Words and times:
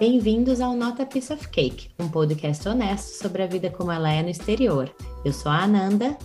Bem-vindos 0.00 0.62
ao 0.62 0.74
Nota 0.74 1.04
Piece 1.04 1.30
of 1.30 1.46
Cake, 1.50 1.90
um 1.98 2.08
podcast 2.08 2.66
honesto 2.66 3.22
sobre 3.22 3.42
a 3.42 3.46
vida 3.46 3.68
como 3.68 3.92
ela 3.92 4.10
é 4.10 4.22
no 4.22 4.30
exterior. 4.30 4.90
Eu 5.22 5.30
sou 5.30 5.52
a 5.52 5.58
Ananda. 5.64 6.16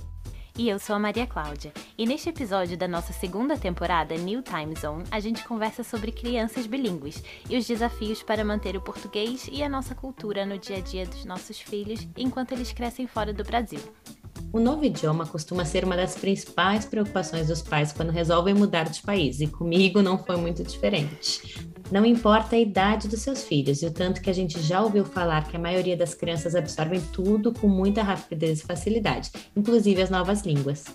E 0.57 0.69
eu 0.69 0.79
sou 0.79 0.95
a 0.95 0.99
Maria 0.99 1.27
Cláudia. 1.27 1.73
E 1.97 2.05
neste 2.05 2.29
episódio 2.29 2.77
da 2.77 2.87
nossa 2.87 3.11
segunda 3.11 3.57
temporada 3.57 4.15
New 4.15 4.41
Time 4.41 4.73
Zone, 4.79 5.03
a 5.11 5.19
gente 5.19 5.43
conversa 5.43 5.83
sobre 5.83 6.13
crianças 6.13 6.65
bilíngues 6.65 7.21
e 7.49 7.57
os 7.57 7.67
desafios 7.67 8.23
para 8.23 8.45
manter 8.45 8.77
o 8.77 8.81
português 8.81 9.49
e 9.51 9.61
a 9.61 9.67
nossa 9.67 9.93
cultura 9.93 10.45
no 10.45 10.57
dia 10.57 10.77
a 10.77 10.79
dia 10.79 11.05
dos 11.05 11.25
nossos 11.25 11.59
filhos 11.59 12.07
enquanto 12.15 12.53
eles 12.53 12.71
crescem 12.71 13.05
fora 13.07 13.33
do 13.33 13.43
Brasil. 13.43 13.81
O 14.55 14.59
novo 14.61 14.85
idioma 14.85 15.25
costuma 15.25 15.65
ser 15.65 15.83
uma 15.83 15.97
das 15.97 16.15
principais 16.15 16.85
preocupações 16.85 17.49
dos 17.49 17.61
pais 17.61 17.91
quando 17.91 18.09
resolvem 18.09 18.53
mudar 18.53 18.85
de 18.85 19.01
país, 19.01 19.41
e 19.41 19.47
comigo 19.47 20.01
não 20.01 20.17
foi 20.17 20.37
muito 20.37 20.63
diferente. 20.63 21.67
Não 21.91 22.05
importa 22.05 22.55
a 22.55 22.59
idade 22.59 23.09
dos 23.09 23.19
seus 23.19 23.43
filhos 23.43 23.81
e 23.81 23.85
o 23.85 23.91
tanto 23.91 24.21
que 24.21 24.29
a 24.29 24.33
gente 24.33 24.61
já 24.61 24.81
ouviu 24.81 25.03
falar 25.03 25.45
que 25.45 25.57
a 25.57 25.59
maioria 25.59 25.97
das 25.97 26.15
crianças 26.15 26.55
absorvem 26.55 27.01
tudo 27.11 27.51
com 27.51 27.67
muita 27.67 28.01
rapidez 28.01 28.61
e 28.61 28.63
facilidade, 28.63 29.29
inclusive 29.57 30.01
as 30.01 30.09
novas 30.09 30.43
línguas. 30.43 30.85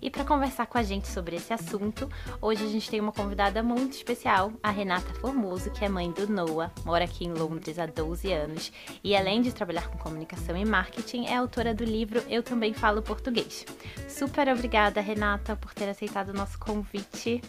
E 0.00 0.10
para 0.10 0.24
conversar 0.24 0.66
com 0.66 0.78
a 0.78 0.82
gente 0.82 1.08
sobre 1.08 1.36
esse 1.36 1.52
assunto, 1.52 2.08
hoje 2.40 2.64
a 2.64 2.68
gente 2.68 2.88
tem 2.88 3.00
uma 3.00 3.12
convidada 3.12 3.62
muito 3.62 3.92
especial, 3.92 4.52
a 4.62 4.70
Renata 4.70 5.12
Formoso, 5.14 5.70
que 5.70 5.84
é 5.84 5.88
mãe 5.88 6.10
do 6.10 6.28
Noah, 6.28 6.70
mora 6.84 7.04
aqui 7.04 7.24
em 7.24 7.32
Londres 7.32 7.78
há 7.78 7.86
12 7.86 8.32
anos 8.32 8.72
e 9.02 9.16
além 9.16 9.42
de 9.42 9.52
trabalhar 9.52 9.88
com 9.88 9.98
comunicação 9.98 10.56
e 10.56 10.64
marketing, 10.64 11.26
é 11.26 11.36
autora 11.36 11.74
do 11.74 11.84
livro 11.84 12.22
Eu 12.28 12.42
Também 12.42 12.72
Falo 12.72 13.02
Português. 13.02 13.64
Super 14.08 14.48
obrigada, 14.48 15.00
Renata, 15.00 15.56
por 15.56 15.72
ter 15.74 15.88
aceitado 15.88 16.30
o 16.30 16.34
nosso 16.34 16.58
convite. 16.58 17.42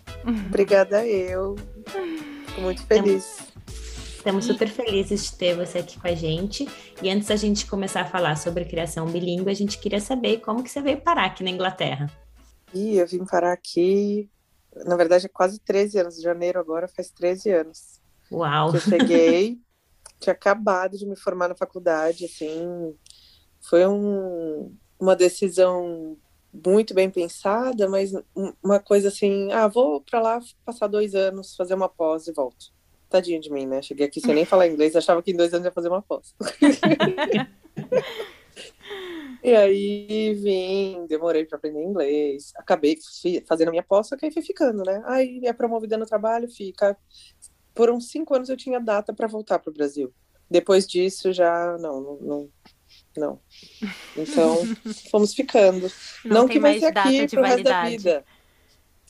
Obrigada 0.48 1.06
eu. 1.06 1.56
Fico 2.48 2.62
muito 2.62 2.86
feliz. 2.86 3.58
Estamos 4.28 4.46
super 4.46 4.68
felizes 4.68 5.26
de 5.26 5.38
ter 5.38 5.56
você 5.56 5.78
aqui 5.78 6.00
com 6.00 6.08
a 6.08 6.14
gente. 6.14 6.68
E 7.02 7.10
antes 7.10 7.30
da 7.30 7.36
gente 7.36 7.66
começar 7.66 8.02
a 8.02 8.06
falar 8.06 8.36
sobre 8.36 8.66
criação 8.66 9.06
bilíngue, 9.06 9.50
a 9.50 9.54
gente 9.54 9.78
queria 9.78 10.02
saber 10.02 10.42
como 10.42 10.64
que 10.64 10.70
você 10.70 10.82
veio 10.82 10.98
parar 10.98 11.26
aqui 11.26 11.44
na 11.44 11.50
Inglaterra. 11.50 12.12
E 12.74 12.98
eu 12.98 13.08
vim 13.08 13.26
parar 13.26 13.54
aqui, 13.54 14.30
na 14.86 14.96
verdade, 14.96 15.26
há 15.26 15.30
quase 15.30 15.60
13 15.60 16.00
anos. 16.00 16.16
De 16.16 16.22
janeiro 16.22 16.60
agora 16.60 16.88
faz 16.88 17.10
13 17.12 17.52
anos. 17.52 18.02
Uau! 18.32 18.72
Que 18.72 18.78
eu 18.78 18.82
cheguei, 18.82 19.60
tinha 20.20 20.34
acabado 20.34 20.98
de 20.98 21.06
me 21.06 21.16
formar 21.16 21.48
na 21.48 21.56
faculdade, 21.56 22.26
assim. 22.26 22.96
Foi 23.62 23.86
um, 23.86 24.76
uma 25.00 25.16
decisão 25.16 26.18
muito 26.66 26.94
bem 26.94 27.10
pensada, 27.10 27.88
mas 27.90 28.12
uma 28.64 28.80
coisa 28.80 29.10
assim, 29.10 29.52
ah, 29.52 29.68
vou 29.68 30.02
para 30.02 30.20
lá 30.20 30.40
passar 30.66 30.88
dois 30.88 31.14
anos, 31.14 31.56
fazer 31.56 31.74
uma 31.74 31.90
pós 31.90 32.28
e 32.28 32.34
volto. 32.34 32.74
Tadinho 33.10 33.40
de 33.40 33.52
mim, 33.52 33.66
né? 33.66 33.82
Cheguei 33.82 34.06
aqui 34.06 34.20
sem 34.20 34.36
nem 34.36 34.46
falar 34.46 34.68
inglês, 34.68 34.96
achava 34.96 35.24
que 35.24 35.32
em 35.32 35.36
dois 35.36 35.54
anos 35.54 35.66
ia 35.66 35.72
fazer 35.72 35.88
uma 35.88 36.02
pós. 36.02 36.36
E 39.44 39.56
aí 39.56 40.34
vim, 40.34 41.06
demorei 41.08 41.46
para 41.46 41.58
aprender 41.58 41.84
inglês, 41.84 42.52
acabei 42.56 42.98
fazendo 43.48 43.70
a 43.70 43.72
minha 43.72 43.84
pós, 43.84 44.08
só 44.08 44.18
que 44.18 44.26
aí 44.26 44.32
fui 44.32 44.42
ficando, 44.42 44.84
né? 44.84 45.02
Aí 45.06 45.42
é 45.44 45.54
promovida 45.54 45.98
no 45.98 46.06
trabalho, 46.06 46.50
fica. 46.50 46.98
Por 47.74 47.90
uns 47.90 48.10
cinco 48.10 48.36
anos 48.36 48.50
eu 48.50 48.58
tinha 48.58 48.80
data 48.80 49.14
para 49.14 49.28
voltar 49.28 49.60
para 49.60 49.70
o 49.70 49.74
Brasil. 49.74 50.14
Depois 50.50 50.88
disso 50.88 51.32
já 51.32 51.78
não, 51.78 52.20
não, 52.22 52.50
não. 53.16 53.42
Então 54.16 54.62
fomos 55.12 55.34
ficando. 55.34 55.92
Não, 56.24 56.42
não 56.42 56.48
que 56.48 56.60
vai 56.60 56.80
ser 56.80 56.98
aqui 56.98 57.28
pro 57.28 57.44
resto 57.44 57.64
da 57.64 57.86
vida. 57.86 58.26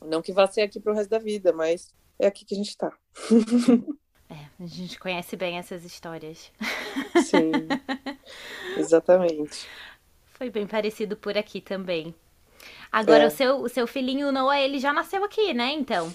Não 0.05 0.21
que 0.21 0.31
vá 0.31 0.47
ser 0.47 0.61
aqui 0.61 0.79
pro 0.79 0.93
resto 0.93 1.09
da 1.09 1.19
vida, 1.19 1.51
mas 1.53 1.93
é 2.19 2.27
aqui 2.27 2.45
que 2.45 2.53
a 2.53 2.57
gente 2.57 2.69
está. 2.69 2.91
É, 4.29 4.45
a 4.61 4.67
gente 4.67 4.99
conhece 4.99 5.37
bem 5.37 5.57
essas 5.57 5.85
histórias. 5.85 6.51
Sim, 7.23 7.51
exatamente. 8.77 9.65
Foi 10.37 10.51
bem 10.51 10.67
parecido 10.67 11.17
por 11.17 11.35
aqui 11.35 11.59
também. 11.59 12.13
Agora, 12.91 13.23
é. 13.23 13.27
o, 13.27 13.31
seu, 13.31 13.55
o 13.61 13.67
seu 13.67 13.87
filhinho 13.87 14.31
Noah, 14.31 14.59
ele 14.59 14.77
já 14.77 14.93
nasceu 14.93 15.23
aqui, 15.23 15.51
né, 15.51 15.71
então? 15.71 16.13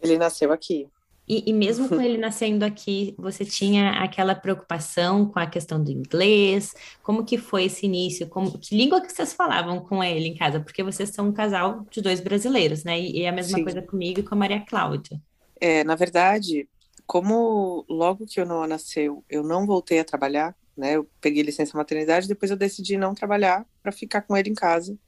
Ele 0.00 0.18
nasceu 0.18 0.52
aqui. 0.52 0.88
E, 1.28 1.48
e, 1.48 1.52
mesmo 1.52 1.88
com 1.88 2.00
ele 2.00 2.18
nascendo 2.18 2.64
aqui, 2.64 3.14
você 3.16 3.44
tinha 3.44 4.02
aquela 4.02 4.34
preocupação 4.34 5.26
com 5.26 5.38
a 5.38 5.46
questão 5.46 5.82
do 5.82 5.92
inglês? 5.92 6.74
Como 7.04 7.24
que 7.24 7.38
foi 7.38 7.66
esse 7.66 7.86
início? 7.86 8.26
Como, 8.26 8.58
que 8.58 8.76
língua 8.76 9.00
que 9.00 9.12
vocês 9.12 9.32
falavam 9.32 9.78
com 9.78 10.02
ele 10.02 10.26
em 10.26 10.34
casa? 10.34 10.58
Porque 10.58 10.82
vocês 10.82 11.10
são 11.10 11.28
um 11.28 11.32
casal 11.32 11.86
de 11.88 12.02
dois 12.02 12.18
brasileiros, 12.18 12.82
né? 12.82 12.98
E, 12.98 13.18
e 13.18 13.22
é 13.22 13.28
a 13.28 13.32
mesma 13.32 13.58
Sim. 13.58 13.64
coisa 13.64 13.80
comigo 13.80 14.18
e 14.18 14.22
com 14.24 14.34
a 14.34 14.38
Maria 14.38 14.64
Cláudia. 14.66 15.20
É, 15.60 15.84
na 15.84 15.94
verdade, 15.94 16.68
como 17.06 17.84
logo 17.88 18.26
que 18.26 18.40
o 18.40 18.44
Noah 18.44 18.66
nasceu, 18.66 19.24
eu 19.30 19.44
não 19.44 19.64
voltei 19.66 20.00
a 20.00 20.04
trabalhar, 20.04 20.52
né? 20.82 20.96
Eu 20.96 21.08
peguei 21.20 21.44
licença 21.44 21.78
maternidade, 21.78 22.26
depois 22.26 22.50
eu 22.50 22.56
decidi 22.56 22.96
não 22.96 23.14
trabalhar 23.14 23.64
para 23.80 23.92
ficar 23.92 24.22
com 24.22 24.36
ele 24.36 24.50
em 24.50 24.54
casa, 24.54 24.98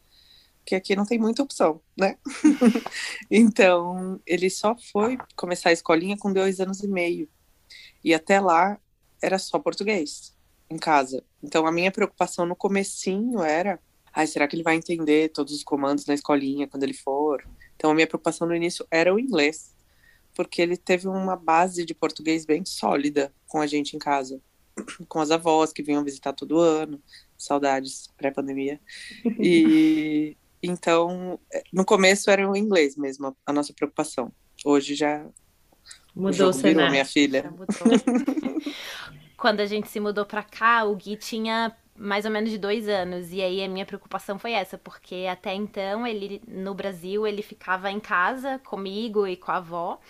que 0.65 0.73
aqui 0.77 0.95
não 0.95 1.05
tem 1.05 1.19
muita 1.19 1.43
opção, 1.43 1.81
né? 1.99 2.17
então, 3.29 4.21
ele 4.25 4.49
só 4.49 4.77
foi 4.93 5.19
começar 5.35 5.71
a 5.71 5.73
escolinha 5.73 6.17
com 6.17 6.33
dois 6.33 6.61
anos 6.61 6.81
e 6.81 6.87
meio. 6.87 7.29
E 8.05 8.15
até 8.15 8.39
lá 8.39 8.79
era 9.21 9.37
só 9.37 9.59
português 9.59 10.33
em 10.71 10.79
casa. 10.79 11.25
Então, 11.43 11.67
a 11.67 11.73
minha 11.73 11.91
preocupação 11.91 12.47
no 12.47 12.55
comecinho 12.55 13.43
era, 13.43 13.81
ai, 14.13 14.29
será 14.29 14.47
que 14.47 14.55
ele 14.55 14.63
vai 14.63 14.77
entender 14.77 15.31
todos 15.31 15.53
os 15.53 15.65
comandos 15.65 16.07
na 16.07 16.15
escolinha 16.15 16.69
quando 16.69 16.85
ele 16.85 16.95
for? 16.95 17.45
Então, 17.75 17.91
a 17.91 17.95
minha 17.95 18.07
preocupação 18.07 18.47
no 18.47 18.55
início 18.55 18.87
era 18.93 19.13
o 19.13 19.19
inglês, 19.19 19.75
porque 20.37 20.63
ele 20.63 20.77
teve 20.77 21.09
uma 21.09 21.35
base 21.35 21.85
de 21.85 21.95
português 21.95 22.47
bem 22.47 22.65
sólida 22.65 23.35
com 23.49 23.61
a 23.61 23.67
gente 23.67 23.97
em 23.97 23.99
casa 23.99 24.41
com 25.09 25.21
as 25.21 25.31
avós 25.31 25.73
que 25.73 25.83
vinham 25.83 26.05
visitar 26.05 26.33
todo 26.33 26.59
ano, 26.59 27.01
saudades 27.37 28.09
pré-pandemia. 28.17 28.81
E 29.39 30.37
então, 30.63 31.39
no 31.73 31.85
começo 31.85 32.31
era 32.31 32.49
o 32.49 32.57
inglês 32.57 32.97
mesmo, 32.97 33.37
a 33.45 33.53
nossa 33.53 33.73
preocupação. 33.73 34.33
Hoje 34.65 34.95
já 34.95 35.27
mudou 36.15 36.51
o 36.51 36.53
cenário. 36.53 36.91
minha 36.91 37.05
filha. 37.05 37.53
Quando 39.37 39.61
a 39.61 39.67
gente 39.67 39.89
se 39.89 40.01
mudou 40.01 40.25
para 40.25 40.43
cá, 40.43 40.85
o 40.85 40.97
Gui 40.97 41.17
tinha 41.17 41.77
mais 41.97 42.25
ou 42.25 42.31
menos 42.31 42.51
de 42.51 42.59
dois 42.59 42.89
anos. 42.89 43.33
E 43.33 43.43
aí 43.43 43.63
a 43.63 43.69
minha 43.69 43.85
preocupação 43.85 44.39
foi 44.39 44.53
essa, 44.53 44.79
porque 44.79 45.27
até 45.31 45.55
então 45.55 46.07
ele 46.07 46.41
no 46.47 46.75
Brasil 46.75 47.27
ele 47.27 47.43
ficava 47.43 47.91
em 47.91 48.01
casa 48.01 48.59
comigo 48.61 49.27
e 49.27 49.37
com 49.37 49.53
a 49.53 49.57
avó. 49.57 50.01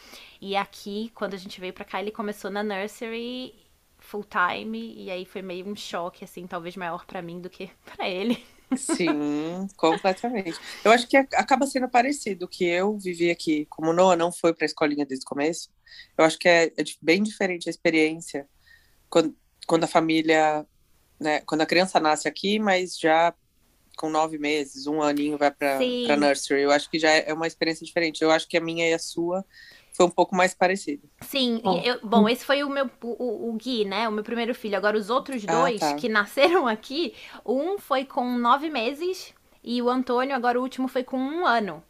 E 0.41 0.57
aqui, 0.57 1.11
quando 1.15 1.35
a 1.35 1.39
gente 1.39 1.61
veio 1.61 1.73
para 1.73 1.85
cá, 1.85 2.01
ele 2.01 2.11
começou 2.11 2.51
na 2.51 2.63
nursery 2.63 3.55
full 4.05 4.25
time 4.25 4.95
e 4.97 5.11
aí 5.11 5.25
foi 5.25 5.43
meio 5.43 5.67
um 5.67 5.75
choque 5.75 6.25
assim, 6.25 6.47
talvez 6.47 6.77
maior 6.77 7.05
para 7.07 7.23
mim 7.23 7.41
do 7.41 7.49
que 7.49 7.71
para 7.97 8.09
ele. 8.09 8.45
Sim, 8.77 9.69
completamente. 9.77 10.59
Eu 10.85 10.91
acho 10.91 11.07
que 11.07 11.17
acaba 11.17 11.67
sendo 11.67 11.89
parecido 11.89 12.49
que 12.49 12.65
eu 12.65 12.99
vivi 12.99 13.31
aqui, 13.31 13.67
como 13.67 13.93
Noah 13.93 14.17
não 14.17 14.33
foi 14.33 14.53
para 14.53 14.65
a 14.65 14.67
escolinha 14.67 15.07
desde 15.07 15.25
o 15.25 15.29
começo. 15.29 15.71
Eu 16.17 16.25
acho 16.25 16.39
que 16.39 16.49
é, 16.49 16.67
é 16.67 16.85
bem 17.01 17.23
diferente 17.23 17.69
a 17.69 17.71
experiência 17.71 18.49
quando, 19.09 19.37
quando 19.67 19.85
a 19.85 19.89
família, 19.89 20.67
né, 21.21 21.41
quando 21.41 21.61
a 21.61 21.67
criança 21.67 22.01
nasce 22.01 22.27
aqui, 22.27 22.59
mas 22.59 22.99
já 22.99 23.33
com 23.97 24.11
nove 24.11 24.39
meses, 24.39 24.89
um 24.89 25.01
aninho 25.03 25.39
vai 25.39 25.53
para 25.53 26.17
nursery. 26.17 26.63
Eu 26.63 26.73
acho 26.73 26.91
que 26.91 26.99
já 26.99 27.11
é 27.11 27.33
uma 27.33 27.47
experiência 27.47 27.87
diferente. 27.87 28.23
Eu 28.23 28.31
acho 28.31 28.49
que 28.49 28.57
a 28.57 28.61
minha 28.61 28.89
e 28.89 28.93
a 28.93 28.99
sua 28.99 29.45
foi 29.95 30.07
um 30.07 30.11
pouco 30.11 30.35
mais 30.35 30.53
parecido. 30.53 31.09
Sim, 31.21 31.61
bom, 31.63 31.81
eu, 31.85 32.01
bom 32.03 32.29
esse 32.29 32.45
foi 32.45 32.65
o 32.65 32.69
meu 32.69 32.91
o, 33.03 33.51
o, 33.51 33.53
Gui, 33.55 33.85
né? 33.85 34.09
O 34.09 34.13
meu 34.13 34.25
primeiro 34.25 34.55
filho. 34.55 34.77
Agora, 34.77 34.99
os 34.99 35.09
outros 35.09 35.45
ah, 35.47 35.61
dois 35.61 35.81
ah, 35.83 35.91
tá. 35.91 35.95
que 35.97 36.09
nasceram 36.09 36.67
aqui, 36.67 37.15
um 37.47 37.79
foi 37.79 38.05
com 38.05 38.37
nove 38.37 38.69
meses 38.69 39.33
e 39.63 39.81
o 39.81 39.89
Antônio, 39.89 40.35
agora 40.35 40.59
o 40.59 40.63
último, 40.63 40.89
foi 40.89 41.05
com 41.05 41.17
um 41.17 41.47
ano. 41.47 41.83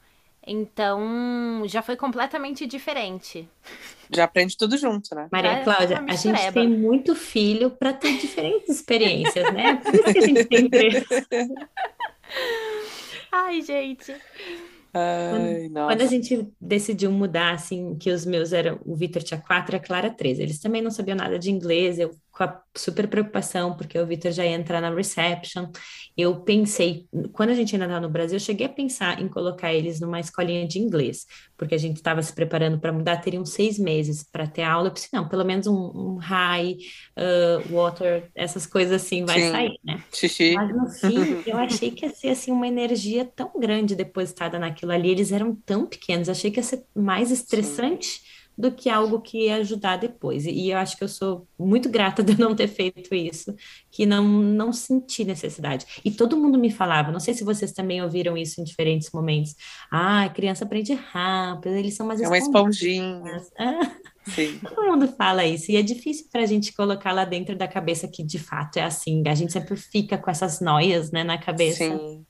Então, 0.47 1.62
já 1.64 1.81
foi 1.81 1.97
completamente 1.97 2.66
diferente. 2.66 3.48
Já 4.14 4.25
aprende 4.25 4.56
tudo 4.59 4.76
junto, 4.76 5.14
né? 5.14 5.26
Maria 5.32 5.52
é, 5.52 5.64
Cláudia, 5.64 6.05
a 6.06 6.14
gente 6.14 6.52
tem 6.52 6.69
muito 6.69 7.14
filho 7.14 7.70
para 7.70 7.94
ter 7.94 8.19
diferentes 8.19 8.69
experiências, 8.69 9.50
né? 9.55 9.76
Por 9.76 9.94
isso 9.94 10.05
que 10.05 10.19
a 10.19 10.26
gente 10.26 10.44
tem 10.44 10.69
Ai, 13.32 13.62
gente. 13.62 14.14
Ai, 14.94 15.69
quando, 15.69 15.87
quando, 15.87 16.00
a 16.02 16.06
gente 16.06 16.49
decidiu 16.61 17.11
mudar, 17.11 17.55
assim, 17.55 17.96
que 17.99 18.11
os 18.11 18.25
meus 18.25 18.52
eram, 18.52 18.81
o 18.85 18.94
Vitor 18.94 19.23
tinha 19.23 19.41
quatro 19.41 19.75
e 19.75 19.79
a 19.79 19.81
Clara 19.81 20.11
três, 20.11 20.38
eles 20.38 20.61
também 20.61 20.81
não 20.82 20.91
sabiam 20.91 21.17
nada 21.17 21.38
de 21.38 21.50
inglês, 21.50 21.99
eu 21.99 22.11
com 22.34 22.42
a 22.42 22.60
super 22.76 23.06
preocupação, 23.06 23.76
porque 23.76 23.96
o 23.96 24.04
Vitor 24.04 24.32
já 24.32 24.44
ia 24.44 24.56
entrar 24.56 24.81
na 24.81 24.92
reception. 24.92 25.69
Eu 26.16 26.40
pensei, 26.40 27.06
quando 27.32 27.50
a 27.50 27.54
gente 27.54 27.75
ainda 27.75 27.84
estava 27.84 28.04
no 28.04 28.12
Brasil, 28.12 28.36
eu 28.36 28.40
cheguei 28.40 28.66
a 28.66 28.70
pensar 28.70 29.22
em 29.22 29.28
colocar 29.28 29.72
eles 29.72 30.00
numa 30.00 30.19
escolinha 30.19 30.66
de 30.66 30.81
inglês, 30.81 31.26
porque 31.56 31.76
a 31.76 31.78
gente 31.78 31.96
estava 31.96 32.20
se 32.22 32.32
preparando 32.32 32.81
para 32.81 32.92
mudar, 32.92 33.19
teriam 33.19 33.44
seis 33.44 33.78
meses 33.78 34.25
para 34.25 34.48
ter 34.48 34.62
aula. 34.62 34.88
Eu 34.88 34.92
pensei, 34.92 35.10
não, 35.12 35.28
pelo 35.28 35.44
menos 35.44 35.69
um, 35.69 35.92
um 35.94 36.16
high, 36.16 36.76
uh, 37.16 37.72
water, 37.72 38.28
essas 38.34 38.66
coisas 38.66 39.00
assim 39.00 39.25
vai 39.25 39.40
Sim. 39.40 39.50
sair, 39.52 39.78
né? 39.84 40.02
Xixi. 40.12 40.54
Mas 40.54 40.75
no 40.75 40.90
fim, 40.90 41.42
eu 41.46 41.56
achei 41.56 41.92
que 41.92 42.04
ia 42.04 42.12
ser 42.12 42.31
assim, 42.31 42.50
uma 42.50 42.66
energia 42.66 43.25
tão 43.25 43.52
grande 43.60 43.94
depositada 43.94 44.58
naquilo 44.58 44.90
ali, 44.90 45.10
eles 45.10 45.31
eram 45.31 45.54
tão 45.54 45.86
pequenos, 45.86 46.28
achei 46.28 46.50
que 46.50 46.58
ia 46.58 46.64
ser 46.64 46.84
mais 46.96 47.31
estressante. 47.31 48.08
Sim 48.08 48.33
do 48.56 48.71
que 48.71 48.89
algo 48.89 49.21
que 49.21 49.47
ia 49.47 49.56
ajudar 49.56 49.97
depois. 49.97 50.47
E 50.47 50.71
eu 50.71 50.79
acho 50.79 50.97
que 50.97 51.05
eu 51.05 51.09
sou 51.09 51.47
muito 51.59 51.89
grata 51.89 52.23
de 52.25 52.39
não 52.39 52.55
ter 52.55 52.69
feito 52.69 53.15
isso, 53.15 53.55
que 53.91 54.06
não, 54.06 54.25
não 54.25 54.73
senti 54.73 55.25
necessidade. 55.25 55.87
E 56.05 56.11
todo 56.11 56.37
mundo 56.37 56.59
me 56.59 56.71
falava, 56.71 57.12
não 57.12 57.21
sei 57.21 57.35
se 57.35 57.45
vocês 57.45 57.73
também 57.73 58.03
ouviram 58.03 58.37
isso 58.37 58.61
em 58.61 58.65
diferentes 58.65 59.11
momentos. 59.12 59.55
Ah, 59.91 60.29
criança 60.35 60.65
aprende 60.65 60.93
rápido, 60.93 61.75
eles 61.75 61.95
são 61.95 62.06
mais 62.06 62.21
É 62.21 62.27
uma 62.27 62.39
esponjinha. 62.39 63.23
Ah, 64.27 64.71
todo 64.71 64.87
mundo 64.87 65.06
fala 65.06 65.45
isso, 65.45 65.71
e 65.71 65.77
é 65.77 65.83
difícil 65.83 66.29
para 66.33 66.41
a 66.41 66.47
gente 66.47 66.73
colocar 66.73 67.12
lá 67.12 67.27
dentro 67.27 67.55
da 67.55 67.69
cabeça 67.69 68.09
que 68.09 68.23
de 68.23 68.39
fato 68.39 68.79
é 68.79 68.83
assim. 68.83 69.23
A 69.27 69.35
gente 69.35 69.53
sempre 69.53 69.77
fica 69.77 70.17
com 70.17 70.31
essas 70.31 70.62
noias 70.62 71.11
né, 71.11 71.23
na 71.23 71.37
cabeça. 71.37 71.85
Sim. 71.85 72.25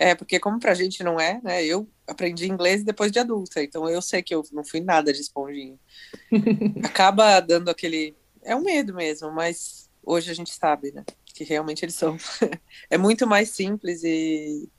É, 0.00 0.14
porque 0.14 0.38
como 0.38 0.60
pra 0.60 0.74
gente 0.74 1.02
não 1.02 1.18
é, 1.18 1.40
né? 1.42 1.64
Eu 1.64 1.90
aprendi 2.06 2.46
inglês 2.46 2.84
depois 2.84 3.10
de 3.10 3.18
adulta, 3.18 3.60
então 3.60 3.90
eu 3.90 4.00
sei 4.00 4.22
que 4.22 4.32
eu 4.32 4.44
não 4.52 4.64
fui 4.64 4.80
nada 4.80 5.12
de 5.12 5.20
esponjinha. 5.20 5.76
Acaba 6.84 7.40
dando 7.40 7.68
aquele. 7.68 8.16
É 8.44 8.54
um 8.54 8.62
medo 8.62 8.94
mesmo, 8.94 9.32
mas 9.32 9.90
hoje 10.00 10.30
a 10.30 10.34
gente 10.34 10.54
sabe, 10.54 10.92
né? 10.92 11.04
Que 11.26 11.42
realmente 11.42 11.84
eles 11.84 11.96
são. 11.96 12.16
é 12.88 12.96
muito 12.96 13.26
mais 13.26 13.50
simples 13.50 14.04
e. 14.04 14.70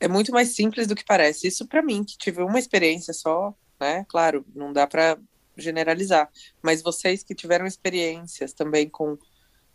É 0.00 0.08
muito 0.08 0.32
mais 0.32 0.54
simples 0.54 0.86
do 0.86 0.94
que 0.94 1.04
parece. 1.04 1.46
Isso 1.46 1.68
para 1.68 1.82
mim, 1.82 2.02
que 2.02 2.16
tive 2.16 2.40
uma 2.42 2.58
experiência 2.58 3.12
só, 3.12 3.54
né? 3.78 4.06
Claro, 4.08 4.46
não 4.54 4.72
dá 4.72 4.86
para 4.86 5.18
generalizar, 5.58 6.30
mas 6.62 6.82
vocês 6.82 7.22
que 7.22 7.34
tiveram 7.34 7.66
experiências 7.66 8.54
também 8.54 8.88
com 8.88 9.18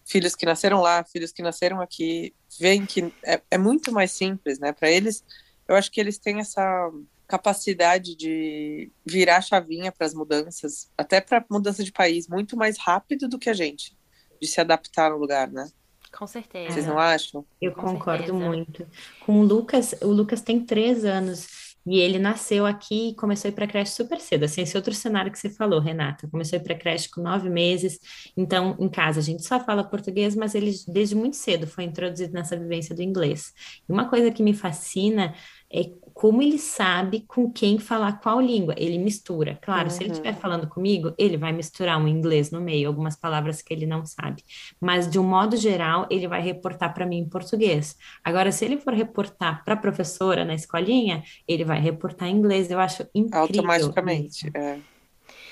filhos 0.05 0.35
que 0.35 0.45
nasceram 0.45 0.81
lá, 0.81 1.03
filhos 1.03 1.31
que 1.31 1.41
nasceram 1.41 1.81
aqui, 1.81 2.33
veem 2.59 2.85
que 2.85 3.13
é, 3.23 3.41
é 3.49 3.57
muito 3.57 3.91
mais 3.91 4.11
simples, 4.11 4.59
né? 4.59 4.71
Para 4.71 4.89
eles, 4.89 5.23
eu 5.67 5.75
acho 5.75 5.91
que 5.91 5.99
eles 5.99 6.17
têm 6.17 6.39
essa 6.39 6.91
capacidade 7.27 8.15
de 8.15 8.91
virar 9.05 9.41
chavinha 9.41 9.91
para 9.91 10.05
as 10.05 10.13
mudanças, 10.13 10.91
até 10.97 11.21
para 11.21 11.45
mudança 11.49 11.83
de 11.83 11.91
país, 11.91 12.27
muito 12.27 12.55
mais 12.55 12.77
rápido 12.77 13.27
do 13.27 13.39
que 13.39 13.49
a 13.49 13.53
gente, 13.53 13.97
de 14.41 14.47
se 14.47 14.59
adaptar 14.59 15.09
no 15.09 15.17
lugar, 15.17 15.49
né? 15.49 15.67
Com 16.15 16.27
certeza. 16.27 16.73
Vocês 16.73 16.85
não 16.85 16.99
acham? 16.99 17.43
Eu 17.59 17.71
Com 17.73 17.93
concordo 17.93 18.25
certeza. 18.25 18.45
muito. 18.45 18.87
Com 19.25 19.39
o 19.39 19.43
Lucas, 19.43 19.95
o 20.01 20.09
Lucas 20.09 20.41
tem 20.41 20.63
três 20.63 21.05
anos 21.05 21.72
e 21.85 21.99
ele 21.99 22.17
nasceu 22.17 22.65
aqui 22.65 23.09
e 23.09 23.15
começou 23.15 23.49
a 23.49 23.51
ir 23.51 23.55
para 23.55 23.67
creche 23.67 23.91
super 23.91 24.19
cedo. 24.19 24.45
Assim, 24.45 24.61
esse 24.61 24.75
outro 24.77 24.93
cenário 24.93 25.31
que 25.31 25.37
você 25.37 25.49
falou, 25.49 25.79
Renata. 25.79 26.27
Começou 26.29 26.57
a 26.57 26.61
ir 26.61 26.63
para 26.63 26.75
creche 26.75 27.09
com 27.09 27.21
nove 27.21 27.49
meses. 27.49 27.99
Então, 28.37 28.75
em 28.79 28.89
casa, 28.89 29.19
a 29.19 29.23
gente 29.23 29.43
só 29.45 29.59
fala 29.59 29.83
português, 29.83 30.35
mas 30.35 30.55
ele, 30.55 30.71
desde 30.87 31.15
muito 31.15 31.35
cedo, 31.35 31.67
foi 31.67 31.83
introduzido 31.83 32.33
nessa 32.33 32.57
vivência 32.57 32.95
do 32.95 33.01
inglês. 33.01 33.53
E 33.87 33.91
uma 33.91 34.09
coisa 34.09 34.31
que 34.31 34.41
me 34.41 34.53
fascina 34.53 35.33
é 35.71 35.91
como 36.13 36.41
ele 36.41 36.57
sabe 36.59 37.21
com 37.27 37.51
quem 37.51 37.79
falar 37.79 38.19
qual 38.21 38.39
língua. 38.39 38.73
Ele 38.77 38.97
mistura. 38.97 39.57
Claro, 39.61 39.89
se 39.89 40.03
ele 40.03 40.09
Uhum. 40.09 40.13
estiver 40.13 40.35
falando 40.35 40.67
comigo, 40.67 41.13
ele 41.17 41.37
vai 41.37 41.51
misturar 41.51 41.99
um 42.01 42.07
inglês 42.07 42.51
no 42.51 42.61
meio, 42.61 42.87
algumas 42.87 43.15
palavras 43.15 43.61
que 43.61 43.73
ele 43.73 43.85
não 43.85 44.05
sabe. 44.05 44.43
Mas, 44.79 45.09
de 45.09 45.19
um 45.19 45.23
modo 45.23 45.57
geral, 45.57 46.07
ele 46.09 46.27
vai 46.27 46.41
reportar 46.41 46.93
para 46.93 47.05
mim 47.05 47.17
em 47.17 47.29
português. 47.29 47.95
Agora, 48.23 48.51
se 48.51 48.63
ele 48.65 48.77
for 48.77 48.93
reportar 48.93 49.63
para 49.65 49.73
a 49.73 49.77
professora 49.77 50.45
na 50.45 50.53
escolinha, 50.55 51.23
ele 51.47 51.63
vai 51.65 51.79
reportar 51.79 52.27
em 52.29 52.35
inglês. 52.37 52.69
Eu 52.69 52.79
acho 52.79 53.03
incrível 53.13 53.41
Automaticamente. 53.41 54.51
É. 54.55 54.79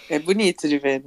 é 0.10 0.20
bonito 0.20 0.68
de 0.68 0.78
ver. 0.78 1.04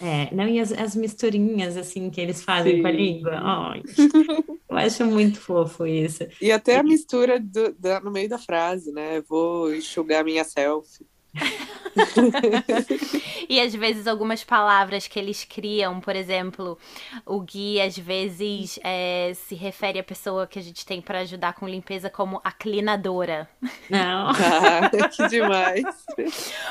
É, 0.00 0.32
não, 0.34 0.46
e 0.48 0.60
as, 0.60 0.72
as 0.72 0.94
misturinhas, 0.94 1.76
assim, 1.76 2.08
que 2.10 2.20
eles 2.20 2.42
fazem 2.42 2.80
com 2.80 2.88
a 2.88 2.90
Sim. 2.90 2.96
língua. 2.96 3.40
Eu 4.68 4.76
acho 4.76 5.04
muito 5.06 5.40
fofo 5.40 5.86
isso. 5.86 6.24
E 6.40 6.52
até 6.52 6.76
a 6.76 6.82
mistura 6.82 7.40
do- 7.40 7.72
da- 7.78 8.00
no 8.00 8.10
meio 8.10 8.28
da 8.28 8.38
frase, 8.38 8.92
né? 8.92 9.20
Vou 9.22 9.74
enxugar 9.74 10.24
minha 10.24 10.44
selfie. 10.44 11.06
E 13.48 13.60
às 13.60 13.74
vezes 13.74 14.06
algumas 14.06 14.44
palavras 14.44 15.08
que 15.08 15.18
eles 15.18 15.44
criam, 15.44 16.00
por 16.00 16.14
exemplo, 16.14 16.78
o 17.24 17.40
Gui 17.40 17.80
às 17.80 17.96
vezes 17.96 18.78
é, 18.84 19.32
se 19.34 19.54
refere 19.54 19.98
à 19.98 20.04
pessoa 20.04 20.46
que 20.46 20.58
a 20.58 20.62
gente 20.62 20.84
tem 20.84 21.00
para 21.00 21.20
ajudar 21.20 21.54
com 21.54 21.66
limpeza 21.66 22.10
como 22.10 22.40
a 22.44 22.52
clinadora. 22.52 23.48
Não. 23.88 24.32
Ah, 24.70 25.08
que 25.08 25.28
demais. 25.28 25.82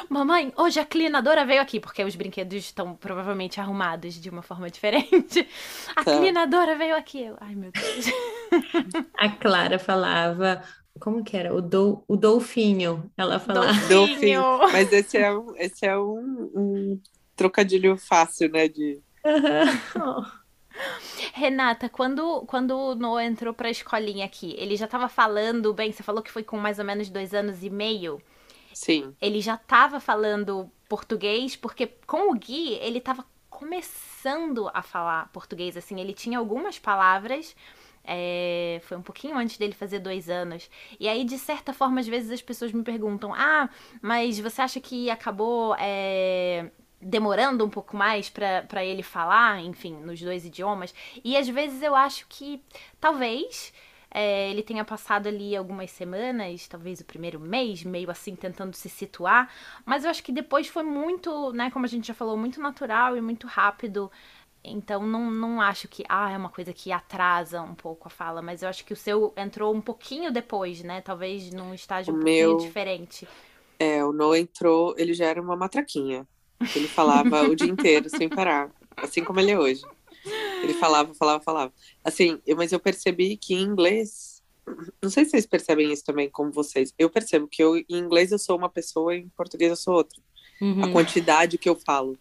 Mamãe, 0.09 0.51
hoje 0.56 0.80
a 0.80 0.86
clinadora 0.86 1.45
veio 1.45 1.62
aqui, 1.62 1.80
porque 1.80 2.04
os 2.04 2.15
brinquedos 2.15 2.57
estão 2.57 2.95
provavelmente 2.95 3.59
arrumados 3.59 4.19
de 4.19 4.30
uma 4.30 4.42
forma 4.42 4.69
diferente. 4.69 5.48
A 5.95 6.04
Tá. 6.04 6.18
clinadora 6.18 6.75
veio 6.75 6.95
aqui. 6.95 7.31
Ai, 7.39 7.56
meu 7.56 7.71
Deus. 7.71 8.06
A 9.18 9.30
Clara 9.30 9.80
falava, 9.80 10.62
como 10.99 11.23
que 11.23 11.38
era? 11.38 11.53
O, 11.53 11.61
dol, 11.61 12.03
o 12.07 12.15
dolfinho. 12.15 13.09
Ela 13.17 13.39
falava. 13.39 13.73
Dolfinho. 13.88 14.41
Mas 14.71 14.91
esse 14.91 15.17
é 15.17 15.31
um, 15.31 15.55
esse 15.57 15.85
é 15.85 15.97
um, 15.97 16.51
um 16.55 17.01
trocadilho 17.35 17.97
fácil, 17.97 18.49
né? 18.49 18.67
De... 18.67 19.01
Renata, 21.33 21.89
quando, 21.89 22.45
quando 22.45 22.77
o 22.77 22.95
Noah 22.95 23.25
entrou 23.25 23.53
pra 23.53 23.69
escolinha 23.69 24.25
aqui, 24.25 24.55
ele 24.57 24.75
já 24.75 24.88
tava 24.88 25.09
falando 25.09 25.73
bem, 25.73 25.91
você 25.91 26.03
falou 26.03 26.21
que 26.21 26.31
foi 26.31 26.44
com 26.44 26.57
mais 26.57 26.79
ou 26.79 26.85
menos 26.85 27.09
dois 27.09 27.33
anos 27.33 27.63
e 27.63 27.69
meio. 27.69 28.21
Sim. 28.73 29.15
Ele 29.19 29.41
já 29.41 29.57
tava 29.57 29.99
falando 29.99 30.69
português, 30.88 31.55
porque 31.55 31.88
com 32.05 32.31
o 32.31 32.35
Gui, 32.35 32.73
ele 32.75 33.01
tava 33.01 33.25
começando 33.49 34.69
a 34.73 34.83
falar 34.83 35.29
português, 35.33 35.75
assim, 35.75 35.99
ele 35.99 36.13
tinha 36.13 36.38
algumas 36.38 36.77
palavras, 36.77 37.55
é, 38.07 38.80
foi 38.83 38.98
um 38.98 39.01
pouquinho 39.01 39.38
antes 39.38 39.57
dele 39.57 39.74
fazer 39.74 40.00
dois 40.00 40.30
anos. 40.30 40.69
E 41.00 41.07
aí, 41.07 41.24
de 41.25 41.38
certa 41.38 41.74
forma, 41.74 42.00
às 42.00 42.07
vezes 42.07 42.31
as 42.31 42.42
pessoas 42.42 42.71
me 42.71 42.83
perguntam: 42.83 43.33
Ah, 43.33 43.69
mas 44.01 44.39
você 44.39 44.62
acha 44.62 44.80
que 44.80 45.09
acabou 45.09 45.75
é, 45.80 46.71
demorando 47.01 47.65
um 47.65 47.69
pouco 47.69 47.95
mais 47.98 48.30
pra 48.30 48.83
ele 48.86 49.04
falar, 49.04 49.62
enfim, 49.62 49.94
nos 49.98 50.21
dois 50.21 50.45
idiomas? 50.45 50.94
E 51.24 51.36
às 51.38 51.48
vezes 51.48 51.81
eu 51.81 51.95
acho 51.95 52.25
que 52.30 52.62
talvez. 53.00 53.74
é, 54.09 54.50
ele 54.50 54.63
tenha 54.63 54.86
passado 54.86 55.27
ali 55.27 55.56
algumas 55.56 55.92
semanas, 55.92 56.68
talvez 56.68 57.01
o 57.01 57.06
primeiro 57.06 57.39
mês, 57.39 57.83
meio 57.83 58.09
assim, 58.09 58.36
tentando 58.36 58.74
se 58.74 58.89
situar. 58.89 59.51
Mas 59.86 60.06
eu 60.06 60.09
acho 60.09 60.24
que 60.24 60.31
depois 60.31 60.68
foi 60.68 60.83
muito, 60.83 61.51
né, 61.54 61.69
como 61.71 61.86
a 61.86 61.89
gente 61.89 62.07
já 62.07 62.13
falou, 62.13 62.38
muito 62.38 62.62
natural 62.62 63.18
e 63.18 63.21
muito 63.21 63.48
rápido. 63.48 64.09
Então 64.63 65.06
não, 65.06 65.31
não 65.31 65.62
acho 65.62 65.88
que 65.88 66.04
ah, 66.09 66.31
é 66.31 66.38
uma 66.38 66.50
coisa 66.50 66.74
que 66.74 66.92
atrasa 66.92 67.62
um 67.62 67.74
pouco 67.75 68.07
a 68.07 68.12
fala, 68.12 68.42
mas 68.42 68.62
eu 68.63 68.69
acho 68.69 68.83
que 68.83 68.92
o 68.94 68.98
seu 68.98 69.33
entrou 69.38 69.74
um 69.74 69.80
pouquinho 69.81 70.31
depois, 70.31 70.83
né? 70.83 71.00
Talvez 71.01 71.51
num 71.54 71.74
estágio 71.74 72.13
O 72.13 72.18
um 72.18 72.19
pouquinho 72.19 72.48
meu- 72.50 72.57
diferente. 72.57 73.27
É, 73.80 74.04
o 74.04 74.12
Noah 74.12 74.39
entrou, 74.39 74.94
ele 74.98 75.13
já 75.13 75.25
era 75.25 75.42
uma 75.42 75.56
matraquinha. 75.56 76.27
Ele 76.75 76.88
falava 76.88 77.44
o 77.44 77.56
dia 77.56 77.68
inteiro, 77.69 78.09
sem 78.09 78.27
parar. 78.27 78.71
Assim 78.95 79.23
como 79.23 79.40
ele 79.40 79.52
é 79.52 79.59
hoje. 79.59 79.83
Ele 80.64 80.73
falava, 80.73 81.14
falava, 81.14 81.44
falava. 81.44 81.73
Assim, 82.04 82.42
eu- 82.45 82.57
mas 82.57 82.71
eu 82.73 82.80
percebi 82.80 83.37
que 83.37 83.54
em 83.54 83.61
inglês. 83.61 84.42
Não 85.02 85.09
sei 85.09 85.23
se 85.23 85.31
vocês 85.31 85.45
percebem 85.45 85.94
isso 85.94 86.04
também, 86.04 86.30
como 86.30 86.52
vocês. 86.52 86.92
Eu 86.97 87.09
percebo 87.09 87.47
que 87.47 87.64
eu, 87.64 87.78
em 87.78 87.85
inglês 87.90 88.31
eu 88.33 88.40
sou 88.40 88.57
uma 88.57 88.68
pessoa, 88.68 89.16
em 89.16 89.30
português 89.30 89.69
eu 89.69 89.78
sou 89.78 89.94
outra. 89.94 90.19
A 90.59 90.66
Uhum. 90.66 90.92
quantidade 90.92 91.57
que 91.59 91.69
eu 91.69 91.76
falo. 91.76 92.18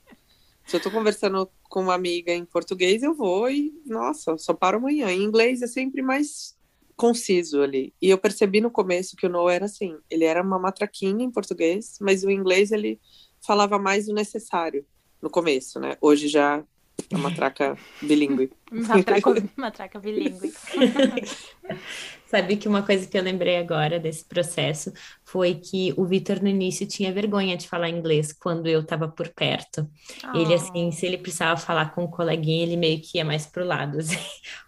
Se 0.67 0.77
eu 0.77 0.81
tô 0.81 0.91
conversando 0.91 1.49
com 1.69 1.83
uma 1.83 1.95
amiga 1.95 2.33
em 2.33 2.45
português, 2.45 3.03
eu 3.03 3.15
vou 3.15 3.49
e, 3.49 3.73
nossa, 3.87 4.37
só 4.37 4.53
paro 4.53 4.79
amanhã. 4.79 5.11
Em 5.11 5.23
inglês 5.23 5.63
é 5.63 5.67
sempre 5.67 6.03
mais 6.03 6.57
conciso 6.97 7.63
ali. 7.63 7.95
E 8.03 8.11
eu 8.11 8.19
percebi 8.19 8.61
no 8.61 8.71
começo 8.71 9.17
que 9.17 9.27
o 9.27 9.29
Noah 9.29 9.55
era 9.55 9.67
assim. 9.67 9.97
Ele 10.11 10.25
era 10.25 10.43
uma 10.43 10.59
matraquinha 10.59 11.25
em 11.25 11.31
português, 11.31 11.99
mas 12.01 12.25
o 12.25 12.31
inglês 12.31 12.73
ele 12.73 13.01
falava 13.41 13.79
mais 13.79 14.09
o 14.09 14.15
necessário 14.15 14.85
no 15.23 15.31
começo, 15.31 15.79
né? 15.79 15.97
Hoje 16.01 16.27
já 16.27 16.65
é 17.11 17.17
uma 17.17 17.31
matraca 17.31 17.79
bilíngue. 18.03 18.51
Matraca, 18.73 19.49
matraca 19.57 20.01
bilíngue. 20.01 20.53
Sabe 22.29 22.57
que 22.57 22.67
uma 22.69 22.83
coisa 22.83 23.07
que 23.07 23.17
eu 23.17 23.23
lembrei 23.23 23.57
agora 23.57 24.01
desse 24.01 24.25
processo 24.25 24.93
foi 25.25 25.55
que 25.55 25.95
o 25.97 26.05
Vitor 26.05 26.43
no 26.43 26.49
início 26.49 26.85
tinha 26.87 27.13
vergonha 27.13 27.57
de 27.57 27.69
falar 27.69 27.89
inglês 27.89 28.33
quando 28.33 28.67
eu 28.67 28.81
estava 28.81 29.07
por 29.09 29.29
perto. 29.29 29.89
Ele, 30.35 30.53
Ah. 30.53 30.57
assim, 30.57 30.91
se 30.91 31.07
ele 31.07 31.19
precisava 31.19 31.57
falar 31.57 31.95
com 31.95 32.03
um 32.05 32.11
coleguinha, 32.11 32.65
ele 32.65 32.77
meio 32.77 33.01
que 33.01 33.19
ia 33.19 33.25
mais 33.25 33.47
pro 33.47 33.65
lado, 33.65 33.99
assim. 34.01 34.19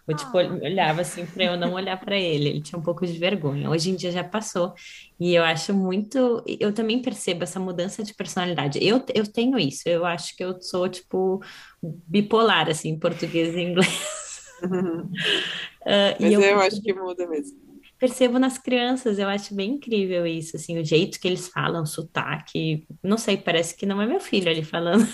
Ou, 0.07 0.15
tipo, 0.15 0.39
ele 0.39 0.65
olhava 0.71 1.01
assim 1.01 1.25
para 1.25 1.43
eu 1.43 1.57
não 1.57 1.73
olhar 1.73 1.97
para 1.99 2.17
ele. 2.17 2.47
Ele 2.49 2.61
tinha 2.61 2.79
um 2.79 2.81
pouco 2.81 3.05
de 3.05 3.17
vergonha. 3.19 3.69
Hoje 3.69 3.89
em 3.89 3.95
dia 3.95 4.11
já 4.11 4.23
passou. 4.23 4.73
E 5.19 5.35
eu 5.35 5.43
acho 5.43 5.73
muito. 5.73 6.41
Eu 6.59 6.73
também 6.73 7.01
percebo 7.01 7.43
essa 7.43 7.59
mudança 7.59 8.03
de 8.03 8.13
personalidade. 8.13 8.79
Eu, 8.81 9.03
eu 9.13 9.27
tenho 9.31 9.59
isso. 9.59 9.83
Eu 9.87 10.05
acho 10.05 10.35
que 10.35 10.43
eu 10.43 10.61
sou, 10.61 10.87
tipo, 10.87 11.41
bipolar, 11.83 12.69
assim, 12.69 12.97
português 12.97 13.53
e 13.55 13.59
inglês. 13.61 14.28
E 16.19 16.31
Mas 16.31 16.33
eu, 16.33 16.43
eu 16.43 16.59
acho 16.61 16.81
que 16.81 16.93
muda 16.93 17.27
mesmo. 17.27 17.57
percebo 17.97 18.39
nas 18.39 18.57
crianças, 18.57 19.19
eu 19.19 19.27
acho 19.27 19.53
bem 19.55 19.71
incrível 19.73 20.25
isso, 20.25 20.55
assim, 20.55 20.77
o 20.79 20.85
jeito 20.85 21.19
que 21.19 21.27
eles 21.27 21.47
falam, 21.49 21.83
o 21.83 21.85
sotaque, 21.85 22.87
não 23.03 23.17
sei, 23.17 23.37
parece 23.37 23.75
que 23.75 23.85
não 23.85 24.01
é 24.01 24.07
meu 24.07 24.19
filho 24.19 24.49
ali 24.49 24.63
falando. 24.63 25.05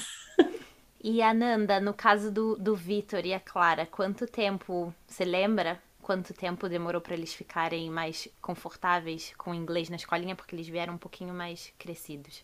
E 1.01 1.21
a 1.21 1.33
Nanda, 1.33 1.79
no 1.79 1.93
caso 1.93 2.29
do, 2.31 2.57
do 2.57 2.75
Vitor 2.75 3.25
e 3.25 3.33
a 3.33 3.39
Clara, 3.39 3.85
quanto 3.85 4.27
tempo, 4.27 4.93
você 5.07 5.23
lembra? 5.23 5.81
Quanto 6.01 6.33
tempo 6.33 6.67
demorou 6.67 6.99
para 7.01 7.13
eles 7.13 7.33
ficarem 7.33 7.89
mais 7.89 8.27
confortáveis 8.41 9.33
com 9.37 9.51
o 9.51 9.55
inglês 9.55 9.89
na 9.89 9.95
escolinha? 9.95 10.35
Porque 10.35 10.53
eles 10.55 10.67
vieram 10.67 10.95
um 10.95 10.97
pouquinho 10.97 11.33
mais 11.33 11.73
crescidos. 11.79 12.43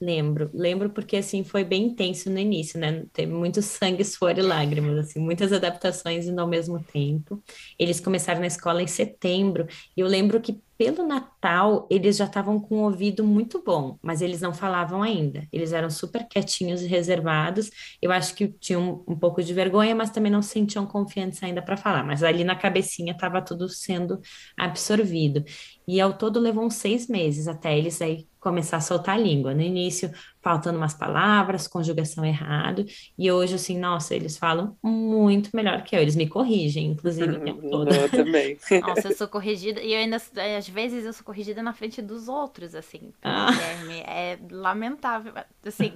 Lembro, 0.00 0.50
lembro 0.52 0.90
porque 0.90 1.16
assim 1.16 1.42
foi 1.42 1.64
bem 1.64 1.86
intenso 1.86 2.30
no 2.30 2.38
início, 2.38 2.78
né? 2.78 3.04
Teve 3.12 3.32
muito 3.32 3.62
sangue, 3.62 4.04
suor 4.04 4.36
e 4.38 4.42
lágrimas, 4.42 4.98
assim, 4.98 5.18
muitas 5.18 5.52
adaptações 5.52 6.26
indo 6.26 6.40
ao 6.40 6.46
mesmo 6.46 6.82
tempo. 6.82 7.42
Eles 7.78 8.00
começaram 8.00 8.40
na 8.40 8.46
escola 8.46 8.82
em 8.82 8.86
setembro, 8.86 9.66
e 9.96 10.00
eu 10.00 10.06
lembro 10.06 10.40
que 10.40 10.60
pelo 10.78 11.06
Natal 11.06 11.86
eles 11.90 12.16
já 12.16 12.26
estavam 12.26 12.60
com 12.60 12.76
o 12.76 12.84
ouvido 12.84 13.24
muito 13.24 13.62
bom, 13.64 13.98
mas 14.02 14.20
eles 14.20 14.40
não 14.40 14.52
falavam 14.52 15.02
ainda. 15.02 15.46
Eles 15.52 15.72
eram 15.72 15.88
super 15.88 16.26
quietinhos 16.28 16.82
e 16.82 16.86
reservados. 16.86 17.70
Eu 18.00 18.12
acho 18.12 18.34
que 18.34 18.48
tinham 18.48 19.04
um, 19.08 19.12
um 19.14 19.18
pouco 19.18 19.42
de 19.42 19.54
vergonha, 19.54 19.94
mas 19.94 20.10
também 20.10 20.30
não 20.30 20.42
se 20.42 20.50
sentiam 20.50 20.86
confiantes 20.86 21.42
ainda 21.42 21.62
para 21.62 21.76
falar. 21.76 22.04
Mas 22.04 22.22
ali 22.22 22.44
na 22.44 22.54
cabecinha 22.54 23.12
estava 23.12 23.40
tudo 23.40 23.68
sendo 23.68 24.20
absorvido. 24.56 25.44
E 25.88 26.00
ao 26.00 26.12
todo 26.16 26.40
levou 26.40 26.64
uns 26.64 26.74
seis 26.74 27.08
meses 27.08 27.48
até 27.48 27.76
eles 27.76 28.02
aí 28.02 28.26
começar 28.46 28.76
a 28.76 28.80
soltar 28.80 29.16
a 29.16 29.18
língua. 29.18 29.52
No 29.52 29.60
início, 29.60 30.08
faltando 30.40 30.78
umas 30.78 30.94
palavras, 30.94 31.66
conjugação 31.66 32.24
errado, 32.24 32.86
e 33.18 33.32
hoje, 33.32 33.56
assim, 33.56 33.76
nossa, 33.76 34.14
eles 34.14 34.38
falam 34.38 34.78
muito 34.80 35.50
melhor 35.52 35.82
que 35.82 35.96
eu, 35.96 36.00
eles 36.00 36.14
me 36.14 36.28
corrigem, 36.28 36.86
inclusive, 36.86 37.32
o 37.32 37.40
tempo 37.40 37.68
todo. 37.68 37.90
Eu 37.92 38.08
também. 38.08 38.56
Nossa, 38.86 39.08
eu 39.08 39.16
sou 39.16 39.26
corrigida, 39.26 39.80
e 39.80 39.92
eu 39.92 39.98
ainda, 39.98 40.16
às 40.56 40.68
vezes, 40.68 41.04
eu 41.04 41.12
sou 41.12 41.24
corrigida 41.24 41.60
na 41.60 41.72
frente 41.72 42.00
dos 42.00 42.28
outros, 42.28 42.76
assim, 42.76 43.12
ah. 43.20 43.50
Guilherme, 43.50 44.00
é 44.06 44.38
lamentável, 44.48 45.32
assim, 45.64 45.92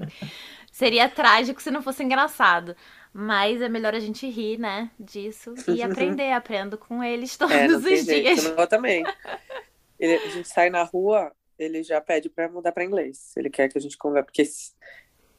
seria 0.72 1.08
trágico 1.08 1.62
se 1.62 1.70
não 1.70 1.82
fosse 1.82 2.02
engraçado. 2.02 2.74
Mas 3.12 3.60
é 3.60 3.68
melhor 3.68 3.94
a 3.94 4.00
gente 4.00 4.28
rir, 4.28 4.58
né, 4.58 4.90
disso 4.98 5.54
e 5.68 5.82
aprender. 5.82 6.32
Aprendo 6.32 6.76
com 6.76 7.02
eles 7.02 7.36
todos 7.36 7.54
é, 7.54 7.66
os 7.66 7.82
dias. 7.82 8.06
Jeito, 8.06 8.60
eu 8.60 8.66
também. 8.66 9.04
A 9.04 10.28
gente 10.28 10.48
sai 10.48 10.70
na 10.70 10.82
rua, 10.84 11.30
ele 11.60 11.82
já 11.82 12.00
pede 12.00 12.30
para 12.30 12.48
mudar 12.48 12.72
para 12.72 12.84
inglês. 12.84 13.32
Ele 13.36 13.50
quer 13.50 13.68
que 13.68 13.76
a 13.76 13.80
gente 13.80 13.98
converse, 13.98 14.26
porque 14.26 14.44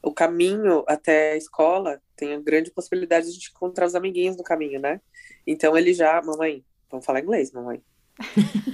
o 0.02 0.14
caminho 0.14 0.84
até 0.86 1.32
a 1.32 1.36
escola 1.36 2.00
tem 2.16 2.32
a 2.34 2.40
grande 2.40 2.70
possibilidade 2.70 3.26
de 3.26 3.32
a 3.32 3.34
gente 3.34 3.50
encontrar 3.50 3.86
os 3.86 3.94
amiguinhos 3.94 4.36
no 4.36 4.44
caminho, 4.44 4.80
né? 4.80 5.00
Então 5.46 5.76
ele 5.76 5.92
já, 5.92 6.22
mamãe, 6.22 6.64
vamos 6.88 7.04
falar 7.04 7.20
inglês, 7.20 7.50
mamãe. 7.52 7.82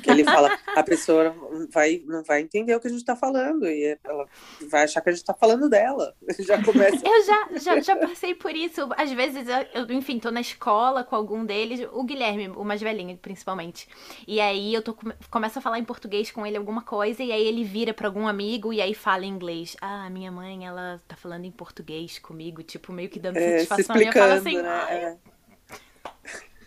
Que 0.03 0.11
ele 0.11 0.25
fala, 0.25 0.59
a 0.75 0.83
pessoa 0.83 1.35
vai, 1.71 2.03
não 2.07 2.23
vai 2.23 2.41
entender 2.41 2.75
o 2.75 2.81
que 2.81 2.87
a 2.87 2.91
gente 2.91 3.01
está 3.01 3.17
falando 3.17 3.67
e 3.67 3.99
ela 4.05 4.27
vai 4.71 4.85
achar 4.85 5.01
que 5.01 5.09
a 5.09 5.13
gente 5.13 5.23
está 5.23 5.35
falando 5.35 5.69
dela. 5.69 6.15
Já 6.39 6.63
começa. 6.63 7.07
Eu 7.07 7.25
já, 7.25 7.49
já, 7.59 7.81
já 7.81 7.97
passei 7.97 8.35
por 8.35 8.55
isso. 8.55 8.89
Às 8.97 9.13
vezes, 9.13 9.47
eu, 9.75 9.91
enfim, 9.93 10.19
tô 10.19 10.31
na 10.31 10.41
escola 10.41 11.05
com 11.05 11.17
algum 11.17 11.45
deles, 11.45 11.87
o 11.93 12.05
Guilherme, 12.05 12.49
o 12.49 12.65
mais 12.65 12.81
velhinho, 12.81 13.17
principalmente. 13.19 13.89
E 14.27 14.41
aí 14.41 14.73
eu 14.73 14.83
tô, 14.83 14.97
começo 15.31 15.59
a 15.59 15.63
falar 15.63 15.79
em 15.79 15.85
português 15.85 16.31
com 16.31 16.47
ele 16.47 16.57
alguma 16.57 16.83
coisa, 16.83 17.23
e 17.23 17.33
aí 17.33 17.47
ele 17.47 17.65
vira 17.65 17.93
para 17.93 18.09
algum 18.09 18.27
amigo 18.27 18.73
e 18.73 18.81
aí 18.81 18.95
fala 18.95 19.25
em 19.25 19.29
inglês. 19.29 19.77
Ah, 19.81 20.09
minha 20.11 20.31
mãe, 20.31 20.67
ela 20.67 21.01
tá 21.07 21.17
falando 21.17 21.45
em 21.45 21.51
português 21.51 22.19
comigo, 22.19 22.63
tipo, 22.63 22.93
meio 22.93 23.09
que 23.09 23.19
dando 23.19 23.37
é, 23.37 23.65
satisfação. 23.65 23.97
Se 23.97 24.03
explicando, 24.03 24.17
e 24.17 24.19
eu 24.19 24.29
falo 24.29 24.33
assim, 24.33 24.63
né? 24.63 24.95
É. 24.95 25.17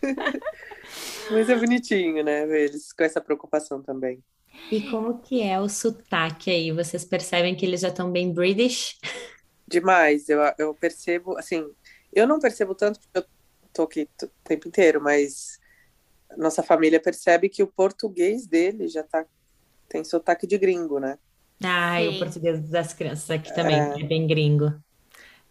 Mas 1.30 1.50
é 1.50 1.56
bonitinho, 1.56 2.24
né? 2.24 2.44
Eles 2.62 2.92
com 2.92 3.04
essa 3.04 3.22
preocupação 3.22 3.82
também. 3.82 4.22
E 4.72 4.90
como 4.90 5.20
que 5.20 5.42
é 5.42 5.60
o 5.60 5.70
sotaque 5.70 6.52
aí? 6.52 6.72
Vocês 6.72 7.06
percebem 7.06 7.56
que 7.56 7.66
eles 7.66 7.82
já 7.82 7.88
estão 7.88 8.12
bem 8.12 8.34
British? 8.34 8.98
Demais. 9.68 10.28
Eu, 10.30 10.40
eu 10.58 10.74
percebo, 10.74 11.38
assim, 11.38 11.66
eu 12.14 12.28
não 12.28 12.40
percebo 12.40 12.76
tanto 12.76 13.00
porque 13.00 13.18
eu 13.20 13.26
tô 13.74 13.84
aqui 13.84 14.08
o 14.22 14.28
tempo 14.44 14.68
inteiro, 14.68 15.02
mas 15.02 15.60
nossa 16.38 16.62
família 16.62 17.00
percebe 17.00 17.50
que 17.50 17.64
o 17.64 17.68
português 17.68 18.46
dele 18.46 18.88
já 18.88 19.04
tá 19.04 19.26
tem 19.88 20.04
sotaque 20.06 20.48
de 20.48 20.58
gringo, 20.58 21.00
né? 21.00 21.18
Ah, 21.62 22.02
e 22.02 22.08
o 22.08 22.20
português 22.20 22.62
das 22.70 22.94
crianças 22.94 23.30
aqui 23.30 23.54
também 23.54 23.76
é, 23.76 24.00
é 24.00 24.04
bem 24.04 24.26
gringo. 24.26 24.74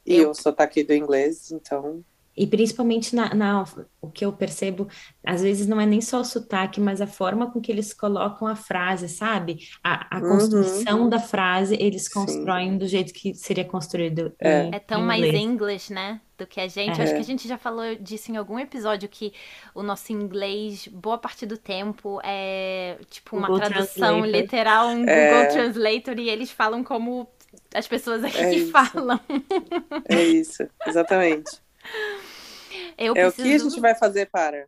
E 0.05 0.17
eu... 0.17 0.31
o 0.31 0.35
sotaque 0.35 0.83
do 0.83 0.95
inglês, 0.95 1.51
então 1.53 2.03
e 2.41 2.47
principalmente 2.47 3.15
na, 3.15 3.35
na, 3.35 3.65
o 4.01 4.11
que 4.11 4.25
eu 4.25 4.33
percebo, 4.33 4.89
às 5.23 5.43
vezes 5.43 5.67
não 5.67 5.79
é 5.79 5.85
nem 5.85 6.01
só 6.01 6.21
o 6.21 6.25
sotaque, 6.25 6.81
mas 6.81 7.03
a 7.03 7.07
forma 7.07 7.51
com 7.51 7.61
que 7.61 7.71
eles 7.71 7.93
colocam 7.93 8.49
a 8.49 8.57
frase, 8.57 9.11
sabe? 9.11 9.59
A, 9.85 10.17
a 10.17 10.21
uhum. 10.21 10.31
construção 10.31 11.07
da 11.11 11.19
frase, 11.19 11.77
eles 11.79 12.09
constroem 12.09 12.71
Sim. 12.71 12.79
do 12.79 12.89
jeito 12.89 13.13
que 13.13 13.35
seria 13.35 13.67
construído. 13.67 14.33
É, 14.41 14.63
em, 14.63 14.75
é 14.75 14.79
tão 14.79 15.03
mais 15.03 15.23
inglês, 15.35 15.91
né? 15.91 16.19
Do 16.39 16.47
que 16.47 16.59
a 16.63 16.67
gente. 16.67 16.99
É. 16.99 17.05
Acho 17.05 17.13
que 17.13 17.21
a 17.21 17.25
gente 17.25 17.47
já 17.47 17.59
falou 17.59 17.95
disso 17.97 18.33
em 18.33 18.39
algum 18.39 18.59
episódio 18.59 19.07
que 19.07 19.35
o 19.75 19.83
nosso 19.83 20.11
inglês, 20.11 20.89
boa 20.89 21.19
parte 21.19 21.45
do 21.45 21.59
tempo, 21.59 22.23
é 22.25 22.97
tipo 23.11 23.37
uma 23.37 23.49
Google 23.49 23.69
tradução 23.69 24.21
Translator. 24.23 24.41
literal, 24.41 24.89
um 24.89 25.07
é. 25.07 25.31
Google 25.31 25.53
Translator, 25.53 26.19
e 26.19 26.31
eles 26.31 26.51
falam 26.51 26.83
como 26.83 27.29
as 27.75 27.87
pessoas 27.87 28.25
aqui 28.25 28.39
é 28.65 28.67
falam. 28.71 29.21
É 30.09 30.23
isso, 30.23 30.67
exatamente. 30.87 31.61
Eu 32.97 33.15
é 33.15 33.31
preciso... 33.31 33.43
o 33.43 33.45
que 33.45 33.55
a 33.55 33.59
gente 33.71 33.81
vai 33.81 33.95
fazer 33.95 34.27
para. 34.27 34.67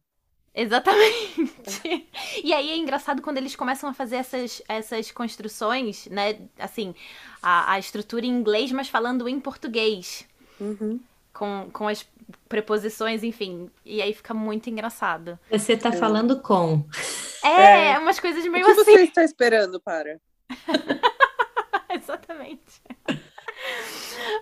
Exatamente. 0.54 2.08
e 2.44 2.52
aí 2.52 2.70
é 2.70 2.76
engraçado 2.76 3.22
quando 3.22 3.38
eles 3.38 3.56
começam 3.56 3.88
a 3.88 3.94
fazer 3.94 4.16
essas, 4.16 4.62
essas 4.68 5.10
construções, 5.10 6.06
né? 6.06 6.38
Assim, 6.58 6.94
a, 7.42 7.72
a 7.72 7.78
estrutura 7.78 8.26
em 8.26 8.30
inglês, 8.30 8.70
mas 8.70 8.88
falando 8.88 9.28
em 9.28 9.40
português. 9.40 10.26
Uhum. 10.60 11.00
Com, 11.32 11.70
com 11.72 11.88
as 11.88 12.06
preposições, 12.48 13.22
enfim. 13.22 13.70
E 13.84 14.02
aí 14.02 14.12
fica 14.12 14.34
muito 14.34 14.68
engraçado. 14.68 15.38
Você 15.50 15.76
tá 15.76 15.88
é. 15.88 15.92
falando 15.92 16.40
com. 16.40 16.84
É, 17.42 17.92
é, 17.92 17.98
umas 17.98 18.20
coisas 18.20 18.44
meio 18.46 18.64
o 18.64 18.74
que 18.74 18.80
assim. 18.80 18.92
Você 18.92 19.02
está 19.04 19.24
esperando 19.24 19.80
para. 19.80 20.20
Exatamente. 21.90 22.82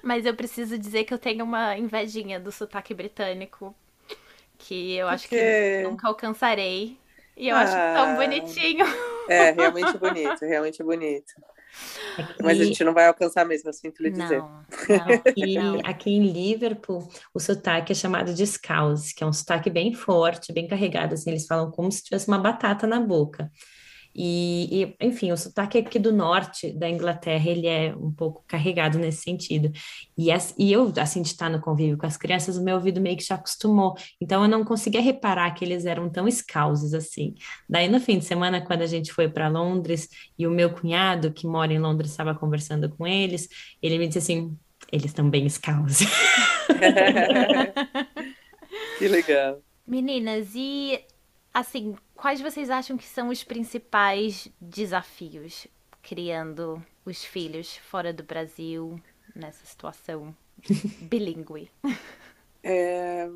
Mas 0.03 0.25
eu 0.27 0.35
preciso 0.35 0.79
dizer 0.79 1.05
que 1.05 1.15
eu 1.15 1.19
tenho 1.19 1.45
uma 1.45 1.77
invejinha 1.77 2.39
do 2.39 2.51
sotaque 2.51 2.95
britânico. 2.95 3.75
Que 4.59 4.95
eu 4.95 5.09
acho 5.09 5.29
que 5.29 5.83
nunca 5.83 6.09
alcançarei. 6.09 6.99
E 7.37 7.49
eu 7.49 7.57
ah, 7.57 7.61
acho 7.61 7.73
tão 7.73 8.17
bonitinho. 8.17 8.85
É, 9.29 9.53
realmente 9.53 9.97
bonito, 9.97 10.41
realmente 10.43 10.83
bonito. 10.83 11.33
Aqui... 12.19 12.43
Mas 12.43 12.61
a 12.61 12.65
gente 12.65 12.83
não 12.85 12.93
vai 12.93 13.07
alcançar 13.07 13.47
mesmo, 13.47 13.69
eu 13.69 13.73
sinto 13.73 14.03
lhe 14.03 14.11
dizer. 14.11 14.39
Não, 14.39 14.65
não. 14.89 15.15
Aqui, 15.15 15.57
aqui 15.85 16.11
em 16.11 16.31
Liverpool, 16.31 17.09
o 17.33 17.41
sotaque 17.41 17.93
é 17.93 17.95
chamado 17.95 18.35
de 18.35 18.47
scouse, 18.47 19.15
que 19.15 19.23
é 19.23 19.27
um 19.27 19.33
sotaque 19.33 19.71
bem 19.71 19.95
forte, 19.95 20.53
bem 20.53 20.67
carregado, 20.67 21.15
assim, 21.15 21.31
eles 21.31 21.47
falam 21.47 21.71
como 21.71 21.91
se 21.91 22.03
tivesse 22.03 22.29
uma 22.29 22.39
batata 22.39 22.87
na 22.87 23.01
boca. 23.01 23.51
E, 24.15 24.83
e, 24.83 24.97
enfim, 25.01 25.33
o 25.33 25.37
sotaque 25.37 25.79
aqui 25.79 25.99
do 25.99 26.13
norte 26.13 26.73
da 26.73 26.89
Inglaterra, 26.89 27.49
ele 27.49 27.67
é 27.67 27.95
um 27.95 28.13
pouco 28.13 28.45
carregado 28.47 28.99
nesse 28.99 29.23
sentido. 29.23 29.71
E, 30.17 30.31
as, 30.31 30.55
e 30.59 30.73
eu, 30.73 30.93
assim, 31.01 31.23
de 31.23 31.29
estar 31.29 31.49
no 31.49 31.61
convívio 31.61 31.97
com 31.97 32.07
as 32.07 32.17
crianças, 32.17 32.57
o 32.57 32.65
meu 32.65 32.77
ouvido 32.77 33.01
meio 33.01 33.17
que 33.17 33.25
já 33.25 33.37
acostumou. 33.37 33.95
Então, 34.21 34.43
eu 34.43 34.49
não 34.49 34.65
conseguia 34.65 35.01
reparar 35.01 35.53
que 35.53 35.65
eles 35.65 35.87
eram 35.87 36.09
tão 36.11 36.27
escausos 36.27 36.95
assim. 36.95 37.35
Daí, 37.69 37.89
no 37.89 38.01
fim 38.01 38.19
de 38.19 38.25
semana, 38.25 38.61
quando 38.61 38.83
a 38.83 38.87
gente 38.87 39.13
foi 39.13 39.29
para 39.29 39.49
Londres, 39.49 40.09
e 40.39 40.47
o 40.47 40.51
meu 40.51 40.71
cunhado, 40.71 41.33
que 41.33 41.47
mora 41.47 41.73
em 41.73 41.79
Londres, 41.79 42.11
estava 42.11 42.35
conversando 42.35 42.89
com 42.89 43.07
eles, 43.07 43.49
ele 43.83 43.99
me 43.99 44.07
disse 44.07 44.19
assim, 44.19 44.57
eles 44.91 45.07
estão 45.07 45.31
bem 45.31 45.47
escausos. 45.47 46.01
que 48.99 49.09
legal. 49.09 49.63
Meninas, 49.87 50.51
e 50.55 51.01
assim, 51.53 51.95
quais 52.21 52.43
vocês 52.43 52.69
acham 52.69 52.99
que 52.99 53.07
são 53.07 53.29
os 53.29 53.43
principais 53.43 54.47
desafios 54.61 55.67
criando 56.03 56.85
os 57.05 57.25
filhos 57.25 57.79
fora 57.79 58.13
do 58.13 58.23
Brasil 58.23 59.01
nessa 59.35 59.65
situação 59.65 60.37
bilíngue? 61.01 61.71
É, 62.63 63.27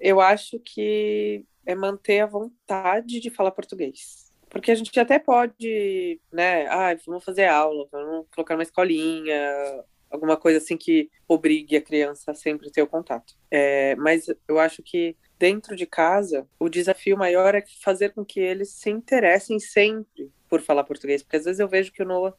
eu 0.00 0.20
acho 0.20 0.58
que 0.58 1.44
é 1.64 1.74
manter 1.76 2.20
a 2.20 2.26
vontade 2.26 3.20
de 3.20 3.30
falar 3.30 3.52
português. 3.52 4.32
Porque 4.50 4.72
a 4.72 4.74
gente 4.74 4.98
até 4.98 5.20
pode, 5.20 6.20
né? 6.32 6.66
Ah, 6.66 6.96
vamos 7.06 7.24
fazer 7.24 7.46
aula, 7.46 7.86
vamos 7.92 8.26
colocar 8.34 8.54
uma 8.54 8.62
escolinha, 8.62 9.84
alguma 10.10 10.36
coisa 10.36 10.58
assim 10.58 10.76
que 10.76 11.08
obrigue 11.28 11.76
a 11.76 11.82
criança 11.82 12.32
a 12.32 12.34
sempre 12.34 12.72
ter 12.72 12.82
o 12.82 12.88
contato. 12.88 13.34
É, 13.50 13.94
mas 13.96 14.26
eu 14.48 14.58
acho 14.58 14.82
que 14.82 15.16
dentro 15.38 15.76
de 15.76 15.86
casa, 15.86 16.46
o 16.58 16.68
desafio 16.68 17.16
maior 17.16 17.54
é 17.54 17.64
fazer 17.82 18.12
com 18.12 18.24
que 18.24 18.40
eles 18.40 18.70
se 18.70 18.90
interessem 18.90 19.58
sempre 19.58 20.30
por 20.48 20.60
falar 20.60 20.84
português, 20.84 21.22
porque 21.22 21.36
às 21.36 21.44
vezes 21.44 21.60
eu 21.60 21.68
vejo 21.68 21.92
que 21.92 22.02
o 22.02 22.06
Noah 22.06 22.34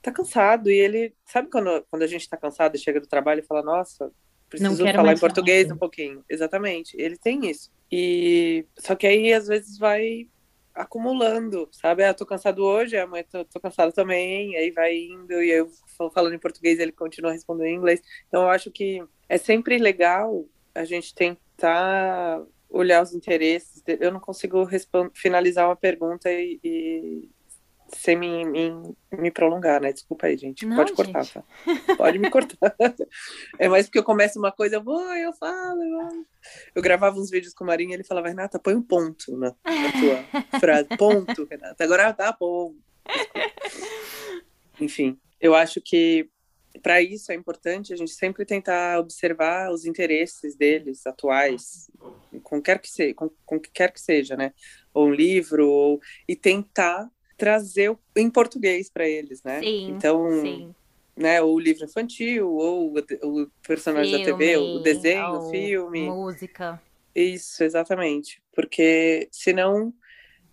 tá 0.00 0.10
cansado 0.10 0.70
e 0.70 0.76
ele 0.76 1.14
sabe 1.24 1.48
quando, 1.48 1.84
quando 1.88 2.02
a 2.02 2.06
gente 2.06 2.28
tá 2.28 2.36
cansado 2.36 2.74
e 2.74 2.78
chega 2.78 3.00
do 3.00 3.06
trabalho 3.06 3.40
e 3.40 3.46
fala, 3.46 3.62
nossa, 3.62 4.10
preciso 4.48 4.84
falar 4.92 5.12
em 5.12 5.18
português 5.18 5.64
falar. 5.64 5.74
um 5.74 5.78
pouquinho. 5.78 6.24
Exatamente, 6.28 6.96
ele 6.98 7.16
tem 7.16 7.48
isso. 7.48 7.70
E 7.90 8.66
só 8.78 8.94
que 8.94 9.06
aí 9.06 9.32
às 9.32 9.46
vezes 9.46 9.78
vai 9.78 10.28
acumulando, 10.74 11.68
sabe? 11.70 12.02
Ah, 12.02 12.14
tô 12.14 12.24
cansado 12.24 12.64
hoje, 12.64 12.96
amanhã 12.96 13.24
tô, 13.30 13.44
tô 13.44 13.60
cansado 13.60 13.92
também, 13.92 14.56
aí 14.56 14.70
vai 14.70 14.96
indo 14.96 15.42
e 15.42 15.50
eu 15.50 15.70
falando 16.14 16.34
em 16.34 16.38
português 16.38 16.78
ele 16.78 16.92
continua 16.92 17.32
respondendo 17.32 17.66
em 17.66 17.76
inglês. 17.76 18.00
Então 18.26 18.42
eu 18.42 18.48
acho 18.48 18.70
que 18.70 19.04
é 19.28 19.38
sempre 19.38 19.78
legal 19.78 20.46
a 20.74 20.84
gente 20.84 21.14
tentar 21.14 22.42
olhar 22.68 23.02
os 23.02 23.14
interesses. 23.14 23.82
Eu 23.86 24.10
não 24.10 24.20
consigo 24.20 24.66
finalizar 25.14 25.68
uma 25.68 25.76
pergunta 25.76 26.30
e, 26.30 26.58
e 26.64 27.30
sem 27.94 28.16
me, 28.16 28.44
me, 28.44 28.94
me, 29.12 29.30
prolongar, 29.30 29.80
né? 29.80 29.92
Desculpa 29.92 30.26
aí, 30.26 30.36
gente. 30.36 30.64
Não, 30.64 30.76
Pode 30.76 30.92
cortar, 30.92 31.22
gente. 31.22 31.34
tá? 31.34 31.96
Pode 31.96 32.18
me 32.18 32.30
cortar. 32.30 32.74
é 33.58 33.68
mais 33.68 33.86
porque 33.86 33.98
eu 33.98 34.04
começo 34.04 34.38
uma 34.38 34.50
coisa, 34.50 34.76
eu 34.76 34.82
vou, 34.82 35.00
eu 35.14 35.32
falo, 35.34 35.82
eu, 35.82 36.26
eu 36.74 36.82
gravava 36.82 37.18
uns 37.18 37.30
vídeos 37.30 37.52
com 37.52 37.64
o 37.64 37.66
Marinho 37.66 37.90
e 37.90 37.94
ele 37.94 38.04
falava, 38.04 38.28
Renata, 38.28 38.58
põe 38.58 38.74
um 38.74 38.82
ponto 38.82 39.36
na, 39.36 39.54
na 39.64 39.92
tua 39.92 40.40
frase. 40.58 40.88
Ponto, 40.96 41.44
Renata. 41.44 41.84
Agora 41.84 42.12
tá 42.12 42.34
bom. 42.38 42.74
Enfim, 44.80 45.18
eu 45.40 45.54
acho 45.54 45.80
que 45.80 46.28
para 46.82 47.00
isso 47.00 47.30
é 47.30 47.34
importante 47.34 47.92
a 47.92 47.96
gente 47.96 48.12
sempre 48.12 48.44
tentar 48.44 48.98
observar 48.98 49.70
os 49.70 49.86
interesses 49.86 50.56
deles 50.56 51.06
atuais, 51.06 51.90
com 52.42 52.60
quer 52.60 52.80
que 52.80 52.90
seja, 52.90 53.14
com, 53.14 53.30
com 53.46 53.60
que 53.60 53.70
quer 53.70 53.92
que 53.92 54.00
seja, 54.00 54.36
né? 54.36 54.52
Ou 54.92 55.06
um 55.06 55.12
livro, 55.12 55.68
ou, 55.68 56.00
e 56.28 56.34
tentar 56.34 57.08
trazer 57.38 57.96
em 58.16 58.28
português 58.28 58.90
para 58.90 59.08
eles, 59.08 59.42
né? 59.42 59.60
Sim, 59.60 59.90
então, 59.90 60.42
sim. 60.42 60.74
né? 61.16 61.40
Ou 61.40 61.54
o 61.54 61.60
livro 61.60 61.84
infantil, 61.84 62.50
ou 62.50 62.94
o, 63.22 63.50
personagem 63.66 64.12
filme, 64.12 64.26
da 64.26 64.38
TV, 64.38 64.56
o 64.56 64.78
desenho, 64.80 65.38
o 65.38 65.50
filme, 65.50 66.00
música. 66.06 66.82
Isso, 67.14 67.62
exatamente, 67.62 68.42
porque 68.54 69.28
senão 69.30 69.94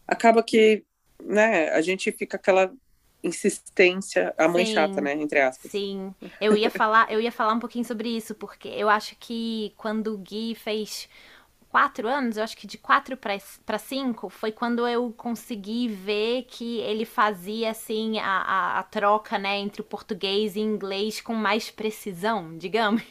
acaba 0.07 0.43
que, 0.43 0.83
né? 1.23 1.69
A 1.69 1.81
gente 1.81 2.11
fica 2.11 2.37
aquela 2.37 2.71
insistência, 3.23 4.33
a 4.37 4.47
mãe 4.47 4.65
Sim. 4.65 4.73
chata, 4.73 5.01
né, 5.01 5.13
entre 5.13 5.39
aspas. 5.39 5.71
Sim. 5.71 6.13
Eu 6.39 6.55
ia 6.55 6.69
falar, 6.69 7.11
eu 7.11 7.19
ia 7.19 7.31
falar 7.31 7.53
um 7.53 7.59
pouquinho 7.59 7.85
sobre 7.85 8.09
isso, 8.09 8.33
porque 8.35 8.67
eu 8.69 8.89
acho 8.89 9.15
que 9.19 9.73
quando 9.77 10.13
o 10.13 10.17
Gui 10.17 10.55
fez 10.55 11.09
quatro 11.69 12.07
anos, 12.07 12.35
eu 12.35 12.43
acho 12.43 12.57
que 12.57 12.65
de 12.65 12.77
quatro 12.77 13.15
para 13.15 13.77
cinco, 13.77 14.27
foi 14.29 14.51
quando 14.51 14.87
eu 14.87 15.13
consegui 15.15 15.87
ver 15.87 16.43
que 16.49 16.79
ele 16.79 17.05
fazia, 17.05 17.69
assim, 17.69 18.17
a, 18.19 18.25
a, 18.25 18.79
a, 18.79 18.83
troca, 18.83 19.37
né, 19.37 19.57
entre 19.59 19.81
o 19.81 19.83
português 19.83 20.55
e 20.55 20.59
inglês 20.59 21.21
com 21.21 21.35
mais 21.35 21.69
precisão, 21.69 22.57
digamos. 22.57 23.03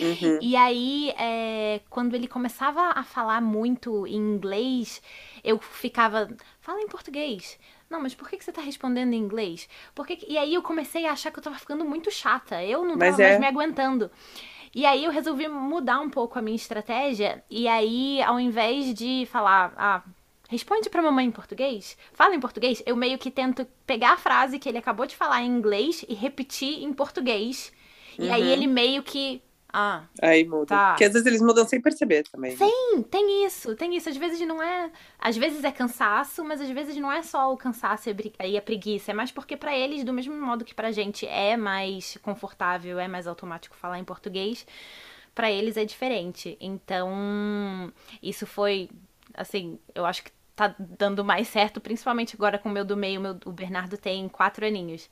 Uhum. 0.00 0.38
E 0.40 0.56
aí, 0.56 1.12
é, 1.18 1.80
quando 1.90 2.14
ele 2.14 2.28
começava 2.28 2.92
a 2.94 3.02
falar 3.02 3.40
muito 3.40 4.06
em 4.06 4.16
inglês, 4.16 5.02
eu 5.42 5.58
ficava, 5.58 6.28
fala 6.60 6.80
em 6.80 6.88
português. 6.88 7.58
Não, 7.90 8.00
mas 8.00 8.14
por 8.14 8.30
que, 8.30 8.36
que 8.38 8.44
você 8.44 8.52
tá 8.52 8.62
respondendo 8.62 9.12
em 9.12 9.18
inglês? 9.18 9.68
Por 9.94 10.06
que 10.06 10.24
E 10.28 10.38
aí 10.38 10.54
eu 10.54 10.62
comecei 10.62 11.06
a 11.06 11.12
achar 11.12 11.32
que 11.32 11.40
eu 11.40 11.42
tava 11.42 11.58
ficando 11.58 11.84
muito 11.84 12.08
chata. 12.10 12.62
Eu 12.62 12.84
não 12.84 12.96
tava 12.96 13.20
é... 13.20 13.28
mais 13.30 13.40
me 13.40 13.46
aguentando. 13.46 14.08
E 14.72 14.86
aí 14.86 15.04
eu 15.04 15.10
resolvi 15.10 15.48
mudar 15.48 15.98
um 15.98 16.08
pouco 16.08 16.38
a 16.38 16.42
minha 16.42 16.54
estratégia. 16.54 17.42
E 17.50 17.66
aí, 17.66 18.22
ao 18.22 18.38
invés 18.38 18.94
de 18.94 19.26
falar, 19.26 19.74
ah, 19.76 20.02
responde 20.48 20.88
pra 20.88 21.02
mamãe 21.02 21.26
em 21.26 21.32
português, 21.32 21.98
fala 22.12 22.36
em 22.36 22.40
português, 22.40 22.80
eu 22.86 22.94
meio 22.94 23.18
que 23.18 23.30
tento 23.30 23.66
pegar 23.84 24.12
a 24.12 24.16
frase 24.16 24.60
que 24.60 24.68
ele 24.68 24.78
acabou 24.78 25.06
de 25.06 25.16
falar 25.16 25.42
em 25.42 25.48
inglês 25.48 26.04
e 26.08 26.14
repetir 26.14 26.84
em 26.84 26.92
português. 26.92 27.72
Uhum. 28.16 28.26
E 28.26 28.30
aí 28.30 28.42
uhum. 28.42 28.48
ele 28.48 28.66
meio 28.68 29.02
que 29.02 29.42
ah. 29.72 30.02
Aí 30.20 30.44
muda. 30.44 30.66
Tá. 30.66 30.88
Porque 30.90 31.04
às 31.04 31.12
vezes 31.12 31.26
eles 31.26 31.40
mudam 31.40 31.66
sem 31.66 31.80
perceber 31.80 32.24
também. 32.24 32.56
Né? 32.56 32.66
Sim, 32.66 33.02
tem 33.02 33.44
isso, 33.44 33.74
tem 33.76 33.96
isso. 33.96 34.08
Às 34.08 34.16
vezes 34.16 34.40
não 34.46 34.62
é. 34.62 34.90
Às 35.18 35.36
vezes 35.36 35.62
é 35.64 35.70
cansaço, 35.70 36.44
mas 36.44 36.60
às 36.60 36.70
vezes 36.70 36.96
não 36.96 37.10
é 37.10 37.22
só 37.22 37.52
o 37.52 37.56
cansaço 37.56 38.08
e 38.44 38.56
a 38.56 38.62
preguiça. 38.62 39.10
É 39.12 39.14
mais 39.14 39.30
porque 39.30 39.56
para 39.56 39.76
eles, 39.76 40.04
do 40.04 40.12
mesmo 40.12 40.34
modo 40.34 40.64
que 40.64 40.74
pra 40.74 40.90
gente 40.90 41.26
é 41.26 41.56
mais 41.56 42.18
confortável, 42.22 42.98
é 42.98 43.06
mais 43.06 43.26
automático 43.26 43.76
falar 43.76 43.98
em 43.98 44.04
português, 44.04 44.66
para 45.34 45.50
eles 45.50 45.76
é 45.76 45.84
diferente. 45.84 46.56
Então, 46.60 47.92
isso 48.22 48.46
foi. 48.46 48.90
Assim, 49.34 49.78
eu 49.94 50.04
acho 50.04 50.24
que 50.24 50.32
tá 50.56 50.74
dando 50.78 51.24
mais 51.24 51.48
certo, 51.48 51.80
principalmente 51.80 52.34
agora 52.34 52.58
com 52.58 52.68
o 52.68 52.72
meu 52.72 52.84
do 52.84 52.96
meio. 52.96 53.20
Meu, 53.20 53.38
o 53.46 53.52
Bernardo 53.52 53.96
tem 53.96 54.28
quatro 54.28 54.66
aninhos. 54.66 55.08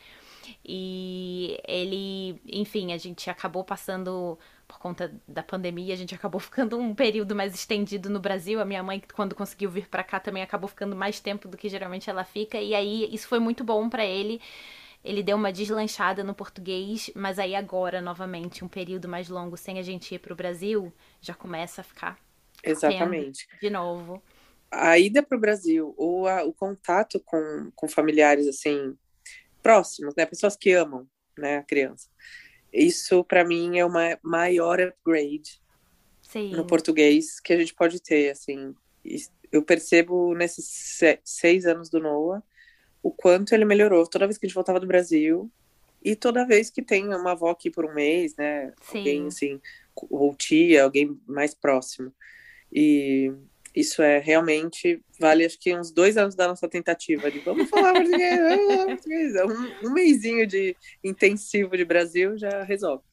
E 0.65 1.61
ele, 1.67 2.41
enfim, 2.47 2.93
a 2.93 2.99
gente 2.99 3.29
acabou 3.31 3.65
passando 3.65 4.39
por 4.67 4.79
conta 4.79 5.13
da 5.27 5.43
pandemia, 5.43 5.95
a 5.95 5.97
gente 5.97 6.15
acabou 6.15 6.39
ficando 6.41 6.79
um 6.79 6.95
período 6.95 7.35
mais 7.35 7.55
estendido 7.55 8.11
no 8.11 8.21
Brasil. 8.21 8.61
A 8.61 8.65
minha 8.65 8.83
mãe, 8.83 9.03
quando 9.15 9.35
conseguiu 9.35 9.71
vir 9.71 9.89
para 9.89 10.05
cá, 10.05 10.21
também 10.21 10.43
acabou 10.43 10.69
ficando 10.69 10.95
mais 10.95 11.19
tempo 11.21 11.49
do 11.49 11.57
que 11.57 11.69
geralmente 11.69 12.11
ela 12.11 12.25
fica. 12.25 12.61
E 12.61 12.75
aí 12.75 13.09
isso 13.13 13.27
foi 13.27 13.39
muito 13.39 13.65
bom 13.65 13.89
para 13.89 14.05
ele. 14.05 14.41
Ele 15.05 15.23
deu 15.23 15.37
uma 15.37 15.53
deslanchada 15.53 16.25
no 16.25 16.35
português, 16.35 17.11
mas 17.15 17.39
aí 17.39 17.55
agora, 17.55 18.01
novamente, 18.01 18.65
um 18.65 18.69
período 18.69 19.09
mais 19.09 19.29
longo 19.29 19.57
sem 19.57 19.79
a 19.79 19.83
gente 19.83 20.15
ir 20.15 20.19
para 20.19 20.33
o 20.33 20.37
Brasil, 20.37 20.93
já 21.21 21.35
começa 21.35 21.81
a 21.81 21.85
ficar. 21.85 22.19
Exatamente. 22.63 23.49
De 23.61 23.71
novo. 23.71 24.23
A 24.71 24.99
ida 24.99 25.23
para 25.23 25.39
o 25.39 25.41
Brasil 25.41 25.95
ou 25.97 26.27
a, 26.27 26.45
o 26.45 26.53
contato 26.53 27.21
com, 27.21 27.71
com 27.75 27.89
familiares, 27.89 28.47
assim, 28.47 28.97
próximos, 29.63 30.15
né? 30.17 30.27
Pessoas 30.27 30.57
que 30.57 30.73
amam, 30.73 31.09
né, 31.37 31.59
a 31.59 31.63
criança. 31.63 32.09
Isso 32.73 33.25
para 33.25 33.45
mim 33.45 33.79
é 33.79 33.85
uma 33.85 34.19
maior 34.23 34.81
upgrade 34.81 35.61
Sim. 36.23 36.51
no 36.53 36.67
português 36.67 37.41
que 37.41 37.53
a 37.53 37.59
gente 37.59 37.75
pode 37.75 38.01
ter, 38.01 38.31
assim. 38.31 38.75
Eu 39.51 39.63
percebo 39.63 40.35
nesses 40.35 41.01
seis 41.25 41.65
anos 41.65 41.89
do 41.89 42.01
Noah 42.01 42.43
o 43.03 43.11
quanto 43.11 43.55
ele 43.55 43.65
melhorou 43.65 44.07
toda 44.07 44.27
vez 44.27 44.37
que 44.37 44.45
a 44.45 44.49
gente 44.49 44.55
voltava 44.55 44.81
do 44.81 44.87
Brasil 44.87 45.51
e 46.03 46.15
toda 46.15 46.47
vez 46.47 46.71
que 46.71 46.83
tem 46.83 47.07
uma 47.09 47.33
avó 47.33 47.51
aqui 47.51 47.71
por 47.71 47.87
um 47.87 47.95
mês, 47.95 48.37
né? 48.37 48.73
Sim. 48.83 48.99
Alguém 48.99 49.27
assim, 49.27 49.61
ou 49.95 50.35
tia, 50.35 50.85
alguém 50.85 51.19
mais 51.27 51.55
próximo. 51.55 52.13
E 52.73 53.33
isso 53.75 54.03
é 54.03 54.19
realmente 54.19 55.01
vale 55.19 55.45
acho 55.45 55.59
que 55.59 55.75
uns 55.75 55.91
dois 55.91 56.17
anos 56.17 56.35
da 56.35 56.49
nossa 56.49 56.69
tentativa 56.69 57.31
de 57.31 57.41
vamos 57.41 57.69
falar 57.69 57.93
português, 57.95 58.39
vamos 58.39 58.67
falar 58.67 58.87
português. 58.87 59.33
Um, 59.35 59.89
um 59.89 59.93
mêsinho 59.93 60.47
de 60.47 60.77
intensivo 61.03 61.77
de 61.77 61.85
Brasil 61.85 62.37
já 62.39 62.63
resolve. 62.63 63.08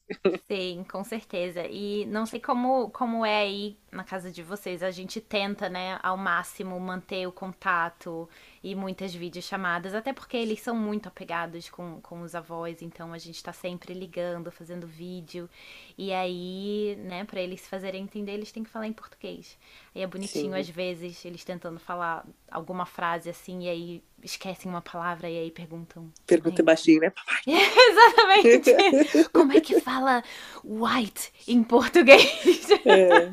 Sim, 0.49 0.83
com 0.91 1.03
certeza. 1.03 1.65
E 1.67 2.05
não 2.05 2.25
sei 2.25 2.39
como, 2.39 2.89
como 2.91 3.25
é 3.25 3.39
aí 3.39 3.77
na 3.91 4.03
casa 4.03 4.31
de 4.31 4.43
vocês. 4.43 4.83
A 4.83 4.91
gente 4.91 5.19
tenta, 5.19 5.67
né, 5.69 5.99
ao 6.03 6.15
máximo 6.17 6.79
manter 6.79 7.27
o 7.27 7.31
contato 7.31 8.29
e 8.63 8.75
muitas 8.75 9.13
videochamadas, 9.13 9.95
até 9.95 10.13
porque 10.13 10.37
eles 10.37 10.61
são 10.61 10.75
muito 10.75 11.07
apegados 11.07 11.69
com, 11.69 11.99
com 12.01 12.21
os 12.21 12.35
avós, 12.35 12.81
então 12.81 13.13
a 13.13 13.17
gente 13.17 13.41
tá 13.43 13.51
sempre 13.53 13.93
ligando, 13.93 14.51
fazendo 14.51 14.85
vídeo. 14.85 15.49
E 15.97 16.13
aí, 16.13 16.95
né, 16.99 17.23
para 17.23 17.41
eles 17.41 17.67
fazerem 17.67 18.03
entender, 18.03 18.33
eles 18.33 18.51
têm 18.51 18.63
que 18.63 18.69
falar 18.69 18.87
em 18.87 18.93
português. 18.93 19.57
E 19.95 20.01
é 20.01 20.07
bonitinho, 20.07 20.53
Sim. 20.53 20.59
às 20.59 20.69
vezes, 20.69 21.23
eles 21.25 21.43
tentando 21.43 21.79
falar 21.79 22.25
alguma 22.51 22.85
frase 22.85 23.29
assim, 23.29 23.63
e 23.63 23.69
aí 23.69 24.03
esquecem 24.23 24.69
uma 24.69 24.81
palavra 24.81 25.29
e 25.29 25.37
aí 25.37 25.51
perguntam. 25.51 26.11
Pergunta 26.25 26.61
é 26.61 26.65
baixinho, 26.65 27.01
né, 27.01 27.09
papai? 27.09 27.41
Exatamente. 27.47 29.29
Como 29.33 29.51
é 29.51 29.61
que 29.61 29.79
fala 29.79 30.23
white 30.63 31.31
em 31.47 31.63
português? 31.63 32.69
É. 32.85 33.29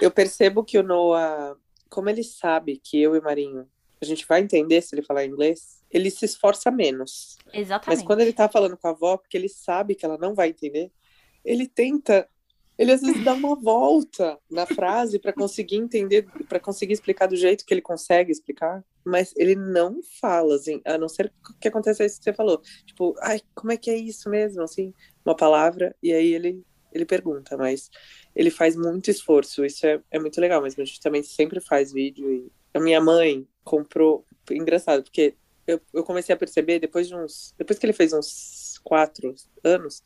Eu 0.00 0.10
percebo 0.10 0.64
que 0.64 0.78
o 0.78 0.82
Noah, 0.82 1.56
como 1.88 2.08
ele 2.08 2.24
sabe 2.24 2.80
que 2.82 3.00
eu 3.00 3.14
e 3.14 3.20
Marinho, 3.20 3.68
a 4.00 4.04
gente 4.04 4.26
vai 4.26 4.40
entender 4.40 4.80
se 4.80 4.94
ele 4.94 5.02
falar 5.02 5.26
inglês, 5.26 5.84
ele 5.90 6.10
se 6.10 6.24
esforça 6.24 6.70
menos. 6.70 7.36
Exatamente. 7.52 7.98
Mas 7.98 8.06
quando 8.06 8.20
ele 8.20 8.32
tá 8.32 8.48
falando 8.48 8.76
com 8.76 8.88
a 8.88 8.92
avó, 8.92 9.18
porque 9.18 9.36
ele 9.36 9.48
sabe 9.48 9.94
que 9.94 10.06
ela 10.06 10.16
não 10.16 10.34
vai 10.34 10.48
entender, 10.48 10.90
ele 11.44 11.66
tenta 11.66 12.26
ele 12.80 12.92
às 12.92 13.02
vezes 13.02 13.22
dá 13.22 13.34
uma 13.34 13.54
volta 13.54 14.38
na 14.50 14.64
frase 14.64 15.18
para 15.18 15.34
conseguir 15.34 15.76
entender, 15.76 16.26
para 16.48 16.58
conseguir 16.58 16.94
explicar 16.94 17.26
do 17.26 17.36
jeito 17.36 17.66
que 17.66 17.74
ele 17.74 17.82
consegue 17.82 18.32
explicar, 18.32 18.82
mas 19.04 19.34
ele 19.36 19.54
não 19.54 20.00
fala, 20.18 20.54
assim, 20.54 20.80
a 20.86 20.96
não 20.96 21.06
ser 21.06 21.30
que 21.60 21.68
aconteça 21.68 22.06
isso 22.06 22.16
que 22.16 22.24
você 22.24 22.32
falou. 22.32 22.62
Tipo, 22.86 23.14
ai, 23.20 23.42
como 23.54 23.70
é 23.70 23.76
que 23.76 23.90
é 23.90 23.96
isso 23.96 24.30
mesmo? 24.30 24.62
Assim, 24.62 24.94
uma 25.22 25.36
palavra, 25.36 25.94
e 26.02 26.10
aí 26.10 26.32
ele, 26.32 26.64
ele 26.90 27.04
pergunta, 27.04 27.54
mas 27.54 27.90
ele 28.34 28.50
faz 28.50 28.74
muito 28.74 29.10
esforço, 29.10 29.62
isso 29.62 29.86
é, 29.86 30.00
é 30.10 30.18
muito 30.18 30.40
legal, 30.40 30.62
mas 30.62 30.78
a 30.78 30.82
gente 30.82 31.02
também 31.02 31.22
sempre 31.22 31.60
faz 31.60 31.92
vídeo. 31.92 32.32
E 32.32 32.50
a 32.72 32.80
minha 32.80 32.98
mãe 32.98 33.46
comprou, 33.62 34.24
engraçado, 34.50 35.02
porque 35.02 35.34
eu, 35.66 35.78
eu 35.92 36.02
comecei 36.02 36.34
a 36.34 36.38
perceber 36.38 36.78
depois 36.78 37.06
de 37.06 37.14
uns. 37.14 37.54
Depois 37.58 37.78
que 37.78 37.84
ele 37.84 37.92
fez 37.92 38.14
uns 38.14 38.80
quatro 38.82 39.34
anos 39.62 40.02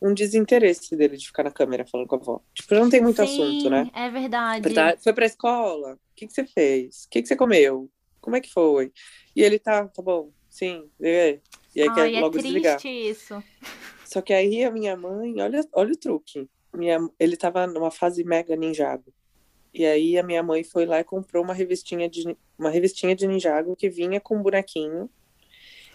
um 0.00 0.12
desinteresse 0.12 0.96
dele 0.96 1.16
de 1.16 1.26
ficar 1.26 1.44
na 1.44 1.50
câmera 1.50 1.86
falando 1.86 2.06
com 2.06 2.16
a 2.16 2.18
avó. 2.18 2.40
Tipo, 2.54 2.74
não 2.74 2.88
tem 2.88 3.00
muito 3.00 3.16
Sim, 3.16 3.22
assunto, 3.22 3.70
né? 3.70 3.90
É 3.94 4.10
verdade. 4.10 5.02
Foi 5.02 5.12
pra 5.12 5.26
escola? 5.26 5.94
O 5.94 5.98
que, 6.14 6.26
que 6.26 6.32
você 6.32 6.44
fez? 6.44 7.04
O 7.04 7.10
que, 7.10 7.22
que 7.22 7.28
você 7.28 7.36
comeu? 7.36 7.90
Como 8.20 8.36
é 8.36 8.40
que 8.40 8.50
foi? 8.50 8.92
E 9.34 9.42
ele 9.42 9.58
tá, 9.58 9.86
tá 9.88 10.02
bom, 10.02 10.30
sim, 10.48 10.88
é. 11.00 11.40
E 11.74 11.82
aí 11.82 11.88
Ai, 11.88 11.94
quer 11.94 12.14
é 12.14 12.20
logo 12.20 12.38
desligar. 12.38 12.86
isso. 12.86 13.42
Só 14.04 14.22
que 14.22 14.32
aí 14.32 14.64
a 14.64 14.70
minha 14.70 14.96
mãe, 14.96 15.40
olha, 15.40 15.60
olha 15.72 15.92
o 15.92 15.96
truque. 15.96 16.48
Minha, 16.72 16.98
ele 17.18 17.36
tava 17.36 17.66
numa 17.66 17.90
fase 17.90 18.24
mega 18.24 18.56
ninjago. 18.56 19.12
E 19.74 19.84
aí 19.84 20.16
a 20.16 20.22
minha 20.22 20.42
mãe 20.42 20.62
foi 20.62 20.86
lá 20.86 21.00
e 21.00 21.04
comprou 21.04 21.42
uma 21.42 21.52
revistinha 21.52 22.08
de 22.08 22.36
uma 22.56 22.70
revistinha 22.70 23.14
de 23.14 23.26
Ninjago 23.26 23.74
que 23.74 23.88
vinha 23.88 24.20
com 24.20 24.36
um 24.36 24.42
bonequinho 24.42 25.10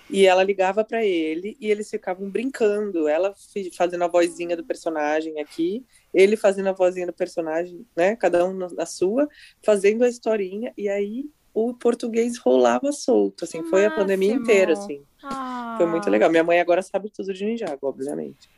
e 0.09 0.25
ela 0.25 0.43
ligava 0.43 0.83
para 0.83 1.05
ele 1.05 1.55
e 1.59 1.69
eles 1.69 1.89
ficavam 1.89 2.29
brincando, 2.29 3.07
ela 3.07 3.33
fazendo 3.77 4.03
a 4.03 4.07
vozinha 4.07 4.57
do 4.57 4.63
personagem 4.63 5.39
aqui, 5.39 5.85
ele 6.13 6.35
fazendo 6.35 6.69
a 6.69 6.73
vozinha 6.73 7.05
do 7.05 7.13
personagem, 7.13 7.85
né? 7.95 8.15
Cada 8.15 8.45
um 8.45 8.53
na 8.53 8.85
sua, 8.85 9.27
fazendo 9.63 10.03
a 10.03 10.09
historinha. 10.09 10.73
E 10.77 10.89
aí 10.89 11.29
o 11.53 11.73
português 11.73 12.37
rolava 12.37 12.91
solto, 12.91 13.43
assim, 13.43 13.63
foi 13.63 13.85
a 13.85 13.91
pandemia 13.91 14.33
inteira, 14.33 14.73
assim. 14.73 15.03
Ah. 15.21 15.75
Foi 15.77 15.85
muito 15.85 16.09
legal. 16.09 16.29
Minha 16.29 16.43
mãe 16.43 16.59
agora 16.59 16.81
sabe 16.81 17.09
tudo 17.09 17.33
de 17.33 17.45
Ninjago, 17.45 17.87
obviamente. 17.87 18.49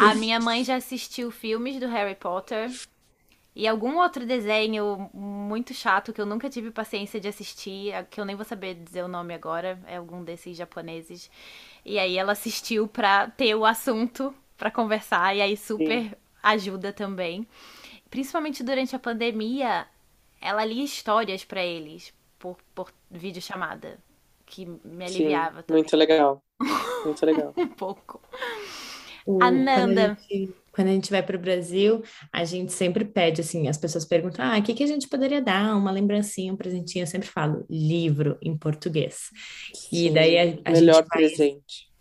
A 0.00 0.14
minha 0.14 0.38
mãe 0.38 0.62
já 0.62 0.76
assistiu 0.76 1.30
filmes 1.30 1.80
do 1.80 1.86
Harry 1.86 2.14
Potter 2.14 2.70
e 3.56 3.68
algum 3.68 3.98
outro 3.98 4.26
desenho 4.26 5.08
muito 5.14 5.72
chato 5.72 6.12
que 6.12 6.20
eu 6.20 6.26
nunca 6.26 6.50
tive 6.50 6.72
paciência 6.72 7.20
de 7.20 7.28
assistir, 7.28 7.92
que 8.10 8.20
eu 8.20 8.24
nem 8.24 8.34
vou 8.34 8.44
saber 8.44 8.74
dizer 8.74 9.04
o 9.04 9.08
nome 9.08 9.32
agora, 9.32 9.78
é 9.86 9.96
algum 9.96 10.24
desses 10.24 10.56
japoneses. 10.56 11.30
E 11.84 11.98
aí 11.98 12.18
ela 12.18 12.32
assistiu 12.32 12.88
pra 12.88 13.28
ter 13.30 13.54
o 13.54 13.64
assunto 13.64 14.34
para 14.56 14.72
conversar, 14.72 15.36
e 15.36 15.40
aí 15.40 15.56
super 15.56 16.02
Sim. 16.02 16.12
ajuda 16.42 16.92
também. 16.92 17.46
Principalmente 18.10 18.64
durante 18.64 18.96
a 18.96 18.98
pandemia, 18.98 19.86
ela 20.40 20.64
lia 20.64 20.84
histórias 20.84 21.44
para 21.44 21.62
eles 21.64 22.12
por, 22.38 22.56
por 22.74 22.92
videochamada, 23.08 23.98
que 24.44 24.66
me 24.66 25.04
aliviava 25.04 25.60
Sim, 25.60 25.66
também. 25.66 25.82
Muito 25.82 25.96
legal. 25.96 26.42
Muito 27.04 27.24
legal. 27.24 27.54
um 27.56 27.68
pouco. 27.68 28.20
Uh, 29.26 29.42
Ananda. 29.42 30.18
Gente, 30.28 30.54
quando 30.74 30.88
a 30.88 30.92
gente 30.92 31.10
vai 31.10 31.22
para 31.22 31.36
o 31.36 31.40
Brasil, 31.40 32.02
a 32.32 32.44
gente 32.44 32.72
sempre 32.72 33.04
pede, 33.04 33.40
assim, 33.40 33.68
as 33.68 33.78
pessoas 33.78 34.04
perguntam, 34.04 34.44
ah, 34.44 34.58
o 34.58 34.62
que, 34.62 34.74
que 34.74 34.82
a 34.82 34.86
gente 34.86 35.08
poderia 35.08 35.40
dar? 35.40 35.76
Uma 35.76 35.92
lembrancinha, 35.92 36.52
um 36.52 36.56
presentinho. 36.56 37.04
Eu 37.04 37.06
sempre 37.06 37.28
falo, 37.28 37.64
livro 37.70 38.36
em 38.42 38.56
português. 38.56 39.30
Sim, 39.72 40.06
e 40.06 40.10
daí 40.10 40.38
a, 40.38 40.70
a 40.70 40.72
melhor 40.72 41.04
presente. 41.04 41.92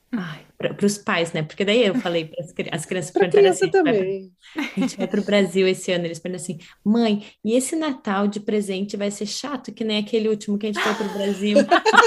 Para 0.58 0.86
os 0.86 0.98
pais, 0.98 1.34
né? 1.34 1.44
Porque 1.44 1.66
daí 1.66 1.86
eu 1.86 1.96
falei 1.96 2.26
para 2.26 2.44
as 2.72 2.86
crianças 2.86 3.12
para 3.12 3.30
criança 3.30 3.66
assim, 3.66 3.72
também. 3.72 4.32
a 4.56 4.80
gente 4.80 4.96
vai 4.96 5.08
para 5.08 5.20
o 5.20 5.24
Brasil 5.24 5.68
esse 5.68 5.92
ano, 5.92 6.06
eles 6.06 6.20
perguntam 6.20 6.44
assim, 6.44 6.60
mãe, 6.86 7.26
e 7.44 7.54
esse 7.54 7.76
Natal 7.76 8.28
de 8.28 8.40
presente 8.40 8.96
vai 8.96 9.12
ser 9.12 9.26
chato 9.26 9.74
que 9.74 9.84
nem 9.84 9.98
aquele 9.98 10.30
último 10.30 10.58
que 10.58 10.68
a 10.68 10.72
gente 10.72 10.82
foi 10.82 10.94
para 10.94 11.08
o 11.08 11.14
Brasil? 11.14 11.58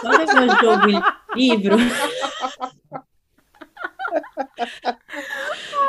Só 0.01 0.45
o 0.45 0.61
jogo 0.61 1.05
livro. 1.35 1.77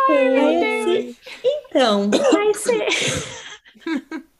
Ai, 0.09 1.15
então, 1.43 2.09
vai 2.09 2.53
ser. 2.53 2.87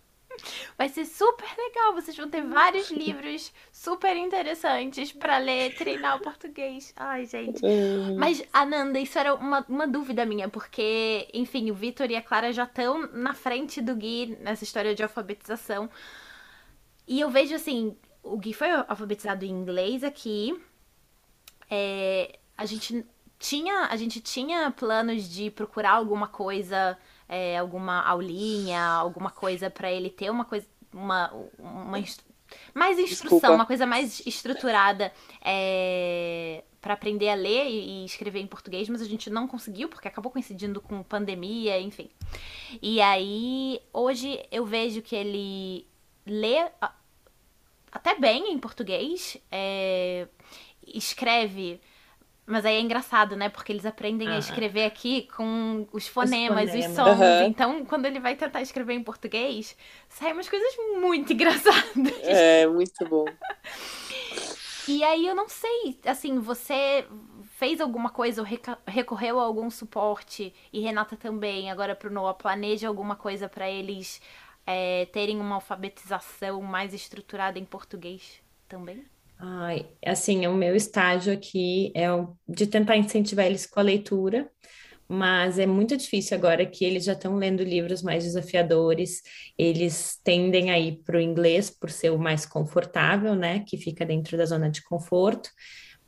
Vai 0.78 0.90
ser 0.90 1.06
super 1.06 1.48
legal. 1.58 1.94
Vocês 1.94 2.16
vão 2.16 2.30
ter 2.30 2.44
vários 2.44 2.92
livros 2.92 3.52
super 3.72 4.16
interessantes 4.16 5.12
para 5.12 5.40
ler, 5.40 5.76
treinar 5.76 6.18
o 6.18 6.22
português. 6.22 6.94
Ai, 6.96 7.26
gente. 7.26 7.66
É. 7.66 8.14
Mas, 8.16 8.44
Ananda, 8.54 9.00
isso 9.00 9.18
era 9.18 9.34
uma, 9.34 9.66
uma 9.68 9.88
dúvida 9.88 10.26
minha, 10.26 10.48
porque, 10.48 11.28
enfim, 11.34 11.72
o 11.72 11.74
Vitor 11.74 12.12
e 12.12 12.16
a 12.16 12.22
Clara 12.22 12.54
já 12.54 12.64
estão 12.64 13.08
na 13.12 13.34
frente 13.34 13.82
do 13.82 13.96
Gui 13.96 14.38
nessa 14.40 14.64
história 14.64 14.94
de 14.94 15.02
alfabetização. 15.02 15.90
E 17.08 17.20
eu 17.20 17.30
vejo 17.30 17.56
assim, 17.56 17.98
o 18.22 18.38
Gui 18.38 18.54
foi 18.54 18.70
alfabetizado 18.70 19.46
em 19.46 19.50
inglês 19.50 20.04
aqui. 20.04 20.56
É, 21.70 22.38
a 22.56 22.66
gente 22.66 23.06
tinha, 23.40 23.88
a 23.90 23.96
gente 23.96 24.20
tinha 24.22 24.72
planos 24.72 25.30
de 25.30 25.52
procurar 25.52 25.92
alguma 25.92 26.28
coisa 26.28 26.98
é, 27.28 27.58
alguma 27.58 28.02
aulinha, 28.02 28.82
alguma 28.82 29.30
coisa 29.30 29.70
para 29.70 29.92
ele 29.92 30.10
ter 30.10 30.30
uma 30.30 30.46
coisa, 30.46 30.66
uma, 30.94 31.32
uma 31.60 32.00
mais 32.74 32.98
instrução, 32.98 33.38
Desculpa. 33.38 33.52
uma 33.52 33.66
coisa 33.66 33.86
mais 33.86 34.26
estruturada 34.26 35.12
é, 35.44 36.64
para 36.80 36.94
aprender 36.94 37.30
a 37.30 37.36
ler 37.36 37.68
e, 37.68 38.04
e, 38.04 38.06
escrever 38.06 38.40
em 38.40 38.48
português, 38.48 38.88
mas 38.88 39.02
a 39.02 39.06
gente 39.06 39.30
não 39.30 39.48
conseguiu 39.48 39.90
porque 39.90 40.08
acabou 40.08 40.32
coincidindo 40.32 40.80
com 40.80 41.04
pandemia, 41.04 41.80
enfim. 41.80 42.10
E 42.82 43.02
aí 43.02 43.82
hoje 43.92 44.42
eu 44.50 44.66
vejo 44.66 45.02
que 45.02 45.16
ele 45.16 45.86
lê 46.26 46.70
até 47.92 48.16
bem 48.16 48.54
em 48.54 48.60
português, 48.60 49.38
é, 49.52 50.28
escreve 50.86 51.82
mas 52.48 52.66
aí 52.66 52.78
é 52.78 52.80
engraçado, 52.80 53.36
né? 53.36 53.50
Porque 53.50 53.74
eles 53.74 53.86
aprendem 53.86 54.30
a 54.30 54.38
escrever 54.40 54.86
aqui 54.86 55.28
com 55.36 55.86
os 55.92 56.08
fonemas, 56.08 56.64
os, 56.64 56.72
fonemas. 56.72 56.90
os 56.90 56.96
sons. 56.96 57.20
Uhum. 57.20 57.46
Então, 57.46 57.86
quando 57.86 58.06
ele 58.06 58.22
vai 58.22 58.38
tentar 58.38 58.62
escrever 58.62 58.94
em 58.94 59.04
português, 59.04 59.76
saem 60.08 60.32
umas 60.32 60.48
coisas 60.48 60.74
muito 60.98 61.34
engraçadas. 61.34 62.14
É, 62.24 62.66
muito 62.66 63.06
bom. 63.06 63.26
e 64.88 65.04
aí 65.04 65.28
eu 65.28 65.36
não 65.36 65.50
sei, 65.50 66.00
assim, 66.06 66.40
você 66.40 67.06
fez 67.58 67.82
alguma 67.82 68.12
coisa 68.12 68.42
ou 68.42 68.48
recorreu 68.88 69.42
a 69.42 69.44
algum 69.44 69.70
suporte, 69.70 70.54
e 70.72 70.80
Renata 70.80 71.18
também, 71.18 71.70
agora 71.70 71.98
pro 71.98 72.10
Noah, 72.10 72.34
planeja 72.34 72.88
alguma 72.88 73.18
coisa 73.18 73.50
para 73.50 73.70
eles 73.70 74.22
é, 74.66 75.06
terem 75.08 75.42
uma 75.42 75.56
alfabetização 75.56 76.62
mais 76.62 76.94
estruturada 76.94 77.60
em 77.60 77.66
português 77.66 78.42
também? 78.70 79.06
Ai, 79.40 79.86
assim, 80.06 80.48
o 80.48 80.54
meu 80.56 80.76
estágio 80.76 81.32
aqui 81.32 81.92
é 81.96 82.08
de 82.48 82.66
tentar 82.66 82.98
incentivar 82.98 83.46
eles 83.46 83.68
com 83.68 83.80
a 83.80 83.84
leitura, 83.84 84.50
mas 85.08 85.60
é 85.60 85.66
muito 85.68 85.96
difícil 85.96 86.36
agora 86.36 86.66
que 86.66 86.84
eles 86.84 87.06
já 87.06 87.14
estão 87.14 87.36
lendo 87.36 87.64
livros 87.64 88.02
mais 88.02 88.24
desafiadores, 88.24 89.22
eles 89.58 90.20
tendem 90.24 90.72
a 90.72 90.80
ir 90.80 91.04
para 91.06 91.18
o 91.18 91.22
inglês 91.22 91.70
por 91.70 91.92
ser 91.92 92.12
o 92.12 92.18
mais 92.18 92.46
confortável, 92.46 93.36
né, 93.36 93.64
que 93.68 93.78
fica 93.78 94.06
dentro 94.06 94.38
da 94.38 94.46
zona 94.46 94.70
de 94.72 94.84
conforto, 94.84 95.50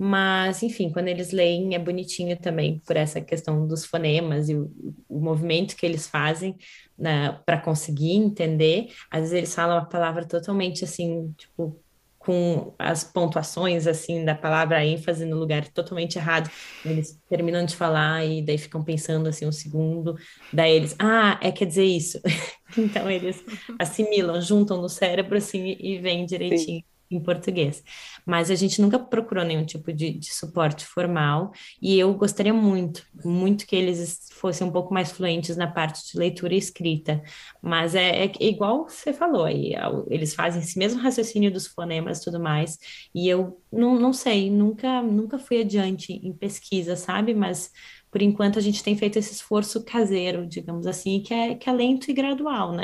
mas, 0.01 0.63
enfim, 0.63 0.89
quando 0.91 1.09
eles 1.09 1.31
leem 1.31 1.75
é 1.75 1.79
bonitinho 1.79 2.37
também 2.39 2.79
por 2.85 2.95
essa 2.95 3.19
questão 3.19 3.67
dos 3.67 3.85
fonemas 3.85 4.47
e 4.49 4.55
o, 4.55 4.71
o 5.09 5.19
movimento 5.19 5.75
que 5.75 5.85
eles 5.85 6.07
fazem 6.07 6.55
né, 6.97 7.37
para 7.45 7.59
conseguir 7.59 8.13
entender. 8.13 8.93
Às 9.11 9.23
vezes 9.23 9.33
eles 9.33 9.53
falam 9.55 9.77
a 9.77 9.85
palavra 9.85 10.25
totalmente 10.25 10.85
assim, 10.85 11.33
tipo, 11.37 11.83
com 12.29 12.75
as 12.77 13.03
pontuações 13.03 13.87
assim 13.87 14.23
da 14.23 14.35
palavra 14.35 14.85
ênfase 14.85 15.25
no 15.25 15.35
lugar 15.35 15.67
totalmente 15.69 16.19
errado. 16.19 16.47
Eles 16.85 17.19
terminam 17.27 17.65
de 17.65 17.75
falar 17.75 18.23
e 18.23 18.43
daí 18.43 18.59
ficam 18.59 18.83
pensando 18.83 19.27
assim 19.27 19.47
um 19.47 19.51
segundo, 19.51 20.15
daí 20.53 20.75
eles, 20.75 20.95
ah, 20.99 21.39
é 21.41 21.51
quer 21.51 21.65
dizer 21.65 21.85
isso. 21.85 22.21
então 22.77 23.09
eles 23.09 23.43
assimilam, 23.79 24.39
juntam 24.39 24.79
no 24.79 24.87
cérebro 24.87 25.37
assim 25.39 25.75
e 25.79 25.97
vem 25.97 26.23
direitinho. 26.23 26.81
Sim 26.81 26.88
em 27.09 27.19
português. 27.19 27.83
Mas 28.25 28.51
a 28.51 28.55
gente 28.55 28.81
nunca 28.81 28.99
procurou 28.99 29.43
nenhum 29.43 29.65
tipo 29.65 29.91
de, 29.91 30.11
de, 30.11 30.33
suporte 30.33 30.85
formal 30.85 31.51
e 31.81 31.97
eu 31.97 32.13
gostaria 32.13 32.53
muito, 32.53 33.05
muito 33.23 33.65
que 33.65 33.75
eles 33.75 34.27
fossem 34.31 34.67
um 34.67 34.71
pouco 34.71 34.93
mais 34.93 35.11
fluentes 35.11 35.57
na 35.57 35.67
parte 35.67 36.11
de 36.11 36.17
leitura 36.17 36.53
e 36.53 36.57
escrita. 36.57 37.21
Mas 37.61 37.95
é, 37.95 38.25
é 38.25 38.31
igual 38.39 38.87
você 38.87 39.11
falou 39.11 39.45
aí, 39.45 39.73
eles 40.09 40.33
fazem 40.33 40.61
esse 40.61 40.77
mesmo 40.77 41.01
raciocínio 41.01 41.51
dos 41.51 41.67
fonemas 41.67 42.19
e 42.19 42.23
tudo 42.23 42.39
mais, 42.39 42.77
e 43.13 43.27
eu 43.27 43.61
não, 43.71 43.99
não 43.99 44.13
sei, 44.13 44.49
nunca, 44.49 45.01
nunca 45.01 45.39
fui 45.39 45.61
adiante 45.61 46.13
em 46.13 46.33
pesquisa, 46.33 46.95
sabe? 46.95 47.33
Mas 47.33 47.71
por 48.11 48.21
enquanto 48.21 48.57
a 48.57 48.61
gente 48.61 48.83
tem 48.83 48.97
feito 48.97 49.17
esse 49.19 49.33
esforço 49.33 49.83
caseiro, 49.83 50.45
digamos 50.47 50.87
assim, 50.87 51.21
que 51.21 51.33
é, 51.33 51.55
que 51.55 51.69
é 51.69 51.73
lento 51.73 52.09
e 52.09 52.13
gradual, 52.13 52.71
né? 52.71 52.83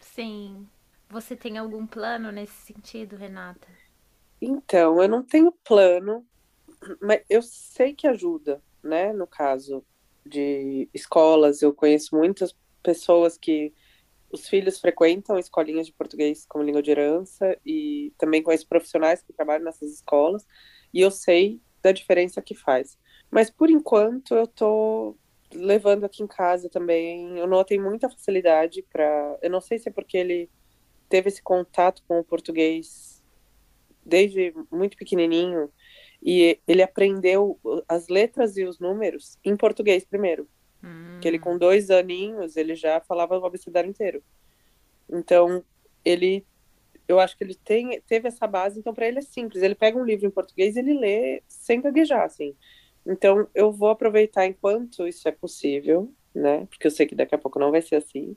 Sim, 0.00 0.66
você 1.12 1.36
tem 1.36 1.58
algum 1.58 1.86
plano 1.86 2.32
nesse 2.32 2.72
sentido, 2.72 3.16
Renata? 3.16 3.68
Então, 4.40 5.00
eu 5.00 5.08
não 5.08 5.22
tenho 5.22 5.52
plano, 5.52 6.26
mas 7.00 7.22
eu 7.28 7.42
sei 7.42 7.94
que 7.94 8.08
ajuda, 8.08 8.62
né? 8.82 9.12
No 9.12 9.26
caso 9.26 9.84
de 10.24 10.88
escolas, 10.92 11.60
eu 11.60 11.74
conheço 11.74 12.16
muitas 12.16 12.56
pessoas 12.82 13.36
que 13.36 13.74
os 14.32 14.48
filhos 14.48 14.80
frequentam 14.80 15.38
escolinhas 15.38 15.86
de 15.86 15.92
português 15.92 16.46
como 16.48 16.64
língua 16.64 16.82
de 16.82 16.90
herança 16.90 17.56
e 17.64 18.14
também 18.16 18.42
conheço 18.42 18.66
profissionais 18.66 19.22
que 19.22 19.34
trabalham 19.34 19.64
nessas 19.64 19.92
escolas 19.92 20.46
e 20.94 21.02
eu 21.02 21.10
sei 21.10 21.60
da 21.82 21.92
diferença 21.92 22.40
que 22.40 22.54
faz. 22.54 22.98
Mas 23.30 23.50
por 23.50 23.68
enquanto 23.68 24.34
eu 24.34 24.46
tô 24.46 25.16
levando 25.54 26.04
aqui 26.04 26.22
em 26.22 26.26
casa 26.26 26.68
também. 26.68 27.38
Eu 27.38 27.46
não 27.46 27.62
tenho 27.64 27.82
muita 27.82 28.08
facilidade 28.08 28.82
para, 28.90 29.38
eu 29.42 29.50
não 29.50 29.60
sei 29.60 29.78
se 29.78 29.88
é 29.88 29.92
porque 29.92 30.16
ele 30.16 30.50
teve 31.12 31.28
esse 31.28 31.42
contato 31.42 32.02
com 32.08 32.18
o 32.18 32.24
português 32.24 33.22
desde 34.02 34.54
muito 34.70 34.96
pequenininho 34.96 35.70
e 36.22 36.58
ele 36.66 36.80
aprendeu 36.80 37.60
as 37.86 38.08
letras 38.08 38.56
e 38.56 38.64
os 38.64 38.78
números 38.78 39.38
em 39.44 39.54
português 39.54 40.06
primeiro. 40.06 40.48
Hum. 40.82 41.18
Que 41.20 41.28
ele 41.28 41.38
com 41.38 41.58
dois 41.58 41.90
aninhos 41.90 42.56
ele 42.56 42.74
já 42.74 42.98
falava 42.98 43.38
o 43.38 43.44
abecedário 43.44 43.90
inteiro. 43.90 44.24
Então 45.06 45.62
ele, 46.02 46.46
eu 47.06 47.20
acho 47.20 47.36
que 47.36 47.44
ele 47.44 47.56
tem, 47.56 48.00
teve 48.08 48.28
essa 48.28 48.46
base. 48.46 48.78
Então 48.78 48.94
para 48.94 49.06
ele 49.06 49.18
é 49.18 49.22
simples. 49.22 49.62
Ele 49.62 49.74
pega 49.74 49.98
um 49.98 50.06
livro 50.06 50.26
em 50.26 50.30
português 50.30 50.76
e 50.76 50.78
ele 50.78 50.94
lê 50.94 51.42
sem 51.46 51.82
gaguejar, 51.82 52.24
assim. 52.24 52.56
Então 53.04 53.46
eu 53.54 53.70
vou 53.70 53.90
aproveitar 53.90 54.46
enquanto 54.46 55.06
isso 55.06 55.28
é 55.28 55.32
possível, 55.32 56.10
né? 56.34 56.64
Porque 56.70 56.86
eu 56.86 56.90
sei 56.90 57.04
que 57.04 57.14
daqui 57.14 57.34
a 57.34 57.38
pouco 57.38 57.58
não 57.58 57.70
vai 57.70 57.82
ser 57.82 57.96
assim. 57.96 58.34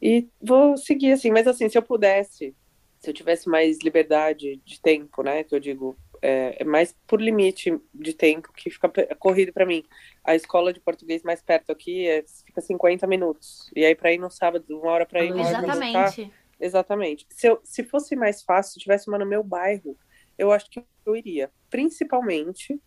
E 0.00 0.28
vou 0.40 0.76
seguir 0.76 1.12
assim, 1.12 1.30
mas 1.30 1.46
assim, 1.46 1.68
se 1.68 1.76
eu 1.76 1.82
pudesse, 1.82 2.54
se 2.98 3.10
eu 3.10 3.14
tivesse 3.14 3.48
mais 3.48 3.78
liberdade 3.82 4.60
de 4.64 4.80
tempo, 4.80 5.22
né, 5.22 5.44
que 5.44 5.54
eu 5.54 5.60
digo, 5.60 5.96
é, 6.22 6.56
é 6.60 6.64
mais 6.64 6.94
por 7.06 7.20
limite 7.20 7.78
de 7.94 8.12
tempo 8.12 8.52
que 8.52 8.70
fica 8.70 8.88
corrido 9.18 9.52
para 9.52 9.66
mim. 9.66 9.84
A 10.24 10.34
escola 10.34 10.72
de 10.72 10.80
português 10.80 11.22
mais 11.22 11.42
perto 11.42 11.70
aqui 11.70 12.06
é, 12.06 12.24
fica 12.44 12.60
50 12.60 13.06
minutos. 13.06 13.70
E 13.74 13.84
aí 13.84 13.94
para 13.94 14.12
ir 14.12 14.18
no 14.18 14.30
sábado, 14.30 14.64
uma 14.80 14.90
hora 14.92 15.06
para 15.06 15.24
ir, 15.24 15.32
uma 15.32 15.42
Exatamente. 15.42 15.70
hora 15.70 15.80
pra 15.80 16.10
voltar, 16.10 16.32
exatamente. 16.60 17.26
Se, 17.30 17.48
eu, 17.48 17.60
se 17.62 17.84
fosse 17.84 18.16
mais 18.16 18.42
fácil, 18.42 18.74
se 18.74 18.80
tivesse 18.80 19.08
uma 19.08 19.18
no 19.18 19.26
meu 19.26 19.42
bairro, 19.42 19.96
eu 20.38 20.52
acho 20.52 20.68
que 20.70 20.82
eu 21.04 21.16
iria. 21.16 21.50
Principalmente 21.70 22.80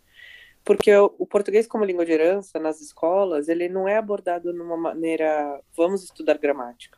porque 0.70 0.96
o, 0.96 1.26
português 1.26 1.66
como 1.66 1.84
língua 1.84 2.06
de 2.06 2.12
herança 2.12 2.60
nas 2.60 2.80
escolas, 2.80 3.50
ele 3.50 3.68
não 3.68 3.88
é 3.88 3.98
abordado 3.98 4.54
numa 4.54 4.78
maneira, 4.78 5.60
vamos 5.76 6.04
estudar 6.04 6.38
gramática. 6.38 6.96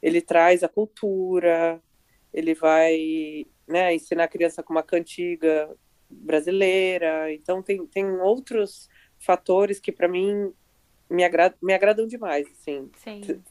Ele 0.00 0.22
traz 0.22 0.62
a 0.62 0.70
cultura, 0.70 1.82
ele 2.32 2.54
vai 2.54 3.44
né, 3.66 3.94
ensinar 3.94 4.24
a 4.24 4.28
criança 4.28 4.62
com 4.62 4.72
uma 4.72 4.82
cantiga 4.82 5.68
brasileira. 6.08 7.30
Então, 7.30 7.62
tem, 7.62 7.86
tem 7.86 8.06
outros 8.06 8.88
fatores 9.18 9.78
que, 9.78 9.92
para 9.92 10.08
mim, 10.08 10.50
me, 11.10 11.24
agrad, 11.24 11.52
me 11.62 11.74
agradam 11.74 12.06
demais. 12.06 12.48
Assim. 12.50 12.90
Sim. 12.96 13.42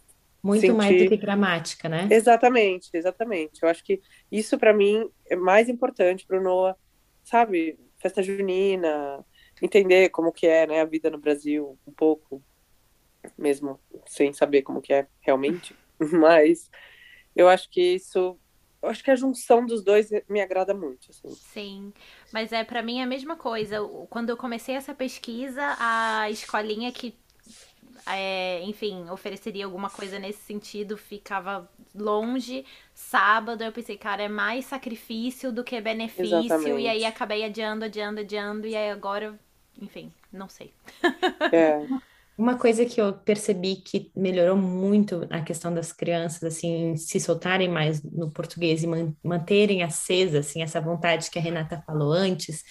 Muito 0.41 0.61
Sentir... 0.61 0.73
mais 0.73 1.03
do 1.03 1.09
que 1.09 1.17
gramática, 1.17 1.87
né? 1.87 2.07
Exatamente, 2.09 2.89
exatamente. 2.91 3.61
Eu 3.61 3.69
acho 3.69 3.83
que 3.83 4.01
isso, 4.31 4.57
para 4.57 4.73
mim, 4.73 5.07
é 5.29 5.35
mais 5.35 5.69
importante 5.69 6.25
para 6.25 6.39
o 6.39 6.43
Noah, 6.43 6.75
sabe? 7.23 7.77
Festa 7.99 8.21
junina, 8.21 9.25
entender 9.61 10.09
como 10.09 10.31
que 10.31 10.47
é 10.47 10.67
né, 10.67 10.81
a 10.81 10.85
vida 10.85 11.09
no 11.09 11.17
Brasil 11.17 11.77
um 11.85 11.91
pouco, 11.91 12.43
mesmo 13.37 13.79
sem 14.05 14.31
saber 14.33 14.61
como 14.61 14.81
que 14.81 14.93
é 14.93 15.07
realmente. 15.21 15.75
Mas 15.99 16.69
eu 17.35 17.47
acho 17.47 17.69
que 17.69 17.95
isso 17.95 18.39
eu 18.81 18.89
acho 18.89 19.03
que 19.03 19.11
a 19.11 19.15
junção 19.15 19.65
dos 19.65 19.83
dois 19.83 20.09
me 20.29 20.39
agrada 20.39 20.73
muito. 20.73 21.09
Assim. 21.09 21.29
Sim, 21.29 21.93
mas 22.31 22.51
é 22.51 22.63
para 22.63 22.83
mim 22.83 23.01
a 23.01 23.07
mesma 23.07 23.35
coisa. 23.35 23.77
Quando 24.09 24.29
eu 24.29 24.37
comecei 24.37 24.75
essa 24.75 24.93
pesquisa, 24.93 25.75
a 25.79 26.29
escolinha 26.29 26.91
que, 26.91 27.17
é, 28.09 28.61
enfim, 28.63 29.09
ofereceria 29.09 29.65
alguma 29.65 29.89
coisa 29.89 30.19
nesse 30.19 30.39
sentido 30.39 30.97
ficava 30.97 31.69
longe. 31.93 32.65
Sábado 32.93 33.63
eu 33.63 33.71
pensei, 33.71 33.97
cara, 33.97 34.23
é 34.23 34.29
mais 34.29 34.65
sacrifício 34.65 35.51
do 35.51 35.63
que 35.63 35.79
benefício. 35.81 36.39
Exatamente. 36.39 36.81
E 36.81 36.87
aí 36.87 37.05
acabei 37.05 37.43
adiando, 37.43 37.85
adiando, 37.85 38.21
adiando. 38.21 38.67
E 38.67 38.75
aí 38.75 38.89
agora, 38.89 39.37
enfim, 39.81 40.11
não 40.31 40.47
sei. 40.47 40.73
É. 41.51 41.85
Uma 42.37 42.55
coisa 42.55 42.85
que 42.85 43.01
eu 43.01 43.13
percebi 43.13 43.77
que 43.77 44.11
melhorou 44.15 44.55
muito 44.55 45.25
a 45.31 45.41
questão 45.41 45.73
das 45.73 45.91
crianças, 45.91 46.43
assim, 46.43 46.95
se 46.95 47.19
soltarem 47.19 47.67
mais 47.67 48.03
no 48.03 48.29
português 48.29 48.83
e 48.83 48.87
man 48.87 49.11
manterem 49.23 49.81
acesa, 49.81 50.39
assim, 50.39 50.61
essa 50.61 50.79
vontade 50.79 51.31
que 51.31 51.39
a 51.39 51.41
Renata 51.41 51.81
falou 51.83 52.11
antes, 52.11 52.63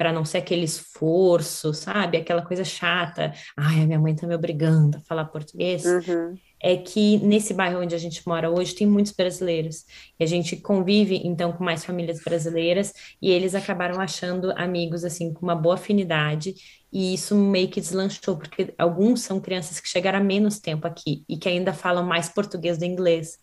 para 0.00 0.14
não 0.14 0.24
ser 0.24 0.38
aquele 0.38 0.64
esforço, 0.64 1.74
sabe? 1.74 2.16
Aquela 2.16 2.40
coisa 2.40 2.64
chata. 2.64 3.34
Ai, 3.54 3.82
a 3.82 3.86
minha 3.86 3.98
mãe 3.98 4.16
tá 4.16 4.26
me 4.26 4.34
obrigando 4.34 4.96
a 4.96 5.00
falar 5.02 5.26
português. 5.26 5.84
Uhum 5.84 6.38
é 6.62 6.76
que 6.76 7.18
nesse 7.18 7.54
bairro 7.54 7.80
onde 7.80 7.94
a 7.94 7.98
gente 7.98 8.26
mora 8.28 8.50
hoje 8.50 8.74
tem 8.74 8.86
muitos 8.86 9.12
brasileiros. 9.12 9.86
E 10.18 10.22
a 10.22 10.26
gente 10.26 10.56
convive 10.56 11.20
então 11.24 11.52
com 11.52 11.64
mais 11.64 11.84
famílias 11.84 12.22
brasileiras 12.22 12.92
e 13.20 13.30
eles 13.30 13.54
acabaram 13.54 13.98
achando 13.98 14.52
amigos 14.52 15.02
assim 15.02 15.32
com 15.32 15.46
uma 15.46 15.54
boa 15.54 15.76
afinidade 15.76 16.54
e 16.92 17.14
isso 17.14 17.34
meio 17.34 17.68
que 17.68 17.80
deslanchou 17.80 18.36
porque 18.36 18.74
alguns 18.76 19.22
são 19.22 19.40
crianças 19.40 19.80
que 19.80 19.88
chegaram 19.88 20.18
há 20.18 20.22
menos 20.22 20.58
tempo 20.58 20.86
aqui 20.86 21.24
e 21.28 21.38
que 21.38 21.48
ainda 21.48 21.72
falam 21.72 22.04
mais 22.04 22.28
português 22.28 22.76
do 22.76 22.84
inglês. 22.84 23.38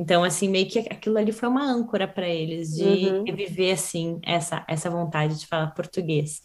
Então, 0.00 0.24
assim, 0.24 0.48
meio 0.48 0.66
que 0.66 0.78
aquilo 0.78 1.18
ali 1.18 1.30
foi 1.30 1.46
uma 1.46 1.62
âncora 1.62 2.08
para 2.08 2.26
eles 2.26 2.70
de 2.70 2.84
uhum. 2.84 3.24
viver 3.24 3.72
assim 3.72 4.18
essa 4.24 4.64
essa 4.66 4.88
vontade 4.88 5.38
de 5.38 5.46
falar 5.46 5.74
português. 5.74 6.40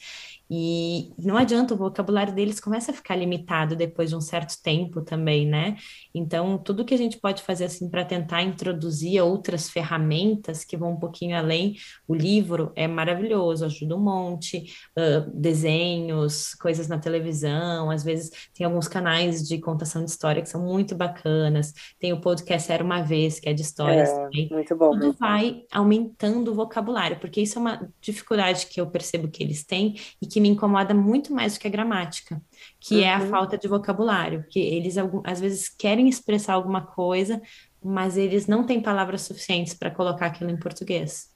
E 0.49 1.11
não 1.17 1.37
adianta, 1.37 1.73
o 1.73 1.77
vocabulário 1.77 2.33
deles 2.33 2.59
começa 2.59 2.91
a 2.91 2.93
ficar 2.93 3.15
limitado 3.15 3.75
depois 3.75 4.09
de 4.09 4.15
um 4.15 4.21
certo 4.21 4.61
tempo 4.61 5.01
também, 5.01 5.47
né? 5.47 5.75
Então, 6.13 6.57
tudo 6.57 6.85
que 6.85 6.93
a 6.93 6.97
gente 6.97 7.17
pode 7.17 7.41
fazer 7.41 7.65
assim 7.65 7.89
para 7.89 8.05
tentar 8.05 8.43
introduzir 8.43 9.21
outras 9.21 9.69
ferramentas 9.69 10.63
que 10.63 10.77
vão 10.77 10.93
um 10.93 10.99
pouquinho 10.99 11.35
além, 11.35 11.75
o 12.07 12.13
livro 12.13 12.71
é 12.75 12.87
maravilhoso, 12.87 13.65
ajuda 13.65 13.95
um 13.95 13.99
monte, 13.99 14.71
uh, 14.97 15.31
desenhos, 15.33 16.53
coisas 16.55 16.87
na 16.87 16.99
televisão, 16.99 17.89
às 17.89 18.03
vezes 18.03 18.31
tem 18.53 18.65
alguns 18.65 18.87
canais 18.87 19.47
de 19.47 19.57
contação 19.59 20.03
de 20.03 20.11
história 20.11 20.41
que 20.41 20.49
são 20.49 20.61
muito 20.61 20.95
bacanas, 20.95 21.73
tem 21.99 22.13
o 22.13 22.21
podcast 22.21 22.71
Era 22.71 22.83
Uma 22.83 23.01
Vez, 23.01 23.39
que 23.39 23.49
é 23.49 23.53
de 23.53 23.61
histórias 23.61 24.09
é, 24.09 24.15
também. 24.15 24.49
Muito 24.51 24.75
bom. 24.75 24.91
Tudo 24.91 25.13
vai 25.13 25.63
aumentando 25.71 26.51
o 26.51 26.55
vocabulário, 26.55 27.19
porque 27.19 27.41
isso 27.41 27.57
é 27.57 27.61
uma 27.61 27.89
dificuldade 27.99 28.67
que 28.67 28.79
eu 28.79 28.87
percebo 28.87 29.27
que 29.27 29.43
eles 29.43 29.63
têm 29.63 29.95
e 30.21 30.27
que 30.27 30.34
que 30.35 30.41
me 30.41 30.49
incomoda 30.49 30.93
muito 30.93 31.33
mais 31.33 31.53
do 31.53 31.61
que 31.61 31.67
a 31.67 31.71
gramática, 31.71 32.41
que 32.77 32.95
uhum. 32.95 33.03
é 33.03 33.13
a 33.13 33.19
uhum. 33.19 33.29
falta 33.29 33.57
de 33.57 33.69
vocabulário, 33.69 34.45
que 34.49 34.59
eles 34.59 34.97
às 35.23 35.39
vezes 35.39 35.69
querem 35.69 36.09
expressar 36.09 36.55
alguma 36.55 36.85
coisa, 36.85 37.41
mas 37.81 38.17
eles 38.17 38.45
não 38.45 38.65
têm 38.65 38.81
palavras 38.81 39.21
suficientes 39.21 39.73
para 39.73 39.89
colocar 39.89 40.25
aquilo 40.25 40.49
em 40.49 40.59
português. 40.59 41.33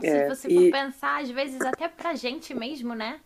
É, 0.00 0.28
Se 0.32 0.36
você 0.36 0.48
e... 0.48 0.54
for 0.54 0.70
pensar, 0.70 1.22
às 1.22 1.28
vezes 1.28 1.60
até 1.60 1.88
pra 1.88 2.14
gente 2.14 2.54
mesmo, 2.54 2.94
né? 2.94 3.18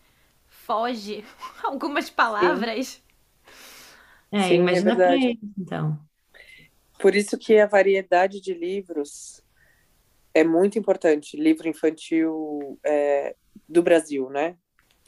Foge 0.46 1.22
algumas 1.62 2.08
palavras. 2.08 2.86
Sim. 2.86 3.00
É, 4.32 4.48
Sim, 4.48 4.54
imagina 4.54 4.92
é 4.92 4.94
pra 4.94 5.16
eles, 5.16 5.38
então. 5.58 6.00
Por 6.98 7.14
isso 7.14 7.36
que 7.36 7.58
a 7.58 7.66
variedade 7.66 8.40
de 8.40 8.54
livros 8.54 9.42
é 10.32 10.42
muito 10.42 10.78
importante. 10.78 11.36
Livro 11.36 11.68
infantil 11.68 12.80
é, 12.82 13.36
do 13.68 13.82
Brasil, 13.82 14.30
né? 14.30 14.56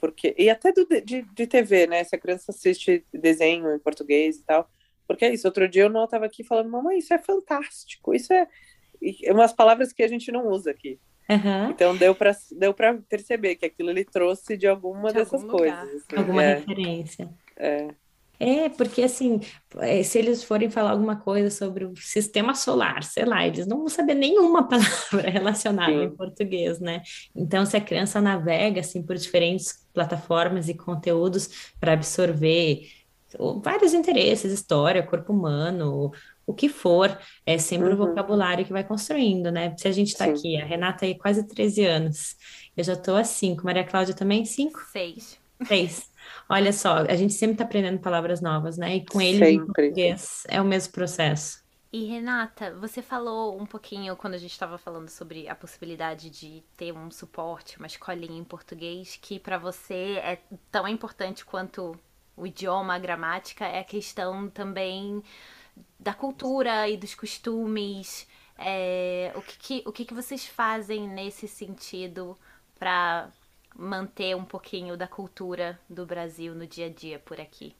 Porque 0.03 0.35
e 0.37 0.51
até 0.51 0.73
do, 0.73 0.85
de, 0.85 1.23
de 1.23 1.47
TV, 1.47 1.87
né? 1.87 2.03
Se 2.03 2.17
a 2.17 2.19
criança 2.19 2.51
assiste 2.51 3.07
desenho 3.15 3.73
em 3.73 3.79
português 3.79 4.39
e 4.39 4.43
tal, 4.43 4.69
porque 5.07 5.25
é 5.25 5.33
isso. 5.33 5.47
Outro 5.47 5.69
dia 5.69 5.85
eu 5.85 5.89
não 5.89 6.07
estava 6.07 6.27
aqui 6.27 6.43
falando, 6.43 6.69
mamãe, 6.69 6.99
isso 6.99 7.15
é 7.15 7.19
fantástico, 7.19 8.13
isso 8.13 8.33
é 8.33 8.49
umas 9.31 9.53
palavras 9.53 9.93
que 9.93 10.03
a 10.03 10.09
gente 10.09 10.33
não 10.33 10.49
usa 10.49 10.73
aqui. 10.73 10.99
Uhum. 11.31 11.71
Então 11.71 11.97
deu 11.97 12.17
para 12.17 12.33
deu 12.51 12.75
para 12.75 12.95
perceber 13.09 13.55
que 13.55 13.65
aquilo 13.65 13.91
ele 13.91 14.05
trouxe 14.05 14.57
de 14.57 14.67
alguma 14.67 15.11
de 15.11 15.21
dessas 15.21 15.45
coisas, 15.45 15.79
assim, 15.79 16.17
alguma 16.17 16.43
é. 16.43 16.55
referência. 16.55 17.31
É. 17.57 17.89
É, 18.41 18.69
porque 18.71 19.05
assim, 19.05 19.39
é, 19.79 20.03
se 20.03 20.19
eles 20.19 20.43
forem 20.43 20.69
falar 20.69 20.91
alguma 20.91 21.15
coisa 21.15 21.49
sobre 21.49 21.85
o 21.85 21.95
sistema 21.97 22.57
solar, 22.57 23.05
sei 23.05 23.25
lá, 23.25 23.47
eles 23.47 23.69
não 23.69 23.79
vão 23.79 23.89
saber 23.89 24.15
nenhuma 24.15 24.67
palavra 24.69 25.31
relacionada 25.31 25.93
Sim. 25.93 26.03
em 26.03 26.11
português, 26.11 26.81
né? 26.81 27.03
Então, 27.37 27.65
se 27.65 27.77
a 27.77 27.81
criança 27.81 28.21
navega 28.21 28.81
assim 28.81 29.01
por 29.01 29.15
diferentes 29.15 29.82
plataformas 29.93 30.69
e 30.69 30.75
conteúdos 30.75 31.73
para 31.79 31.93
absorver 31.93 32.89
vários 33.63 33.95
interesses, 33.95 34.53
história, 34.53 35.03
corpo 35.03 35.33
humano, 35.33 36.13
o 36.47 36.53
que 36.53 36.69
for, 36.69 37.17
é 37.47 37.57
sempre 37.59 37.89
uhum. 37.89 37.95
o 37.95 37.97
vocabulário 37.97 38.65
que 38.65 38.73
vai 38.73 38.85
construindo, 38.85 39.51
né? 39.51 39.75
Se 39.77 39.89
a 39.89 39.93
gente 39.93 40.09
está 40.09 40.27
aqui, 40.27 40.61
a 40.61 40.65
Renata 40.65 41.05
aí 41.05 41.17
quase 41.17 41.47
13 41.47 41.85
anos, 41.85 42.37
eu 42.77 42.85
já 42.85 42.95
estou 42.95 43.17
há 43.17 43.25
5, 43.25 43.65
Maria 43.65 43.85
Cláudia 43.85 44.15
também 44.15 44.45
5? 44.45 44.81
6. 44.93 45.39
6. 45.67 46.11
Olha 46.49 46.73
só, 46.73 46.99
a 46.99 47.15
gente 47.15 47.33
sempre 47.33 47.55
está 47.55 47.65
aprendendo 47.65 48.01
palavras 48.01 48.41
novas, 48.41 48.77
né? 48.77 48.97
E 48.97 49.05
com 49.05 49.21
ele 49.21 49.45
em 49.49 49.65
português 49.65 50.43
é 50.49 50.61
o 50.61 50.65
mesmo 50.65 50.93
processo. 50.93 51.62
E 51.93 52.05
Renata, 52.07 52.75
você 52.77 53.03
falou 53.03 53.61
um 53.61 53.67
pouquinho 53.67 54.17
quando 54.17 54.33
a 54.33 54.39
gente 54.39 54.53
estava 54.53 54.79
falando 54.79 55.11
sobre 55.11 55.47
a 55.47 55.55
possibilidade 55.55 56.31
de 56.31 56.63
ter 56.75 56.91
um 56.91 57.11
suporte, 57.11 57.77
uma 57.77 57.87
escolinha 57.87 58.41
em 58.41 58.45
português, 58.45 59.19
que 59.21 59.39
para 59.39 59.59
você 59.59 60.17
é 60.23 60.41
tão 60.71 60.89
importante 60.89 61.45
quanto 61.45 61.95
o 62.35 62.47
idioma, 62.47 62.95
a 62.95 62.99
gramática, 62.99 63.67
é 63.67 63.81
a 63.81 63.85
questão 63.85 64.49
também 64.49 65.23
da 66.01 66.15
cultura 66.15 66.89
e 66.89 66.97
dos 66.97 67.15
costumes. 67.15 68.27
É, 68.57 69.31
o 69.37 69.43
que, 69.43 69.59
que, 69.59 69.83
o 69.87 69.93
que, 69.93 70.05
que 70.07 70.15
vocês 70.15 70.47
fazem 70.47 71.07
nesse 71.07 71.47
sentido 71.47 72.39
para 72.79 73.29
manter 73.77 74.35
um 74.35 74.47
pouquinho 74.47 74.97
da 74.97 75.07
cultura 75.07 75.79
do 75.91 76.07
Brasil 76.07 76.55
no 76.55 76.67
dia 76.67 76.87
a 76.87 76.91
dia 76.91 77.19
por 77.19 77.39
aqui? 77.39 77.77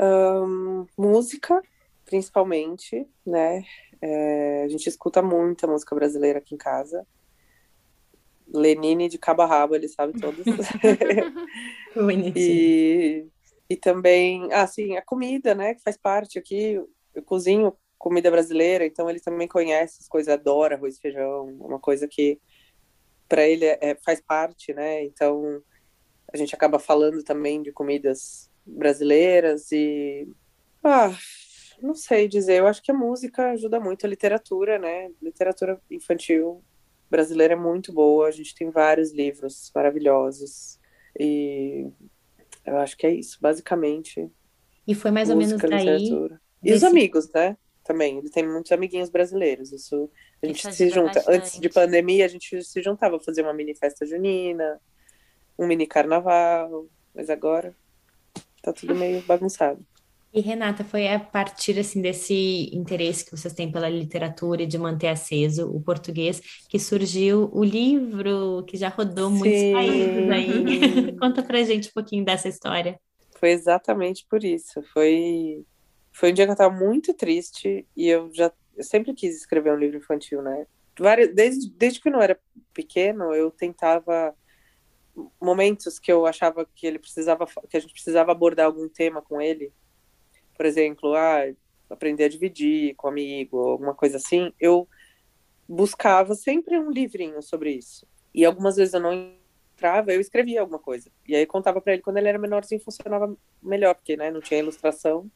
Um, 0.00 0.86
música, 0.96 1.60
principalmente, 2.08 3.06
né? 3.24 3.62
É, 4.00 4.62
a 4.64 4.68
gente 4.68 4.88
escuta 4.88 5.20
muita 5.20 5.66
música 5.66 5.94
brasileira 5.94 6.38
aqui 6.38 6.54
em 6.54 6.58
casa. 6.58 7.06
Lenine 8.52 9.10
de 9.10 9.18
cabo 9.18 9.42
a 9.42 9.46
rabo, 9.46 9.74
ele 9.74 9.88
sabe 9.88 10.18
todos. 10.18 10.42
e, 12.34 13.26
e 13.68 13.76
também, 13.76 14.50
assim, 14.54 14.96
a 14.96 15.02
comida, 15.02 15.54
né? 15.54 15.74
Que 15.74 15.82
faz 15.82 15.98
parte 15.98 16.38
aqui. 16.38 16.82
Eu 17.14 17.22
cozinho 17.22 17.76
comida 17.98 18.30
brasileira, 18.30 18.86
então 18.86 19.10
ele 19.10 19.20
também 19.20 19.46
conhece 19.46 19.98
as 20.00 20.08
coisas, 20.08 20.32
adora 20.32 20.76
arroz 20.76 20.96
e 20.96 21.00
feijão, 21.00 21.46
uma 21.60 21.78
coisa 21.78 22.08
que 22.08 22.40
para 23.28 23.46
ele 23.46 23.66
é, 23.66 23.78
é, 23.82 23.94
faz 23.96 24.18
parte, 24.20 24.72
né? 24.72 25.04
Então 25.04 25.62
a 26.32 26.36
gente 26.38 26.54
acaba 26.54 26.78
falando 26.78 27.22
também 27.22 27.60
de 27.60 27.70
comidas 27.70 28.50
brasileiras 28.64 29.70
e 29.72 30.26
ah, 30.82 31.10
não 31.80 31.94
sei 31.94 32.28
dizer. 32.28 32.58
Eu 32.58 32.66
acho 32.66 32.82
que 32.82 32.90
a 32.90 32.94
música 32.94 33.50
ajuda 33.50 33.80
muito, 33.80 34.04
a 34.04 34.08
literatura, 34.08 34.78
né? 34.78 35.10
Literatura 35.22 35.80
infantil 35.90 36.62
brasileira 37.10 37.54
é 37.54 37.56
muito 37.56 37.92
boa. 37.92 38.28
A 38.28 38.30
gente 38.30 38.54
tem 38.54 38.70
vários 38.70 39.12
livros 39.12 39.70
maravilhosos 39.74 40.78
e 41.18 41.86
eu 42.64 42.76
acho 42.78 42.96
que 42.96 43.06
é 43.06 43.12
isso, 43.12 43.38
basicamente. 43.40 44.30
E 44.86 44.94
foi 44.94 45.10
mais 45.10 45.28
música, 45.30 45.66
ou 45.66 45.70
menos 45.70 45.84
daí. 45.84 46.38
E 46.62 46.72
os 46.72 46.82
amigos, 46.82 47.30
né? 47.32 47.56
também. 47.88 48.18
Ele 48.18 48.28
tem 48.28 48.46
muitos 48.46 48.70
amiguinhos 48.70 49.08
brasileiros. 49.08 49.72
Isso 49.72 50.10
a 50.42 50.46
gente 50.46 50.68
Isso 50.68 50.72
se 50.72 50.90
junta. 50.90 51.14
Bastante. 51.14 51.36
Antes 51.36 51.58
de 51.58 51.68
pandemia, 51.70 52.26
a 52.26 52.28
gente 52.28 52.62
se 52.62 52.82
juntava, 52.82 53.18
fazer 53.18 53.42
uma 53.42 53.54
mini 53.54 53.74
festa 53.74 54.04
junina, 54.04 54.78
um 55.58 55.66
mini 55.66 55.86
carnaval. 55.86 56.86
Mas 57.14 57.30
agora 57.30 57.74
tá 58.62 58.72
tudo 58.72 58.94
meio 58.94 59.22
bagunçado. 59.22 59.84
E 60.38 60.40
Renata, 60.40 60.84
foi 60.84 61.08
a 61.08 61.18
partir 61.18 61.76
assim 61.80 62.00
desse 62.00 62.70
interesse 62.72 63.24
que 63.24 63.32
vocês 63.32 63.52
têm 63.52 63.72
pela 63.72 63.88
literatura 63.88 64.62
e 64.62 64.66
de 64.66 64.78
manter 64.78 65.08
aceso 65.08 65.68
o 65.68 65.82
português 65.82 66.40
que 66.68 66.78
surgiu 66.78 67.50
o 67.52 67.64
livro 67.64 68.64
que 68.64 68.76
já 68.76 68.88
rodou 68.88 69.30
Sim. 69.30 69.36
muitos 69.36 69.72
países 69.72 70.30
aí. 70.30 71.16
Conta 71.18 71.42
pra 71.42 71.64
gente 71.64 71.88
um 71.88 71.92
pouquinho 71.92 72.24
dessa 72.24 72.48
história. 72.48 73.00
Foi 73.34 73.50
exatamente 73.50 74.24
por 74.30 74.44
isso. 74.44 74.80
Foi 74.92 75.64
foi 76.12 76.30
um 76.30 76.34
dia 76.34 76.44
que 76.44 76.50
eu 76.50 76.54
estava 76.54 76.72
muito 76.72 77.12
triste 77.12 77.84
e 77.96 78.08
eu 78.08 78.30
já 78.32 78.52
eu 78.76 78.84
sempre 78.84 79.14
quis 79.14 79.36
escrever 79.36 79.72
um 79.72 79.76
livro 79.76 79.96
infantil, 79.96 80.40
né? 80.40 80.68
Desde, 81.34 81.68
desde 81.70 82.00
que 82.00 82.10
eu 82.10 82.12
não 82.12 82.22
era 82.22 82.38
pequeno, 82.72 83.34
eu 83.34 83.50
tentava 83.50 84.32
momentos 85.40 85.98
que 85.98 86.12
eu 86.12 86.26
achava 86.26 86.64
que 86.76 86.86
ele 86.86 87.00
precisava 87.00 87.44
que 87.68 87.76
a 87.76 87.80
gente 87.80 87.92
precisava 87.92 88.30
abordar 88.30 88.66
algum 88.66 88.88
tema 88.88 89.20
com 89.20 89.40
ele 89.40 89.72
por 90.58 90.66
exemplo, 90.66 91.14
ah, 91.14 91.44
aprender 91.88 92.24
a 92.24 92.28
dividir 92.28 92.94
com 92.96 93.08
amigo, 93.08 93.56
alguma 93.56 93.94
coisa 93.94 94.16
assim, 94.16 94.52
eu 94.60 94.88
buscava 95.68 96.34
sempre 96.34 96.78
um 96.78 96.90
livrinho 96.90 97.40
sobre 97.40 97.70
isso. 97.70 98.06
E 98.34 98.44
algumas 98.44 98.76
vezes 98.76 98.92
eu 98.92 99.00
não 99.00 99.32
entrava, 99.72 100.12
eu 100.12 100.20
escrevia 100.20 100.60
alguma 100.60 100.80
coisa. 100.80 101.10
E 101.26 101.36
aí 101.36 101.46
contava 101.46 101.80
para 101.80 101.92
ele 101.92 102.02
quando 102.02 102.16
ele 102.16 102.28
era 102.28 102.38
menorzinho 102.38 102.80
funcionava 102.80 103.34
melhor, 103.62 103.94
porque 103.94 104.16
né, 104.16 104.30
não 104.30 104.40
tinha 104.40 104.58
ilustração, 104.60 105.30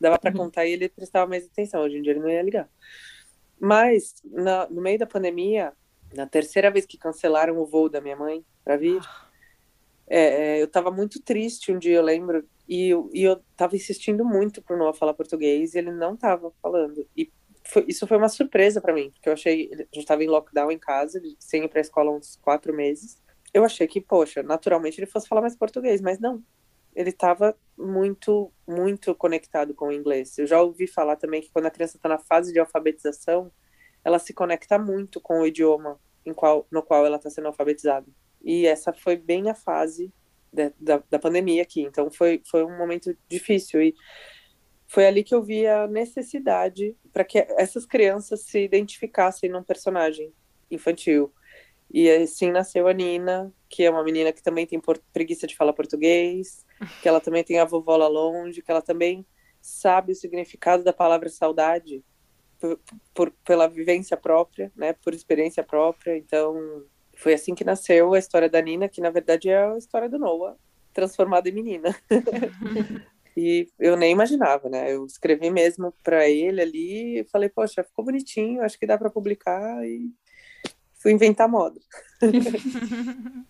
dava 0.00 0.18
para 0.18 0.32
uhum. 0.32 0.38
contar 0.38 0.66
e 0.66 0.72
ele 0.72 0.88
prestava 0.88 1.26
mais 1.28 1.46
atenção. 1.46 1.82
Hoje 1.82 1.98
em 1.98 2.02
dia 2.02 2.12
ele 2.12 2.20
não 2.20 2.28
ia 2.28 2.42
ligar. 2.42 2.68
Mas 3.60 4.16
na, 4.24 4.68
no 4.68 4.82
meio 4.82 4.98
da 4.98 5.06
pandemia, 5.06 5.72
na 6.12 6.26
terceira 6.26 6.70
vez 6.70 6.84
que 6.84 6.98
cancelaram 6.98 7.56
o 7.58 7.64
voo 7.64 7.88
da 7.88 8.00
minha 8.00 8.16
mãe 8.16 8.44
para 8.64 8.76
vir. 8.76 9.00
É, 10.06 10.56
é, 10.56 10.60
eu 10.60 10.66
estava 10.66 10.90
muito 10.90 11.22
triste 11.22 11.72
um 11.72 11.78
dia, 11.78 11.96
eu 11.96 12.02
lembro, 12.02 12.46
e, 12.68 12.90
e 13.12 13.22
eu 13.22 13.42
tava 13.56 13.76
insistindo 13.76 14.24
muito 14.24 14.62
pro 14.62 14.76
Noah 14.76 14.96
falar 14.96 15.14
português 15.14 15.74
e 15.74 15.78
ele 15.78 15.92
não 15.92 16.16
tava 16.16 16.52
falando. 16.62 17.06
E 17.16 17.30
foi, 17.66 17.84
isso 17.88 18.06
foi 18.06 18.16
uma 18.16 18.28
surpresa 18.28 18.80
para 18.80 18.92
mim, 18.92 19.10
porque 19.10 19.28
eu 19.28 19.32
achei. 19.32 19.70
A 19.72 19.94
gente 19.94 20.06
tava 20.06 20.22
em 20.22 20.28
lockdown 20.28 20.70
em 20.70 20.78
casa, 20.78 21.20
sem 21.38 21.64
ir 21.64 21.68
pra 21.68 21.80
escola 21.80 22.10
uns 22.10 22.36
quatro 22.36 22.74
meses. 22.74 23.22
Eu 23.52 23.64
achei 23.64 23.86
que, 23.86 24.00
poxa, 24.00 24.42
naturalmente 24.42 24.98
ele 24.98 25.06
fosse 25.06 25.28
falar 25.28 25.40
mais 25.40 25.56
português, 25.56 26.00
mas 26.00 26.18
não. 26.18 26.42
Ele 26.94 27.10
estava 27.10 27.56
muito, 27.76 28.52
muito 28.66 29.14
conectado 29.14 29.74
com 29.74 29.88
o 29.88 29.92
inglês. 29.92 30.36
Eu 30.38 30.46
já 30.46 30.60
ouvi 30.60 30.86
falar 30.86 31.16
também 31.16 31.40
que 31.40 31.50
quando 31.50 31.66
a 31.66 31.70
criança 31.70 31.96
está 31.96 32.08
na 32.08 32.18
fase 32.18 32.52
de 32.52 32.58
alfabetização, 32.58 33.50
ela 34.04 34.18
se 34.18 34.32
conecta 34.32 34.78
muito 34.78 35.20
com 35.20 35.40
o 35.40 35.46
idioma 35.46 35.98
qual, 36.34 36.66
no 36.70 36.82
qual 36.82 37.04
ela 37.04 37.16
está 37.16 37.30
sendo 37.30 37.48
alfabetizada. 37.48 38.06
E 38.44 38.66
essa 38.66 38.92
foi 38.92 39.16
bem 39.16 39.48
a 39.48 39.54
fase 39.54 40.12
da, 40.78 41.02
da 41.10 41.18
pandemia 41.18 41.62
aqui. 41.62 41.82
Então 41.82 42.10
foi, 42.10 42.40
foi 42.44 42.64
um 42.64 42.76
momento 42.76 43.16
difícil 43.28 43.82
e 43.82 43.94
foi 44.86 45.06
ali 45.06 45.24
que 45.24 45.34
eu 45.34 45.42
vi 45.42 45.66
a 45.66 45.86
necessidade 45.88 46.96
para 47.12 47.24
que 47.24 47.38
essas 47.58 47.84
crianças 47.86 48.42
se 48.42 48.62
identificassem 48.62 49.50
num 49.50 49.62
personagem 49.62 50.32
infantil. 50.70 51.32
E 51.90 52.10
assim 52.10 52.50
nasceu 52.50 52.86
a 52.86 52.92
Nina, 52.92 53.52
que 53.68 53.84
é 53.84 53.90
uma 53.90 54.04
menina 54.04 54.32
que 54.32 54.42
também 54.42 54.66
tem 54.66 54.80
preguiça 55.12 55.46
de 55.46 55.56
falar 55.56 55.72
português, 55.72 56.64
que 57.02 57.08
ela 57.08 57.20
também 57.20 57.42
tem 57.42 57.58
a 57.58 57.64
vovó 57.64 57.96
lá 57.96 58.08
longe, 58.08 58.62
que 58.62 58.70
ela 58.70 58.82
também 58.82 59.26
sabe 59.60 60.12
o 60.12 60.16
significado 60.16 60.84
da 60.84 60.92
palavra 60.92 61.28
saudade 61.28 62.04
por, 62.60 62.80
por, 63.14 63.30
pela 63.44 63.66
vivência 63.66 64.16
própria, 64.16 64.70
né, 64.76 64.92
por 64.92 65.14
experiência 65.14 65.62
própria. 65.62 66.16
Então, 66.16 66.84
foi 67.24 67.32
assim 67.32 67.54
que 67.54 67.64
nasceu 67.64 68.12
a 68.12 68.18
história 68.18 68.50
da 68.50 68.60
Nina, 68.60 68.86
que 68.86 69.00
na 69.00 69.08
verdade 69.08 69.48
é 69.48 69.64
a 69.64 69.78
história 69.78 70.10
do 70.10 70.18
Noah, 70.18 70.58
transformada 70.92 71.48
em 71.48 71.52
menina. 71.52 71.96
e 73.34 73.66
eu 73.80 73.96
nem 73.96 74.12
imaginava, 74.12 74.68
né? 74.68 74.92
Eu 74.92 75.06
escrevi 75.06 75.48
mesmo 75.50 75.94
para 76.02 76.28
ele 76.28 76.60
ali 76.60 77.20
e 77.20 77.24
falei, 77.24 77.48
poxa, 77.48 77.82
ficou 77.82 78.04
bonitinho, 78.04 78.60
acho 78.60 78.78
que 78.78 78.86
dá 78.86 78.98
para 78.98 79.08
publicar 79.08 79.82
e 79.86 80.12
fui 81.00 81.12
inventar 81.12 81.48
moda. 81.48 81.80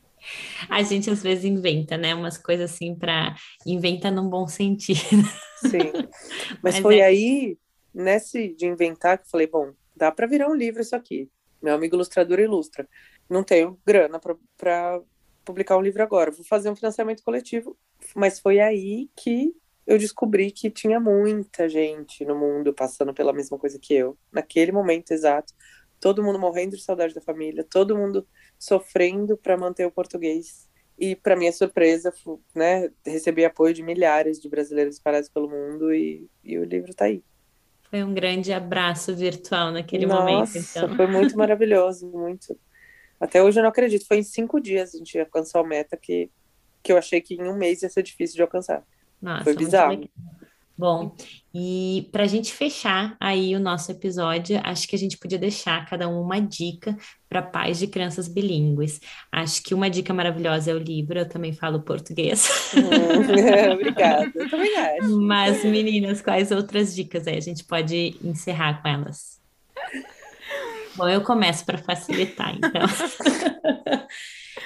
A 0.70 0.80
gente 0.82 1.10
às 1.10 1.20
vezes 1.20 1.44
inventa, 1.44 1.98
né? 1.98 2.14
Umas 2.14 2.38
coisas 2.38 2.70
assim 2.70 2.94
para 2.94 3.34
inventa 3.66 4.08
num 4.08 4.28
bom 4.28 4.46
sentido. 4.46 5.28
Sim. 5.58 5.90
Mas, 6.62 6.76
Mas 6.76 6.78
foi 6.78 7.00
é... 7.00 7.06
aí, 7.06 7.58
nesse 7.92 8.54
de 8.54 8.66
inventar, 8.66 9.18
que 9.18 9.24
eu 9.24 9.30
falei, 9.30 9.48
bom, 9.48 9.72
dá 9.96 10.12
para 10.12 10.28
virar 10.28 10.48
um 10.48 10.54
livro 10.54 10.80
isso 10.80 10.94
aqui. 10.94 11.28
Meu 11.60 11.74
amigo 11.74 11.96
ilustrador 11.96 12.38
ilustra 12.38 12.88
não 13.28 13.42
tenho 13.42 13.78
grana 13.86 14.20
para 14.56 15.00
publicar 15.44 15.76
um 15.76 15.82
livro 15.82 16.02
agora, 16.02 16.30
vou 16.30 16.44
fazer 16.44 16.70
um 16.70 16.76
financiamento 16.76 17.22
coletivo. 17.22 17.76
Mas 18.14 18.38
foi 18.38 18.60
aí 18.60 19.08
que 19.16 19.54
eu 19.86 19.98
descobri 19.98 20.50
que 20.50 20.70
tinha 20.70 20.98
muita 20.98 21.68
gente 21.68 22.24
no 22.24 22.34
mundo 22.34 22.72
passando 22.72 23.12
pela 23.12 23.32
mesma 23.32 23.58
coisa 23.58 23.78
que 23.78 23.94
eu, 23.94 24.16
naquele 24.32 24.72
momento 24.72 25.12
exato. 25.12 25.52
Todo 26.00 26.22
mundo 26.22 26.38
morrendo 26.38 26.76
de 26.76 26.82
saudade 26.82 27.14
da 27.14 27.20
família, 27.20 27.64
todo 27.64 27.96
mundo 27.96 28.26
sofrendo 28.58 29.36
para 29.36 29.56
manter 29.56 29.86
o 29.86 29.90
português. 29.90 30.68
E, 30.98 31.16
para 31.16 31.34
minha 31.34 31.52
surpresa, 31.52 32.12
né, 32.54 32.88
recebi 33.04 33.44
apoio 33.44 33.74
de 33.74 33.82
milhares 33.82 34.40
de 34.40 34.48
brasileiros 34.48 34.94
espalhados 34.94 35.28
pelo 35.28 35.48
mundo 35.48 35.92
e, 35.92 36.28
e 36.42 36.56
o 36.56 36.64
livro 36.64 36.90
está 36.90 37.06
aí. 37.06 37.22
Foi 37.90 38.02
um 38.02 38.14
grande 38.14 38.52
abraço 38.52 39.14
virtual 39.14 39.72
naquele 39.72 40.06
Nossa, 40.06 40.20
momento. 40.20 40.58
Então. 40.58 40.96
Foi 40.96 41.06
muito 41.06 41.36
maravilhoso, 41.36 42.06
muito. 42.08 42.56
Até 43.20 43.42
hoje 43.42 43.58
eu 43.58 43.62
não 43.62 43.70
acredito. 43.70 44.06
Foi 44.06 44.18
em 44.18 44.22
cinco 44.22 44.60
dias 44.60 44.94
a 44.94 44.98
gente 44.98 45.18
alcançou 45.18 45.60
a 45.60 45.66
meta 45.66 45.96
que, 45.96 46.30
que 46.82 46.92
eu 46.92 46.98
achei 46.98 47.20
que 47.20 47.34
em 47.34 47.48
um 47.48 47.56
mês 47.56 47.82
ia 47.82 47.88
ser 47.88 48.02
difícil 48.02 48.36
de 48.36 48.42
alcançar. 48.42 48.82
Nossa, 49.20 49.44
Foi 49.44 49.54
bizarro. 49.54 50.08
Bom, 50.76 51.14
e 51.54 52.08
para 52.10 52.24
a 52.24 52.26
gente 52.26 52.52
fechar 52.52 53.16
aí 53.20 53.54
o 53.54 53.60
nosso 53.60 53.92
episódio, 53.92 54.60
acho 54.64 54.88
que 54.88 54.96
a 54.96 54.98
gente 54.98 55.16
podia 55.16 55.38
deixar 55.38 55.88
cada 55.88 56.08
um 56.08 56.20
uma 56.20 56.40
dica 56.40 56.96
para 57.28 57.40
pais 57.40 57.78
de 57.78 57.86
crianças 57.86 58.26
bilíngues. 58.26 59.00
Acho 59.30 59.62
que 59.62 59.72
uma 59.72 59.88
dica 59.88 60.12
maravilhosa 60.12 60.72
é 60.72 60.74
o 60.74 60.78
livro, 60.78 61.16
eu 61.16 61.28
também 61.28 61.52
falo 61.52 61.82
português. 61.82 62.72
Hum, 62.74 63.70
obrigada, 63.72 64.32
eu 64.34 64.50
também 64.50 64.76
acho. 64.76 65.20
Mas, 65.20 65.64
meninas, 65.64 66.20
quais 66.20 66.50
outras 66.50 66.92
dicas 66.92 67.28
aí 67.28 67.36
a 67.36 67.40
gente 67.40 67.62
pode 67.62 68.18
encerrar 68.20 68.82
com 68.82 68.88
elas? 68.88 69.40
Bom, 70.96 71.08
eu 71.08 71.22
começo 71.22 71.64
para 71.64 71.78
facilitar, 71.78 72.54
então. 72.56 72.82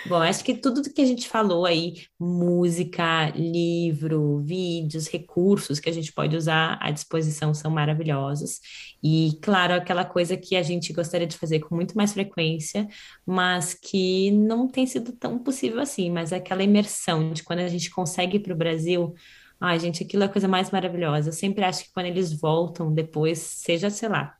Bom, 0.07 0.17
acho 0.17 0.45
que 0.45 0.55
tudo 0.55 0.83
que 0.93 1.01
a 1.01 1.07
gente 1.07 1.29
falou 1.29 1.65
aí, 1.65 2.05
música, 2.19 3.31
livro, 3.31 4.39
vídeos, 4.41 5.09
recursos 5.09 5.81
que 5.81 5.89
a 5.89 5.93
gente 5.93 6.13
pode 6.13 6.37
usar 6.37 6.79
à 6.81 6.91
disposição 6.91 7.55
são 7.55 7.71
maravilhosos. 7.71 8.61
E, 9.03 9.39
claro, 9.43 9.75
aquela 9.75 10.05
coisa 10.05 10.37
que 10.37 10.55
a 10.57 10.63
gente 10.63 10.93
gostaria 10.93 11.27
de 11.27 11.37
fazer 11.37 11.61
com 11.61 11.75
muito 11.75 11.97
mais 11.97 12.13
frequência, 12.13 12.87
mas 13.27 13.75
que 13.75 14.31
não 14.31 14.69
tem 14.69 14.87
sido 14.87 15.13
tão 15.13 15.39
possível 15.39 15.81
assim. 15.81 16.11
Mas 16.11 16.33
é 16.33 16.37
aquela 16.37 16.63
imersão 16.63 17.33
de 17.33 17.43
quando 17.43 17.61
a 17.61 17.69
gente 17.69 17.91
consegue 17.91 18.37
ir 18.37 18.41
para 18.41 18.53
o 18.55 18.57
Brasil. 18.57 19.15
Ai, 19.61 19.79
gente, 19.81 20.05
aquilo 20.05 20.23
é 20.23 20.27
a 20.27 20.29
coisa 20.29 20.47
mais 20.47 20.71
maravilhosa. 20.71 21.31
Eu 21.31 21.33
sempre 21.33 21.65
acho 21.65 21.85
que 21.85 21.93
quando 21.93 22.07
eles 22.07 22.33
voltam 22.33 22.93
depois, 22.93 23.39
seja, 23.39 23.91
sei 23.91 24.09
lá, 24.09 24.38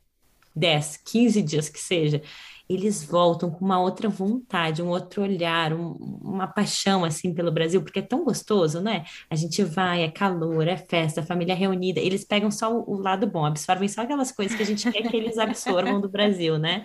10, 0.59 0.97
15 0.97 1.41
dias 1.41 1.69
que 1.69 1.79
seja, 1.79 2.21
eles 2.69 3.03
voltam 3.03 3.49
com 3.49 3.65
uma 3.65 3.81
outra 3.81 4.07
vontade, 4.07 4.83
um 4.83 4.89
outro 4.89 5.23
olhar, 5.23 5.73
um, 5.73 5.93
uma 6.21 6.45
paixão 6.45 7.03
assim 7.03 7.33
pelo 7.33 7.51
Brasil, 7.51 7.81
porque 7.81 7.97
é 7.97 8.03
tão 8.03 8.23
gostoso, 8.23 8.79
né? 8.79 9.05
A 9.27 9.35
gente 9.35 9.63
vai, 9.63 10.03
é 10.03 10.11
calor, 10.11 10.67
é 10.67 10.77
festa, 10.77 11.23
família 11.23 11.55
reunida. 11.55 11.99
Eles 11.99 12.23
pegam 12.23 12.51
só 12.51 12.71
o, 12.71 12.91
o 12.91 13.01
lado 13.01 13.25
bom, 13.25 13.43
absorvem 13.43 13.87
só 13.87 14.01
aquelas 14.01 14.31
coisas 14.31 14.55
que 14.55 14.61
a 14.61 14.65
gente 14.67 14.89
quer 14.91 15.01
que 15.09 15.17
eles 15.17 15.39
absorvam 15.39 15.99
do 15.99 16.07
Brasil, 16.07 16.59
né? 16.59 16.83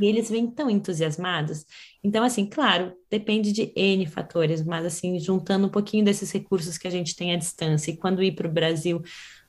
E 0.00 0.06
eles 0.06 0.30
vêm 0.30 0.50
tão 0.50 0.70
entusiasmados. 0.70 1.66
Então, 2.02 2.24
assim, 2.24 2.46
claro, 2.46 2.94
depende 3.10 3.52
de 3.52 3.72
N 3.76 4.06
fatores, 4.06 4.62
mas 4.62 4.86
assim, 4.86 5.18
juntando 5.20 5.66
um 5.66 5.70
pouquinho 5.70 6.02
desses 6.02 6.30
recursos 6.32 6.78
que 6.78 6.88
a 6.88 6.90
gente 6.90 7.14
tem 7.14 7.34
à 7.34 7.36
distância, 7.36 7.90
e 7.90 7.96
quando 7.96 8.22
ir 8.22 8.32
para 8.32 8.48
o 8.48 8.52
Brasil 8.52 9.02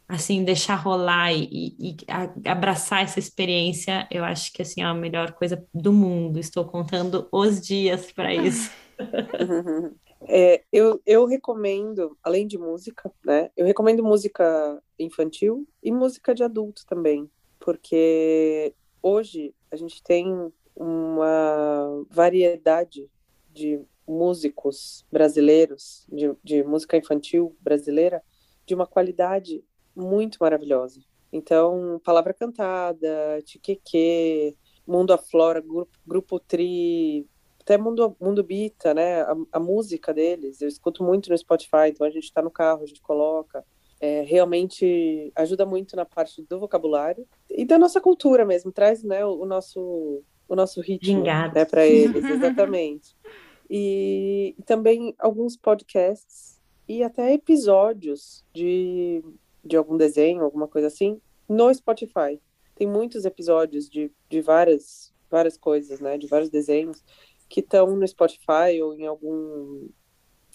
assim, 0.08 0.44
deixar 0.44 0.76
rolar 0.76 1.34
e, 1.34 1.76
e, 1.78 1.98
abraçar 2.46 3.04
essa 3.04 3.20
experiência, 3.20 4.08
eu 4.10 4.24
acho 4.24 4.54
que 4.54 4.62
assim 4.62 4.82
é 4.82 4.86
a 4.86 4.94
melhor 4.94 5.34
coisa 5.34 5.66
do 5.74 5.92
mundo. 5.92 6.40
Estou 6.40 6.66
contando 6.66 7.28
os 7.32 7.60
dias 7.60 8.12
para 8.12 8.34
isso. 8.34 8.72
É, 10.30 10.64
eu, 10.74 11.00
eu 11.06 11.26
recomendo, 11.26 12.18
além 12.24 12.48
de 12.48 12.58
música, 12.58 13.12
né? 13.24 13.52
Eu 13.56 13.66
recomendo 13.66 14.04
música 14.04 14.82
infantil 14.98 15.68
e 15.82 15.92
música 15.92 16.34
de 16.34 16.44
adulto 16.44 16.84
também, 16.88 17.30
porque 17.60 18.74
hoje 19.02 19.54
a 19.72 19.76
gente 19.76 20.02
tem 20.02 20.52
uma 20.76 22.04
variedade 22.10 23.08
de 23.54 23.80
músicos 24.08 25.06
brasileiros, 25.12 26.08
de, 26.12 26.34
de 26.44 26.64
música 26.64 26.98
infantil 26.98 27.56
brasileira, 27.62 28.24
de 28.66 28.74
uma 28.74 28.88
qualidade 28.88 29.64
muito 29.98 30.38
maravilhosa. 30.40 31.02
Então, 31.32 32.00
Palavra 32.04 32.34
Cantada, 32.34 33.42
Tiqueque, 33.44 34.56
Mundo 34.86 35.12
Aflora, 35.12 35.60
Grupo, 35.60 35.92
Grupo 36.06 36.40
Tri, 36.40 37.28
até 37.60 37.78
Mundo, 37.78 38.16
Mundo 38.20 38.44
Bita, 38.44 38.94
né? 38.94 39.22
A, 39.22 39.36
a, 39.54 39.60
música 39.60 40.14
deles, 40.14 40.62
eu 40.62 40.68
escuto 40.68 41.04
muito 41.04 41.30
no 41.30 41.38
Spotify, 41.38 41.90
então 41.90 42.08
a 42.08 42.10
gente 42.10 42.24
está 42.24 42.42
no 42.42 42.52
carro, 42.52 42.84
a 42.84 42.86
gente 42.86 43.02
coloca. 43.02 43.66
É, 44.00 44.22
realmente 44.22 45.32
ajuda 45.36 45.66
muito 45.66 45.96
na 45.96 46.06
parte 46.06 46.44
do 46.44 46.60
vocabulário 46.60 47.28
e 47.50 47.66
da 47.66 47.80
nossa 47.80 48.00
cultura 48.00 48.46
mesmo, 48.46 48.72
traz 48.72 49.04
né, 49.04 49.26
o, 49.26 49.42
o 49.42 49.46
nosso 49.46 50.24
o 50.48 50.56
nosso 50.56 50.80
ritmo 50.82 51.24
né, 51.24 51.66
para 51.66 51.86
eles, 51.86 52.24
exatamente. 52.24 53.16
e, 53.70 54.56
e 54.58 54.64
também 54.64 55.14
alguns 55.20 55.58
podcasts 55.58 56.58
e 56.88 57.04
até 57.04 57.34
episódios 57.34 58.46
de, 58.54 59.22
de 59.64 59.76
algum 59.76 59.98
desenho, 59.98 60.44
alguma 60.44 60.68
coisa 60.68 60.88
assim, 60.88 61.22
no 61.48 61.74
Spotify. 61.74 62.42
Tem 62.76 62.88
muitos 62.88 63.26
episódios 63.26 63.90
de, 63.90 64.12
de 64.30 64.42
várias, 64.42 65.14
várias 65.30 65.58
coisas, 65.58 66.00
né? 66.00 66.18
De 66.18 66.28
vários 66.28 66.50
desenhos 66.50 67.04
que 67.50 67.62
estão 67.62 67.96
no 67.96 68.08
Spotify 68.08 68.82
ou 68.82 68.94
em 68.94 69.08
algum 69.08 69.90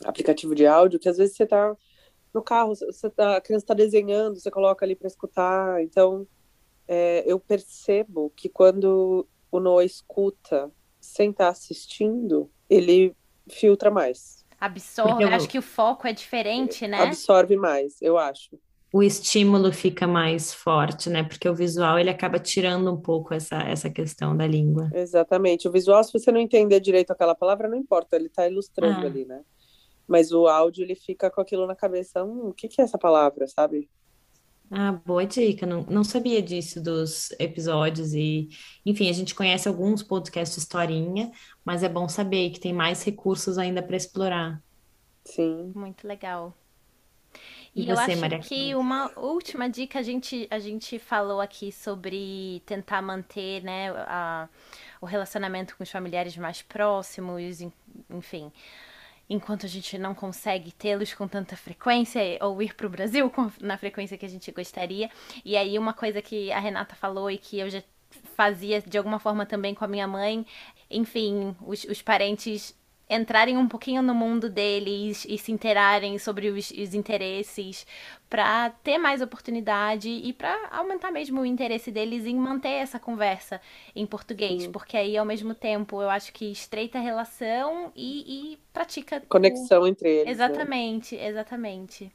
aplicativo 0.04 0.54
de 0.54 0.66
áudio 0.66 0.98
que 0.98 1.08
às 1.08 1.16
vezes 1.16 1.36
você 1.36 1.44
está 1.44 1.76
no 2.32 2.42
carro, 2.42 2.74
você 2.74 3.10
tá, 3.10 3.36
a 3.36 3.40
criança 3.40 3.64
está 3.64 3.74
desenhando, 3.74 4.40
você 4.40 4.50
coloca 4.50 4.84
ali 4.84 4.96
para 4.96 5.06
escutar. 5.06 5.82
Então, 5.82 6.26
é, 6.88 7.22
eu 7.26 7.38
percebo 7.38 8.32
que 8.34 8.48
quando 8.48 9.26
o 9.50 9.60
Noah 9.60 9.84
escuta 9.84 10.70
sem 11.00 11.30
estar 11.30 11.44
tá 11.46 11.50
assistindo, 11.50 12.50
ele 12.70 13.14
filtra 13.50 13.90
mais. 13.90 14.46
Absorve, 14.58 15.24
eu... 15.24 15.28
acho 15.28 15.48
que 15.48 15.58
o 15.58 15.62
foco 15.62 16.06
é 16.06 16.12
diferente, 16.12 16.86
né? 16.86 16.98
Absorve 16.98 17.56
mais, 17.56 18.00
eu 18.00 18.16
acho. 18.16 18.58
O 18.92 19.02
estímulo 19.02 19.72
fica 19.72 20.06
mais 20.06 20.52
forte, 20.52 21.08
né? 21.08 21.22
Porque 21.22 21.48
o 21.48 21.54
visual 21.54 21.98
ele 21.98 22.10
acaba 22.10 22.38
tirando 22.38 22.92
um 22.92 23.00
pouco 23.00 23.32
essa, 23.32 23.56
essa 23.62 23.88
questão 23.88 24.36
da 24.36 24.46
língua. 24.46 24.90
Exatamente. 24.92 25.66
O 25.66 25.72
visual, 25.72 26.04
se 26.04 26.12
você 26.12 26.30
não 26.30 26.38
entender 26.38 26.78
direito 26.78 27.10
aquela 27.10 27.34
palavra, 27.34 27.68
não 27.68 27.76
importa, 27.76 28.16
ele 28.16 28.26
está 28.26 28.46
ilustrando 28.46 29.00
ah. 29.00 29.06
ali, 29.06 29.24
né? 29.24 29.40
Mas 30.06 30.30
o 30.30 30.46
áudio 30.46 30.84
ele 30.84 30.94
fica 30.94 31.30
com 31.30 31.40
aquilo 31.40 31.66
na 31.66 31.74
cabeça, 31.74 32.22
hum, 32.22 32.48
o 32.48 32.52
que, 32.52 32.68
que 32.68 32.82
é 32.82 32.84
essa 32.84 32.98
palavra, 32.98 33.46
sabe? 33.46 33.88
Ah, 34.70 34.92
boa 34.92 35.24
dica. 35.24 35.64
Não, 35.64 35.82
não 35.82 36.04
sabia 36.04 36.42
disso 36.42 36.82
dos 36.82 37.30
episódios 37.38 38.12
e, 38.12 38.48
enfim, 38.84 39.08
a 39.08 39.12
gente 39.12 39.34
conhece 39.34 39.68
alguns 39.68 40.02
podcasts 40.02 40.58
historinha, 40.58 41.30
mas 41.64 41.82
é 41.82 41.88
bom 41.88 42.08
saber 42.08 42.50
que 42.50 42.60
tem 42.60 42.72
mais 42.74 43.02
recursos 43.02 43.56
ainda 43.56 43.82
para 43.82 43.96
explorar. 43.96 44.62
Sim. 45.24 45.72
Muito 45.74 46.06
legal. 46.06 46.54
E, 47.74 47.84
e 47.84 47.88
eu 47.88 47.98
acho 47.98 48.16
Maria 48.18 48.38
que 48.38 48.74
uma 48.74 49.10
última 49.16 49.68
dica, 49.68 49.98
a 49.98 50.02
gente, 50.02 50.46
a 50.50 50.58
gente 50.58 50.98
falou 50.98 51.40
aqui 51.40 51.72
sobre 51.72 52.62
tentar 52.66 53.00
manter, 53.00 53.62
né, 53.62 53.90
a, 53.90 54.48
o 55.00 55.06
relacionamento 55.06 55.76
com 55.76 55.82
os 55.82 55.90
familiares 55.90 56.36
mais 56.36 56.60
próximos, 56.60 57.60
enfim. 58.10 58.52
Enquanto 59.28 59.64
a 59.64 59.68
gente 59.68 59.96
não 59.96 60.14
consegue 60.14 60.70
tê-los 60.72 61.14
com 61.14 61.26
tanta 61.26 61.56
frequência 61.56 62.20
ou 62.42 62.60
ir 62.60 62.74
para 62.74 62.86
o 62.86 62.90
Brasil 62.90 63.30
com, 63.30 63.50
na 63.60 63.78
frequência 63.78 64.18
que 64.18 64.26
a 64.26 64.28
gente 64.28 64.50
gostaria. 64.52 65.10
E 65.42 65.56
aí, 65.56 65.78
uma 65.78 65.94
coisa 65.94 66.20
que 66.20 66.52
a 66.52 66.58
Renata 66.58 66.94
falou 66.94 67.30
e 67.30 67.38
que 67.38 67.58
eu 67.58 67.70
já 67.70 67.82
fazia 68.36 68.82
de 68.82 68.98
alguma 68.98 69.18
forma 69.18 69.46
também 69.46 69.74
com 69.74 69.84
a 69.84 69.88
minha 69.88 70.06
mãe, 70.06 70.44
enfim, 70.90 71.56
os, 71.62 71.84
os 71.84 72.02
parentes 72.02 72.74
entrarem 73.08 73.56
um 73.56 73.68
pouquinho 73.68 74.02
no 74.02 74.14
mundo 74.14 74.48
deles 74.48 75.26
e 75.28 75.36
se 75.36 75.52
interarem 75.52 76.18
sobre 76.18 76.48
os, 76.48 76.70
os 76.70 76.94
interesses 76.94 77.86
para 78.28 78.70
ter 78.82 78.96
mais 78.96 79.20
oportunidade 79.20 80.08
e 80.08 80.32
para 80.32 80.68
aumentar 80.70 81.10
mesmo 81.10 81.42
o 81.42 81.46
interesse 81.46 81.90
deles 81.90 82.24
em 82.24 82.34
manter 82.34 82.70
essa 82.70 82.98
conversa 82.98 83.60
em 83.94 84.06
português, 84.06 84.62
Sim. 84.62 84.72
porque 84.72 84.96
aí 84.96 85.16
ao 85.16 85.26
mesmo 85.26 85.54
tempo 85.54 86.00
eu 86.00 86.08
acho 86.08 86.32
que 86.32 86.50
estreita 86.50 86.98
a 86.98 87.02
relação 87.02 87.92
e, 87.94 88.52
e 88.52 88.58
pratica 88.72 89.20
conexão 89.28 89.82
o... 89.82 89.86
entre 89.86 90.08
eles. 90.08 90.24
Né? 90.24 90.30
Exatamente, 90.30 91.16
né? 91.16 91.26
exatamente. 91.26 92.12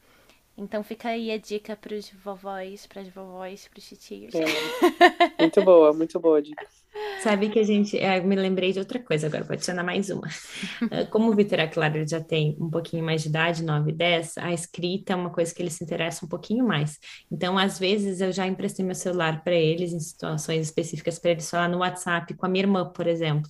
Então 0.58 0.84
fica 0.84 1.10
aí 1.10 1.32
a 1.32 1.38
dica 1.38 1.76
para 1.76 1.94
os 1.94 2.10
vovós, 2.10 2.88
para 2.88 3.04
as 3.04 3.10
vovós, 3.10 3.68
para 3.68 3.78
os 3.78 3.88
titios. 3.88 4.34
É. 4.34 4.44
Muito 5.40 5.64
boa, 5.64 5.94
muito 5.94 6.20
boa 6.20 6.42
dica. 6.42 6.66
Sabe 7.22 7.50
que 7.50 7.60
a 7.60 7.64
gente, 7.64 7.98
é, 7.98 8.20
eu 8.20 8.24
me 8.24 8.36
lembrei 8.36 8.72
de 8.72 8.80
outra 8.80 9.00
coisa 9.00 9.28
agora, 9.28 9.44
vou 9.44 9.54
adicionar 9.54 9.84
mais 9.84 10.10
uma. 10.10 10.28
É, 10.92 11.06
como 11.10 11.30
o 11.32 11.36
Vitor 11.36 11.60
é 11.60 11.68
claro, 11.68 12.08
já 12.08 12.22
tem 12.22 12.56
um 12.60 12.70
pouquinho 12.70 13.04
mais 13.04 13.24
de 13.24 13.30
idade, 13.30 13.64
9 13.64 13.92
e 13.92 13.94
10, 13.94 14.38
a 14.38 14.54
escrita 14.54 15.14
é 15.14 15.16
uma 15.16 15.32
coisa 15.32 15.54
que 15.54 15.62
ele 15.62 15.70
se 15.70 15.84
interessa 15.84 16.26
um 16.26 16.30
pouquinho 16.30 16.66
mais. 16.66 16.98
Então, 17.32 17.58
às 17.58 17.80
vezes, 17.80 18.22
eu 18.22 18.32
já 18.32 18.46
emprestei 18.46 18.86
meu 18.86 18.96
celular 18.96 19.44
para 19.44 19.56
eles, 19.56 19.94
em 19.94 20.00
situações 20.00 20.68
específicas, 20.68 21.20
para 21.20 21.32
eles 21.32 21.50
falar 21.50 21.68
no 21.68 21.80
WhatsApp 21.80 22.34
com 22.36 22.46
a 22.46 22.50
minha 22.50 22.64
irmã, 22.64 22.86
por 22.86 23.08
exemplo. 23.08 23.50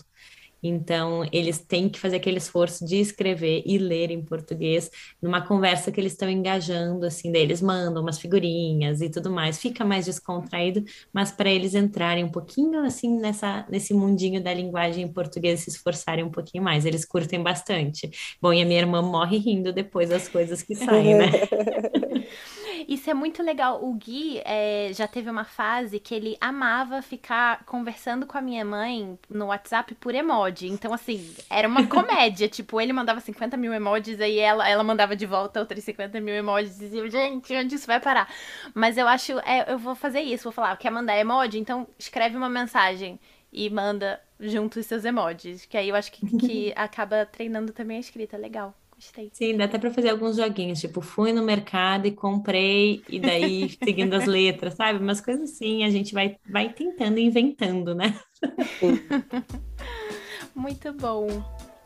Então, 0.62 1.24
eles 1.32 1.60
têm 1.60 1.90
que 1.90 2.00
fazer 2.00 2.18
aquele 2.18 2.38
esforço 2.38 2.86
de 2.86 2.98
escrever 2.98 3.64
e 3.66 3.78
ler 3.78 4.12
em 4.12 4.24
português 4.24 4.90
numa 5.22 5.42
conversa 5.42 5.92
que 5.92 6.00
eles 6.00 6.14
estão 6.14 6.30
engajando, 6.30 7.06
assim, 7.06 7.32
daí 7.32 7.42
eles 7.42 7.62
mandam 7.62 8.02
umas 8.02 8.20
figurinhas 8.20 9.02
e 9.02 9.10
tudo 9.10 9.30
mais. 9.32 9.60
Fica 9.60 9.86
mais 9.86 10.06
descontraído, 10.06 10.84
mas 11.14 11.32
para 11.32 11.50
eles 11.50 11.76
entrarem 11.76 12.24
um 12.24 12.30
pouquinho, 12.30 12.84
assim, 12.84 13.20
nessa, 13.20 13.66
nesse 13.70 13.94
mundinho 13.94 14.42
da 14.42 14.54
linguagem 14.54 15.04
em 15.06 15.12
português, 15.12 15.62
se 15.62 15.70
esforçarem 15.70 16.24
um 16.24 16.32
pouquinho 16.32 16.64
mais. 16.64 16.86
Eles 16.86 17.06
curtem 17.06 17.42
bastante. 17.42 18.10
Bom, 18.42 18.54
e 18.54 18.62
a 18.62 18.66
minha 18.66 18.80
irmã 18.80 19.02
morre 19.02 19.38
rindo 19.38 19.72
depois 19.72 20.10
das 20.10 20.28
coisas 20.28 20.62
que 20.62 20.76
saem, 20.76 21.16
né? 21.16 21.32
Isso 22.88 23.10
é 23.10 23.14
muito 23.14 23.42
legal. 23.42 23.84
O 23.84 23.94
Gui 23.94 24.42
é, 24.46 24.90
já 24.94 25.08
teve 25.08 25.30
uma 25.30 25.44
fase 25.44 26.00
que 26.00 26.14
ele 26.14 26.38
amava 26.40 27.02
ficar 27.02 27.64
conversando 27.66 28.26
com 28.26 28.38
a 28.38 28.42
minha 28.42 28.66
mãe 28.66 29.18
no 29.30 29.48
WhatsApp 29.48 29.96
por 29.96 30.14
emoji. 30.14 30.68
Então, 30.68 30.94
assim, 30.94 31.36
era 31.50 31.68
uma 31.68 31.86
comédia. 31.88 32.48
tipo, 32.50 32.80
ele 32.80 32.94
mandava 32.94 33.20
50 33.20 33.56
mil 33.58 33.74
emojis, 33.74 34.20
aí 34.20 34.40
ela, 34.40 34.68
ela 34.68 34.84
mandava 34.84 35.16
de 35.16 35.26
volta 35.26 35.60
outros 35.60 35.84
50 35.84 36.20
mil 36.20 36.36
emojis. 36.36 36.82
E 36.82 36.98
eu, 36.98 37.10
gente, 37.10 37.56
onde 37.56 37.76
isso 37.76 37.88
vai 37.88 38.00
parar? 38.00 38.30
Mas 38.74 38.98
eu 38.98 39.08
acho, 39.08 39.40
é, 39.40 39.72
eu 39.72 39.78
vou 39.78 39.96
fazer 39.96 40.22
isso. 40.22 40.46
Vou 40.46 40.54
falar, 40.54 40.76
quer 40.78 40.90
mandar 40.92 41.18
emoji? 41.18 41.60
Então, 41.60 41.88
escreve 41.98 42.38
uma 42.38 42.50
mensagem 42.50 43.20
e 43.52 43.70
manda 43.70 44.22
junto 44.40 44.80
os 44.80 44.86
seus 44.86 45.06
emojis. 45.06 45.66
Que 45.66 45.78
aí 45.78 45.90
eu 45.90 45.96
acho 45.96 46.12
que, 46.12 46.38
que 46.38 46.74
acaba 46.78 47.26
treinando 47.26 47.72
também 47.72 47.98
a 47.98 48.02
escrita. 48.02 48.38
Legal. 48.38 48.76
Gostei. 48.98 49.30
Sim, 49.32 49.56
dá 49.56 49.66
até 49.66 49.78
para 49.78 49.94
fazer 49.94 50.10
alguns 50.10 50.38
joguinhos, 50.38 50.82
tipo, 50.82 51.02
fui 51.02 51.32
no 51.32 51.44
mercado 51.44 52.08
e 52.08 52.12
comprei, 52.12 53.04
e 53.08 53.20
daí 53.20 53.70
seguindo 53.84 54.16
as 54.16 54.26
letras, 54.26 54.74
sabe? 54.74 54.98
Umas 54.98 55.22
coisas 55.22 55.52
assim, 55.52 55.84
a 55.84 55.90
gente 55.92 56.16
vai, 56.16 56.36
vai 56.50 56.74
tentando, 56.74 57.20
inventando, 57.20 57.94
né? 57.94 58.20
Muito 60.56 60.92
bom. 60.94 61.28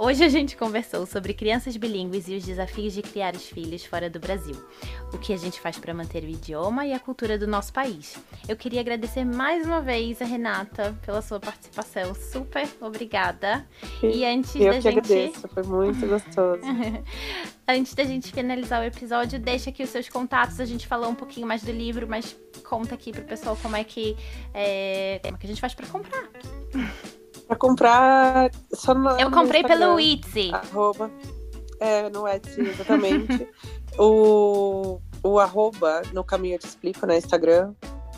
Hoje 0.04 0.24
a 0.24 0.30
gente 0.30 0.58
conversou 0.58 1.06
sobre 1.06 1.32
crianças 1.32 1.78
bilíngues 1.78 2.28
e 2.28 2.36
os 2.36 2.43
desafios 2.43 2.91
de 2.91 3.04
criar 3.04 3.36
os 3.36 3.45
filhos 3.45 3.86
fora 3.86 4.10
do 4.10 4.20
Brasil. 4.20 4.56
O 5.14 5.20
que 5.20 5.32
a 5.32 5.38
gente 5.38 5.62
faz 5.62 5.78
para 5.78 5.93
manter 5.93 6.24
o 6.24 6.28
idioma 6.28 6.88
e 6.88 6.91
a 6.91 6.99
cultura 6.99 7.38
do 7.38 7.45
nosso 7.45 7.72
país. 7.72 8.18
Eu 8.49 8.56
queria 8.56 8.82
agradecer 8.82 9.24
mais 9.24 9.64
uma 9.64 9.80
vez 9.80 10.20
a 10.20 10.26
Renata 10.26 10.97
pela 11.06 11.22
sua 11.22 11.39
participação. 11.39 12.16
Super 12.16 12.68
obrigada. 12.82 13.64
E 14.02 14.26
antes 14.26 14.56
Eu 14.56 14.66
da 14.66 14.74
que 14.74 14.82
gente. 14.82 14.97
Agradeço, 14.97 15.47
foi 15.47 15.64
muito 15.66 16.08
gostoso. 16.08 16.64
antes 17.70 17.93
da 17.93 18.04
gente 18.04 18.32
finalizar 18.32 18.82
o 18.82 18.86
episódio, 18.86 19.38
deixa 19.38 19.70
aqui 19.70 19.84
os 19.84 19.89
seus 19.91 20.10
contatos. 20.10 20.60
A 20.60 20.66
gente 20.66 20.88
falou 20.88 21.12
um 21.12 21.16
pouquinho 21.16 21.45
mais 21.45 21.62
do 21.62 21.72
livro, 21.72 22.08
mas 22.10 22.36
conta 22.68 22.95
aqui 22.95 23.12
pro 23.12 23.22
pessoal 23.22 23.56
como 23.62 23.76
é 23.76 23.84
que, 23.84 24.18
é, 24.52 25.20
como 25.22 25.36
é 25.36 25.38
que 25.38 25.45
a 25.45 25.49
gente 25.49 25.62
faz 25.62 25.76
para 25.76 25.86
comprar. 25.86 26.28
Pra 27.52 27.58
comprar 27.58 28.49
só 28.74 28.93
no, 28.93 29.10
Eu 29.20 29.30
comprei 29.30 29.62
pelo 29.62 29.99
Etsy. 29.99 30.52
Arroba. 30.54 31.12
É, 31.82 32.10
no 32.10 32.26
Etsy, 32.26 32.62
exatamente. 32.62 33.45
o, 33.99 35.02
o 35.22 35.38
arroba 35.38 36.02
no 36.14 36.24
caminho 36.24 36.56
eu 36.56 36.60
te 36.60 36.68
explico, 36.68 37.06
né? 37.06 37.18
Instagram. 37.18 37.74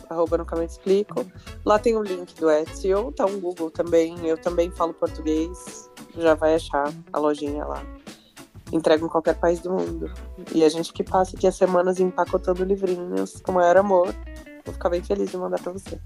Arroba 0.08 0.38
no 0.38 0.46
caminho 0.46 0.66
eu 0.66 0.68
te 0.68 0.72
explico. 0.74 1.26
Lá 1.64 1.80
tem 1.80 1.96
o 1.96 2.02
link 2.04 2.32
do 2.36 2.48
Etsy, 2.48 2.94
ou 2.94 3.10
tá 3.10 3.26
um 3.26 3.40
Google 3.40 3.72
também. 3.72 4.24
Eu 4.24 4.38
também 4.38 4.70
falo 4.70 4.94
português. 4.94 5.90
Já 6.16 6.36
vai 6.36 6.54
achar 6.54 6.94
a 7.12 7.18
lojinha 7.18 7.64
lá. 7.64 7.84
Entrega 8.72 9.04
em 9.04 9.08
qualquer 9.08 9.34
país 9.34 9.58
do 9.58 9.72
mundo. 9.72 10.14
E 10.54 10.62
a 10.62 10.68
gente 10.68 10.92
que 10.92 11.02
passa 11.02 11.36
aqui 11.36 11.48
as 11.48 11.56
semanas 11.56 11.98
empacotando 11.98 12.62
livrinhos 12.62 13.40
com 13.40 13.50
maior 13.50 13.78
amor. 13.78 14.14
Vou 14.64 14.72
ficar 14.72 14.90
bem 14.90 15.02
feliz 15.02 15.28
de 15.28 15.36
mandar 15.36 15.60
pra 15.60 15.72
você. 15.72 15.98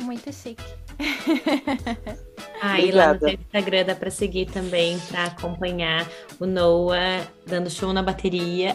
Muito 0.00 0.32
chique. 0.32 0.62
Ah, 2.60 2.80
e 2.80 2.90
lá 2.90 3.14
no 3.14 3.28
Instagram 3.28 3.84
dá 3.84 3.94
para 3.94 4.10
seguir 4.10 4.46
também 4.46 4.98
para 5.10 5.24
acompanhar 5.24 6.08
o 6.40 6.46
Noah 6.46 7.26
dando 7.46 7.70
show 7.70 7.92
na 7.92 8.02
bateria. 8.02 8.74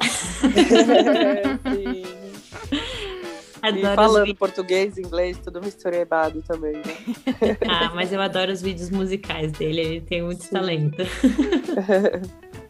Sim. 1.63 2.03
Adoro 3.61 3.93
e 3.93 3.95
falando 3.95 4.35
português, 4.35 4.97
inglês, 4.97 5.37
tudo 5.37 5.61
misturado 5.61 6.41
também, 6.41 6.73
né? 6.77 6.97
ah, 7.69 7.91
mas 7.93 8.11
eu 8.11 8.19
adoro 8.19 8.51
os 8.51 8.59
vídeos 8.59 8.89
musicais 8.89 9.51
dele, 9.51 9.81
ele 9.81 10.01
tem 10.01 10.23
muito 10.23 10.43
Sim. 10.43 10.49
talento. 10.49 10.97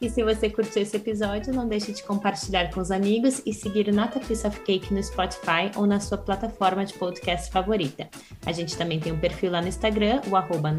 E 0.00 0.08
se 0.08 0.24
você 0.24 0.48
curtiu 0.48 0.80
esse 0.80 0.96
episódio, 0.96 1.52
não 1.52 1.68
deixe 1.68 1.92
de 1.92 2.02
compartilhar 2.02 2.72
com 2.72 2.80
os 2.80 2.90
amigos 2.90 3.42
e 3.44 3.52
seguir 3.52 3.86
o 3.88 3.94
Nota 3.94 4.18
Piece 4.18 4.46
of 4.46 4.58
Cake 4.60 4.94
no 4.94 5.02
Spotify 5.02 5.70
ou 5.76 5.86
na 5.86 6.00
sua 6.00 6.16
plataforma 6.16 6.86
de 6.86 6.94
podcast 6.94 7.52
favorita. 7.52 8.08
A 8.46 8.50
gente 8.50 8.78
também 8.78 8.98
tem 8.98 9.12
um 9.12 9.20
perfil 9.20 9.50
lá 9.50 9.60
no 9.60 9.68
Instagram, 9.68 10.22
o 10.30 10.36
arroba 10.36 10.74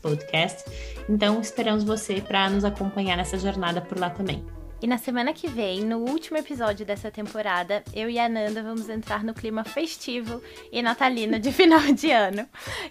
Podcast. 0.00 0.64
Então 1.10 1.42
esperamos 1.42 1.84
você 1.84 2.22
para 2.22 2.48
nos 2.48 2.64
acompanhar 2.64 3.18
nessa 3.18 3.38
jornada 3.38 3.82
por 3.82 3.98
lá 3.98 4.08
também. 4.08 4.42
E 4.84 4.86
na 4.86 4.98
semana 4.98 5.32
que 5.32 5.48
vem, 5.48 5.80
no 5.80 5.96
último 5.96 6.36
episódio 6.36 6.84
dessa 6.84 7.10
temporada, 7.10 7.82
eu 7.94 8.10
e 8.10 8.18
a 8.18 8.28
Nanda 8.28 8.62
vamos 8.62 8.86
entrar 8.90 9.24
no 9.24 9.32
clima 9.32 9.64
festivo 9.64 10.42
e 10.70 10.82
natalino 10.82 11.38
de 11.38 11.50
final 11.56 11.80
de 11.80 12.10
ano. 12.10 12.46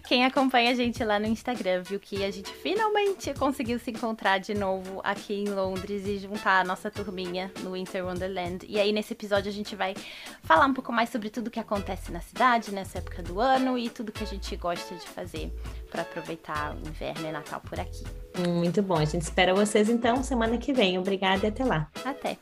Quem 0.08 0.26
acompanha 0.26 0.72
a 0.72 0.74
gente 0.74 1.04
lá 1.04 1.20
no 1.20 1.28
Instagram 1.28 1.84
viu 1.84 2.00
que 2.00 2.24
a 2.24 2.32
gente 2.32 2.52
finalmente 2.52 3.32
conseguiu 3.36 3.78
se 3.78 3.92
encontrar 3.92 4.40
de 4.40 4.56
novo 4.56 5.02
aqui 5.04 5.36
em 5.36 5.50
Londres 5.50 6.08
e 6.08 6.18
juntar 6.18 6.62
a 6.62 6.64
nossa 6.64 6.90
turminha 6.90 7.52
no 7.60 7.74
Winter 7.74 8.04
Wonderland. 8.04 8.66
E 8.68 8.80
aí 8.80 8.92
nesse 8.92 9.14
episódio 9.14 9.52
a 9.52 9.54
gente 9.54 9.76
vai 9.76 9.94
falar 10.42 10.66
um 10.66 10.74
pouco 10.74 10.92
mais 10.92 11.12
sobre 11.12 11.30
tudo 11.30 11.52
que 11.52 11.60
acontece 11.60 12.12
na 12.12 12.22
cidade 12.22 12.72
nessa 12.72 12.98
época 12.98 13.22
do 13.22 13.40
ano 13.40 13.78
e 13.78 13.88
tudo 13.88 14.12
que 14.12 14.24
a 14.24 14.28
gente 14.28 14.56
gosta 14.56 14.96
de 14.96 15.08
fazer 15.10 15.54
para 15.92 16.02
aproveitar 16.02 16.76
o 16.76 16.90
inverno 16.90 17.30
e 17.30 17.32
Natal 17.32 17.62
por 17.62 17.80
aqui. 17.80 18.04
Muito 18.48 18.82
bom. 18.82 18.98
A 18.98 19.06
gente 19.06 19.22
espera 19.22 19.54
vocês 19.54 19.90
então 19.90 20.24
semana 20.24 20.58
que 20.58 20.74
vem. 20.74 20.98
Obrigada 20.98 21.46
e 21.46 21.50
até 21.50 21.64
lá. 21.64 21.88
Até. 22.04 22.38